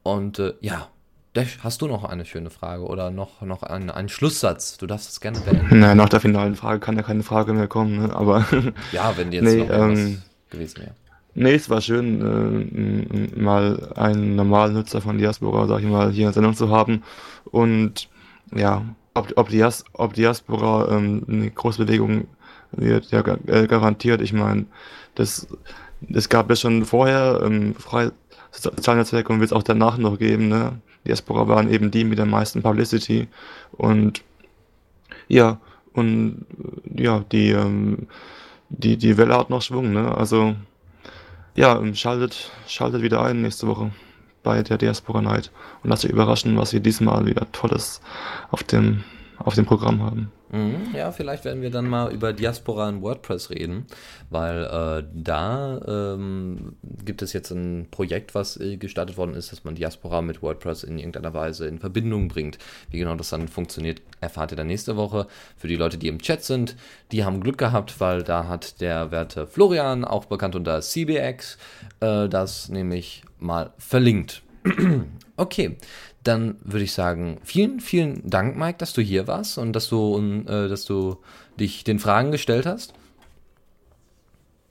und 0.03 0.39
äh, 0.39 0.53
ja, 0.61 0.89
Dash, 1.37 1.59
hast 1.61 1.83
du 1.83 1.87
noch 1.87 2.03
eine 2.03 2.25
schöne 2.25 2.49
Frage 2.49 2.81
oder 2.83 3.11
noch, 3.11 3.43
noch 3.43 3.61
einen, 3.61 3.91
einen 3.91 4.09
Schlusssatz? 4.09 4.79
Du 4.79 4.87
darfst 4.87 5.11
es 5.11 5.21
gerne 5.21 5.39
beenden. 5.39 5.81
Naja, 5.81 5.93
nach 5.93 6.09
der 6.09 6.19
finalen 6.19 6.55
Frage 6.55 6.79
kann 6.79 6.95
ja 6.95 7.03
keine 7.03 7.21
Frage 7.21 7.53
mehr 7.53 7.67
kommen, 7.67 8.07
ne? 8.07 8.15
aber. 8.15 8.43
ja, 8.91 9.15
wenn 9.15 9.31
jetzt 9.31 9.43
nee, 9.43 9.57
noch 9.57 9.69
ähm, 9.69 10.23
gewesen 10.49 10.79
wäre. 10.79 10.95
Nee, 11.35 11.53
es 11.53 11.69
war 11.69 11.81
schön, 11.81 13.35
äh, 13.35 13.39
mal 13.39 13.93
einen 13.95 14.35
normalen 14.35 14.73
Nutzer 14.73 14.99
von 14.99 15.19
Diaspora, 15.19 15.67
sag 15.67 15.81
ich 15.81 15.85
mal, 15.85 16.11
hier 16.11 16.21
in 16.21 16.29
der 16.29 16.33
Sendung 16.33 16.55
zu 16.55 16.71
haben. 16.71 17.03
Und 17.51 18.09
ja, 18.55 18.83
ob, 19.13 19.31
ob, 19.35 19.49
Dias, 19.49 19.85
ob 19.93 20.13
Diaspora 20.13 20.97
ähm, 20.97 21.23
eine 21.27 21.51
große 21.51 21.85
Bewegung 21.85 22.25
wird, 22.71 23.11
ja 23.11 23.23
äh, 23.45 23.67
garantiert. 23.67 24.23
Ich 24.23 24.33
meine, 24.33 24.65
das, 25.13 25.45
das 26.01 26.29
gab 26.29 26.49
es 26.49 26.61
schon 26.61 26.83
vorher, 26.83 27.41
ähm, 27.45 27.75
freie 27.75 28.11
Sozialnetzwerke 28.49 29.31
und 29.31 29.39
wird 29.39 29.51
es 29.51 29.55
auch 29.55 29.61
danach 29.61 29.99
noch 29.99 30.17
geben, 30.17 30.47
ne? 30.47 30.81
Diaspora 31.07 31.47
waren 31.47 31.71
eben 31.71 31.91
die 31.91 32.03
mit 32.03 32.17
der 32.17 32.25
meisten 32.25 32.61
Publicity. 32.61 33.27
Und 33.71 34.23
ja, 35.27 35.59
und 35.93 36.45
ja, 36.95 37.23
die, 37.31 37.51
ähm, 37.51 38.07
die, 38.69 38.97
die 38.97 39.17
Welle 39.17 39.35
hat 39.35 39.49
noch 39.49 39.61
Schwung, 39.61 39.93
ne? 39.93 40.15
Also 40.15 40.55
ja, 41.55 41.79
ähm, 41.79 41.95
schaltet, 41.95 42.51
schaltet 42.67 43.01
wieder 43.01 43.23
ein 43.23 43.41
nächste 43.41 43.67
Woche 43.67 43.91
bei 44.43 44.61
der 44.61 44.77
Diaspora 44.77 45.21
Night 45.21 45.51
und 45.83 45.89
lasst 45.89 46.05
euch 46.05 46.11
überraschen, 46.11 46.57
was 46.57 46.71
wir 46.71 46.79
diesmal 46.79 47.25
wieder 47.25 47.51
Tolles 47.51 48.01
auf 48.51 48.63
dem, 48.63 49.03
auf 49.39 49.55
dem 49.55 49.65
Programm 49.65 50.03
haben. 50.03 50.31
Mhm, 50.49 50.95
ja, 50.95 51.11
vielleicht 51.11 51.43
werden 51.43 51.61
wir 51.61 51.69
dann 51.69 51.89
mal 51.89 52.13
über 52.13 52.31
Diaspora 52.31 52.87
in 52.87 53.01
WordPress 53.01 53.49
reden, 53.49 53.85
weil 54.29 54.63
äh, 54.63 55.03
da 55.13 55.81
ähm, 56.15 56.77
gibt 57.03 57.21
es 57.21 57.33
jetzt 57.33 57.51
ein 57.51 57.87
Projekt, 57.91 58.33
was 58.33 58.57
äh, 58.57 58.77
gestartet 58.77 59.17
worden 59.17 59.35
ist, 59.35 59.51
dass 59.51 59.65
man 59.65 59.75
Diaspora 59.75 60.21
mit 60.21 60.41
WordPress 60.41 60.83
in 60.83 60.97
irgendeiner 60.97 61.33
Weise 61.33 61.67
in 61.67 61.79
Verbindung 61.79 62.29
bringt. 62.29 62.57
Wie 62.89 62.99
genau 62.99 63.15
das 63.15 63.29
dann 63.29 63.49
funktioniert, 63.49 64.01
erfahrt 64.21 64.51
ihr 64.51 64.57
dann 64.57 64.67
nächste 64.67 64.95
Woche. 64.95 65.27
Für 65.57 65.67
die 65.67 65.75
Leute, 65.75 65.97
die 65.97 66.07
im 66.07 66.21
Chat 66.21 66.43
sind, 66.43 66.77
die 67.11 67.25
haben 67.25 67.41
Glück 67.41 67.57
gehabt, 67.57 67.99
weil 67.99 68.23
da 68.23 68.47
hat 68.47 68.79
der 68.79 69.11
werte 69.11 69.47
Florian, 69.47 70.05
auch 70.05 70.25
bekannt 70.25 70.55
unter 70.55 70.79
CBX, 70.79 71.57
äh, 71.99 72.29
das 72.29 72.69
nämlich 72.69 73.23
mal 73.39 73.73
verlinkt. 73.77 74.43
okay, 75.37 75.77
dann 76.23 76.57
würde 76.61 76.83
ich 76.83 76.93
sagen, 76.93 77.39
vielen, 77.43 77.79
vielen 77.79 78.29
Dank, 78.29 78.57
Mike, 78.57 78.77
dass 78.77 78.93
du 78.93 79.01
hier 79.01 79.27
warst 79.27 79.57
und 79.57 79.73
dass 79.73 79.87
du, 79.89 80.45
äh, 80.47 80.67
dass 80.67 80.85
du 80.85 81.17
dich 81.59 81.83
den 81.83 81.99
Fragen 81.99 82.31
gestellt 82.31 82.65
hast. 82.65 82.93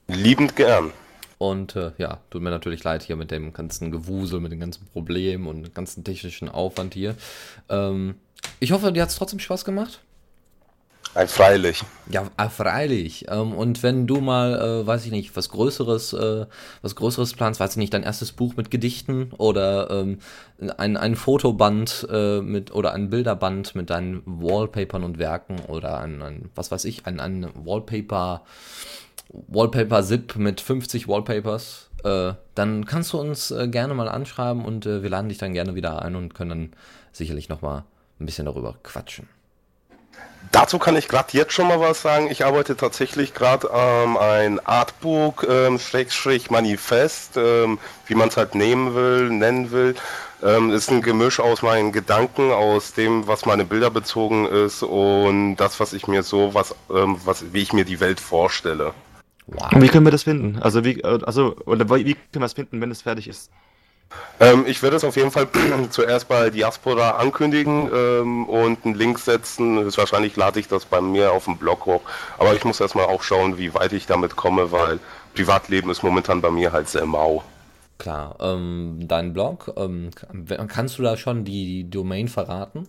Liebend 0.07 0.55
gern. 0.55 0.91
Und 1.37 1.75
äh, 1.75 1.91
ja, 1.97 2.19
tut 2.29 2.41
mir 2.41 2.49
natürlich 2.49 2.83
leid 2.83 3.03
hier 3.03 3.15
mit 3.15 3.29
dem 3.29 3.53
ganzen 3.53 3.91
Gewusel, 3.91 4.39
mit 4.39 4.51
den 4.51 4.59
ganzen 4.59 4.87
Problemen 4.87 5.47
und 5.47 5.63
dem 5.63 5.73
ganzen 5.73 6.03
technischen 6.03 6.49
Aufwand 6.49 6.93
hier. 6.93 7.15
Ähm, 7.69 8.15
ich 8.59 8.71
hoffe, 8.71 8.91
dir 8.91 9.03
hat 9.03 9.09
es 9.09 9.15
trotzdem 9.15 9.39
Spaß 9.39 9.65
gemacht. 9.65 10.01
Freilich. 11.25 11.83
Ja, 12.11 12.29
äh, 12.37 12.47
freilich. 12.47 13.25
Ähm, 13.27 13.53
und 13.53 13.81
wenn 13.81 14.05
du 14.05 14.21
mal, 14.21 14.53
äh, 14.83 14.85
weiß 14.85 15.05
ich 15.05 15.11
nicht, 15.11 15.35
was 15.35 15.49
Größeres, 15.49 16.13
äh, 16.13 16.45
was 16.83 16.95
Größeres 16.95 17.33
planst, 17.33 17.59
weiß 17.59 17.71
ich 17.71 17.77
nicht, 17.77 17.93
dein 17.93 18.03
erstes 18.03 18.31
Buch 18.33 18.55
mit 18.55 18.69
Gedichten 18.69 19.31
oder 19.37 19.89
ähm, 19.89 20.19
ein, 20.77 20.95
ein 20.95 21.15
Fotoband 21.15 22.07
äh, 22.11 22.41
mit 22.41 22.73
oder 22.73 22.93
ein 22.93 23.09
Bilderband 23.09 23.73
mit 23.73 23.89
deinen 23.89 24.21
Wallpapern 24.25 25.03
und 25.03 25.17
Werken 25.17 25.59
oder 25.67 25.99
ein, 25.99 26.21
ein 26.21 26.49
was 26.53 26.69
weiß 26.71 26.85
ich, 26.85 27.07
ein, 27.07 27.19
ein 27.19 27.47
Wallpaper, 27.55 28.43
Wallpaper-Zip 29.29 30.35
mit 30.35 30.61
50 30.61 31.07
Wallpapers, 31.07 31.85
dann 32.03 32.85
kannst 32.85 33.11
du 33.11 33.19
uns 33.19 33.53
gerne 33.65 33.93
mal 33.93 34.07
anschreiben 34.07 34.63
und 34.63 34.85
wir 34.85 35.09
laden 35.09 35.27
dich 35.27 35.39
dann 35.39 35.53
gerne 35.53 35.75
wieder 35.75 36.03
ein 36.03 36.15
und 36.15 36.33
können 36.33 36.49
dann 36.49 36.71
sicherlich 37.11 37.49
nochmal 37.49 37.83
ein 38.19 38.25
bisschen 38.25 38.45
darüber 38.45 38.75
quatschen. 38.83 39.27
Dazu 40.51 40.79
kann 40.79 40.95
ich 40.95 41.07
gerade 41.07 41.29
jetzt 41.33 41.53
schon 41.53 41.67
mal 41.67 41.79
was 41.79 42.01
sagen. 42.01 42.29
Ich 42.31 42.45
arbeite 42.45 42.77
tatsächlich 42.77 43.33
gerade 43.33 43.69
ähm, 43.73 44.17
ein 44.17 44.65
Artbook, 44.65 45.45
ähm, 45.49 45.77
Schrägstrich 45.77 46.49
Manifest, 46.49 47.37
ähm, 47.37 47.79
wie 48.05 48.15
man 48.15 48.29
es 48.29 48.37
halt 48.37 48.55
nehmen 48.55 48.95
will, 48.95 49.29
nennen 49.29 49.71
will. 49.71 49.95
Ähm, 50.43 50.71
ist 50.71 50.89
ein 50.89 51.01
Gemisch 51.01 51.39
aus 51.39 51.63
meinen 51.63 51.91
Gedanken, 51.91 52.51
aus 52.51 52.93
dem, 52.93 53.27
was 53.27 53.45
meine 53.45 53.65
Bilder 53.65 53.89
bezogen 53.89 54.45
ist 54.45 54.83
und 54.83 55.57
das, 55.57 55.79
was 55.79 55.93
ich 55.93 56.07
mir 56.07 56.23
so, 56.23 56.53
was, 56.53 56.75
ähm, 56.91 57.17
was, 57.25 57.53
wie 57.53 57.61
ich 57.61 57.73
mir 57.73 57.85
die 57.85 57.99
Welt 57.99 58.19
vorstelle. 58.19 58.93
Wow. 59.47 59.69
Wie 59.77 59.87
können 59.87 60.05
wir 60.05 60.11
das 60.11 60.23
finden? 60.23 60.59
Also 60.61 60.83
wie, 60.85 61.01
äh, 61.01 61.19
also, 61.25 61.55
oder 61.65 61.89
wie 61.89 62.13
können 62.13 62.41
wir 62.41 62.45
es 62.45 62.53
finden, 62.53 62.79
wenn 62.81 62.91
es 62.91 63.01
fertig 63.01 63.27
ist? 63.27 63.49
Ähm, 64.39 64.65
ich 64.67 64.83
werde 64.83 64.95
es 64.95 65.03
auf 65.03 65.15
jeden 65.15 65.31
Fall 65.31 65.47
zuerst 65.89 66.27
bei 66.27 66.49
Diaspora 66.49 67.11
ankündigen 67.11 67.89
ähm, 67.93 68.45
und 68.45 68.85
einen 68.85 68.95
Link 68.95 69.19
setzen. 69.19 69.85
Wahrscheinlich 69.95 70.35
lade 70.35 70.59
ich 70.59 70.67
das 70.67 70.85
bei 70.85 71.01
mir 71.01 71.31
auf 71.31 71.45
dem 71.45 71.57
Blog 71.57 71.85
hoch. 71.85 72.01
Aber 72.37 72.53
ich 72.53 72.63
muss 72.63 72.79
erstmal 72.79 73.05
auch 73.05 73.23
schauen, 73.23 73.57
wie 73.57 73.73
weit 73.73 73.93
ich 73.93 74.05
damit 74.05 74.35
komme, 74.35 74.71
weil 74.71 74.99
Privatleben 75.33 75.89
ist 75.89 76.03
momentan 76.03 76.41
bei 76.41 76.51
mir 76.51 76.71
halt 76.71 76.89
sehr 76.89 77.05
mau. 77.05 77.43
Klar, 77.97 78.35
ähm, 78.39 78.99
dein 79.01 79.33
Blog, 79.33 79.73
ähm, 79.75 80.11
kannst 80.67 80.99
du 80.99 81.03
da 81.03 81.17
schon 81.17 81.45
die, 81.45 81.83
die 81.83 81.89
Domain 81.89 82.27
verraten? 82.27 82.87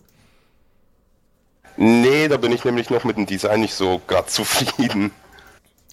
Nee, 1.77 2.27
da 2.27 2.37
bin 2.37 2.51
ich 2.51 2.63
nämlich 2.63 2.89
noch 2.89 3.05
mit 3.05 3.17
dem 3.17 3.25
Design 3.25 3.61
nicht 3.61 3.73
so 3.73 4.01
gerade 4.05 4.27
zufrieden. 4.27 5.11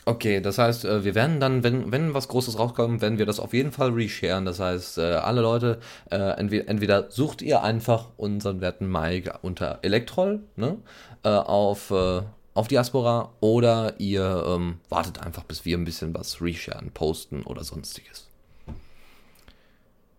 Okay, 0.08 0.40
das 0.40 0.56
heißt, 0.58 0.84
äh, 0.84 1.02
wir 1.02 1.16
werden 1.16 1.40
dann, 1.40 1.64
wenn, 1.64 1.90
wenn 1.90 2.14
was 2.14 2.28
Großes 2.28 2.60
rauskommt, 2.60 3.02
werden 3.02 3.18
wir 3.18 3.26
das 3.26 3.40
auf 3.40 3.52
jeden 3.52 3.72
Fall 3.72 3.90
resharen. 3.90 4.44
Das 4.44 4.60
heißt, 4.60 4.98
äh, 4.98 5.02
alle 5.14 5.40
Leute, 5.40 5.80
äh, 6.12 6.16
entweder, 6.16 7.10
sucht 7.10 7.42
ihr 7.42 7.64
einfach 7.64 8.10
unseren 8.16 8.60
werten 8.60 8.88
Mike 8.88 9.40
unter 9.42 9.80
Elektrol 9.82 10.40
ne, 10.54 10.78
auf, 11.24 11.90
auf 11.90 12.68
Diaspora 12.68 13.32
oder 13.40 13.94
ihr 13.98 14.44
ähm, 14.46 14.78
wartet 14.88 15.26
einfach, 15.26 15.42
bis 15.42 15.64
wir 15.64 15.76
ein 15.76 15.84
bisschen 15.84 16.14
was 16.14 16.40
resharen, 16.40 16.92
posten 16.92 17.42
oder 17.42 17.64
sonstiges. 17.64 18.28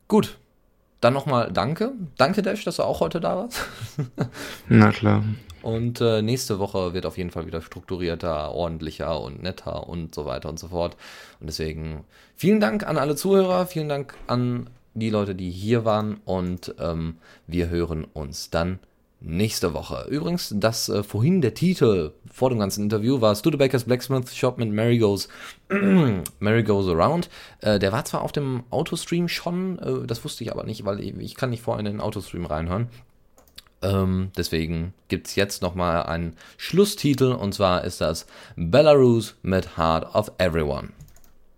Gut, 0.09 0.37
dann 0.99 1.13
nochmal 1.13 1.49
danke. 1.53 1.93
Danke, 2.17 2.41
Dash, 2.41 2.65
dass 2.65 2.75
du 2.75 2.83
auch 2.83 2.99
heute 2.99 3.21
da 3.21 3.37
warst. 3.37 3.65
Na 4.67 4.91
klar. 4.91 5.23
Und 5.67 5.99
äh, 5.99 6.21
nächste 6.21 6.59
Woche 6.59 6.93
wird 6.93 7.05
auf 7.05 7.17
jeden 7.17 7.29
Fall 7.29 7.45
wieder 7.45 7.61
strukturierter, 7.61 8.53
ordentlicher 8.53 9.19
und 9.19 9.43
netter 9.43 9.89
und 9.89 10.15
so 10.15 10.25
weiter 10.25 10.47
und 10.47 10.57
so 10.57 10.69
fort. 10.69 10.95
Und 11.41 11.47
deswegen 11.47 12.05
vielen 12.37 12.61
Dank 12.61 12.87
an 12.87 12.97
alle 12.97 13.17
Zuhörer, 13.17 13.65
vielen 13.65 13.89
Dank 13.89 14.13
an 14.27 14.69
die 14.93 15.09
Leute, 15.09 15.35
die 15.35 15.51
hier 15.51 15.83
waren 15.83 16.21
und 16.23 16.73
ähm, 16.79 17.17
wir 17.47 17.67
hören 17.67 18.05
uns 18.05 18.49
dann 18.49 18.79
nächste 19.19 19.73
Woche. 19.73 20.07
Übrigens, 20.09 20.53
das 20.55 20.87
äh, 20.87 21.03
vorhin 21.03 21.41
der 21.41 21.53
Titel 21.53 22.13
vor 22.31 22.49
dem 22.49 22.59
ganzen 22.59 22.83
Interview 22.83 23.19
war 23.19 23.35
Studebakers 23.35 23.83
Blacksmith 23.83 24.33
Shop 24.33 24.57
mit 24.57 24.71
Mary 24.71 24.99
Goes, 24.99 25.27
Mary 26.39 26.63
Goes 26.63 26.87
Around. 26.87 27.29
Äh, 27.59 27.77
der 27.77 27.91
war 27.91 28.05
zwar 28.05 28.21
auf 28.21 28.31
dem 28.31 28.63
Autostream 28.69 29.27
schon, 29.27 29.79
äh, 29.79 30.07
das 30.07 30.23
wusste 30.23 30.45
ich 30.45 30.51
aber 30.53 30.63
nicht, 30.63 30.85
weil 30.85 31.01
ich, 31.01 31.13
ich 31.17 31.35
kann 31.35 31.49
nicht 31.49 31.61
vorher 31.61 31.85
in 31.85 31.91
den 31.91 31.99
Autostream 31.99 32.45
reinhören. 32.45 32.87
Ähm, 33.81 34.31
deswegen 34.35 34.93
gibt 35.07 35.27
es 35.27 35.35
jetzt 35.35 35.61
nochmal 35.61 36.03
einen 36.03 36.35
Schlusstitel 36.57 37.31
und 37.31 37.53
zwar 37.53 37.83
ist 37.83 38.01
das 38.01 38.25
Belarus 38.55 39.35
mit 39.43 39.77
Heart 39.77 40.15
of 40.15 40.31
Everyone. 40.39 40.89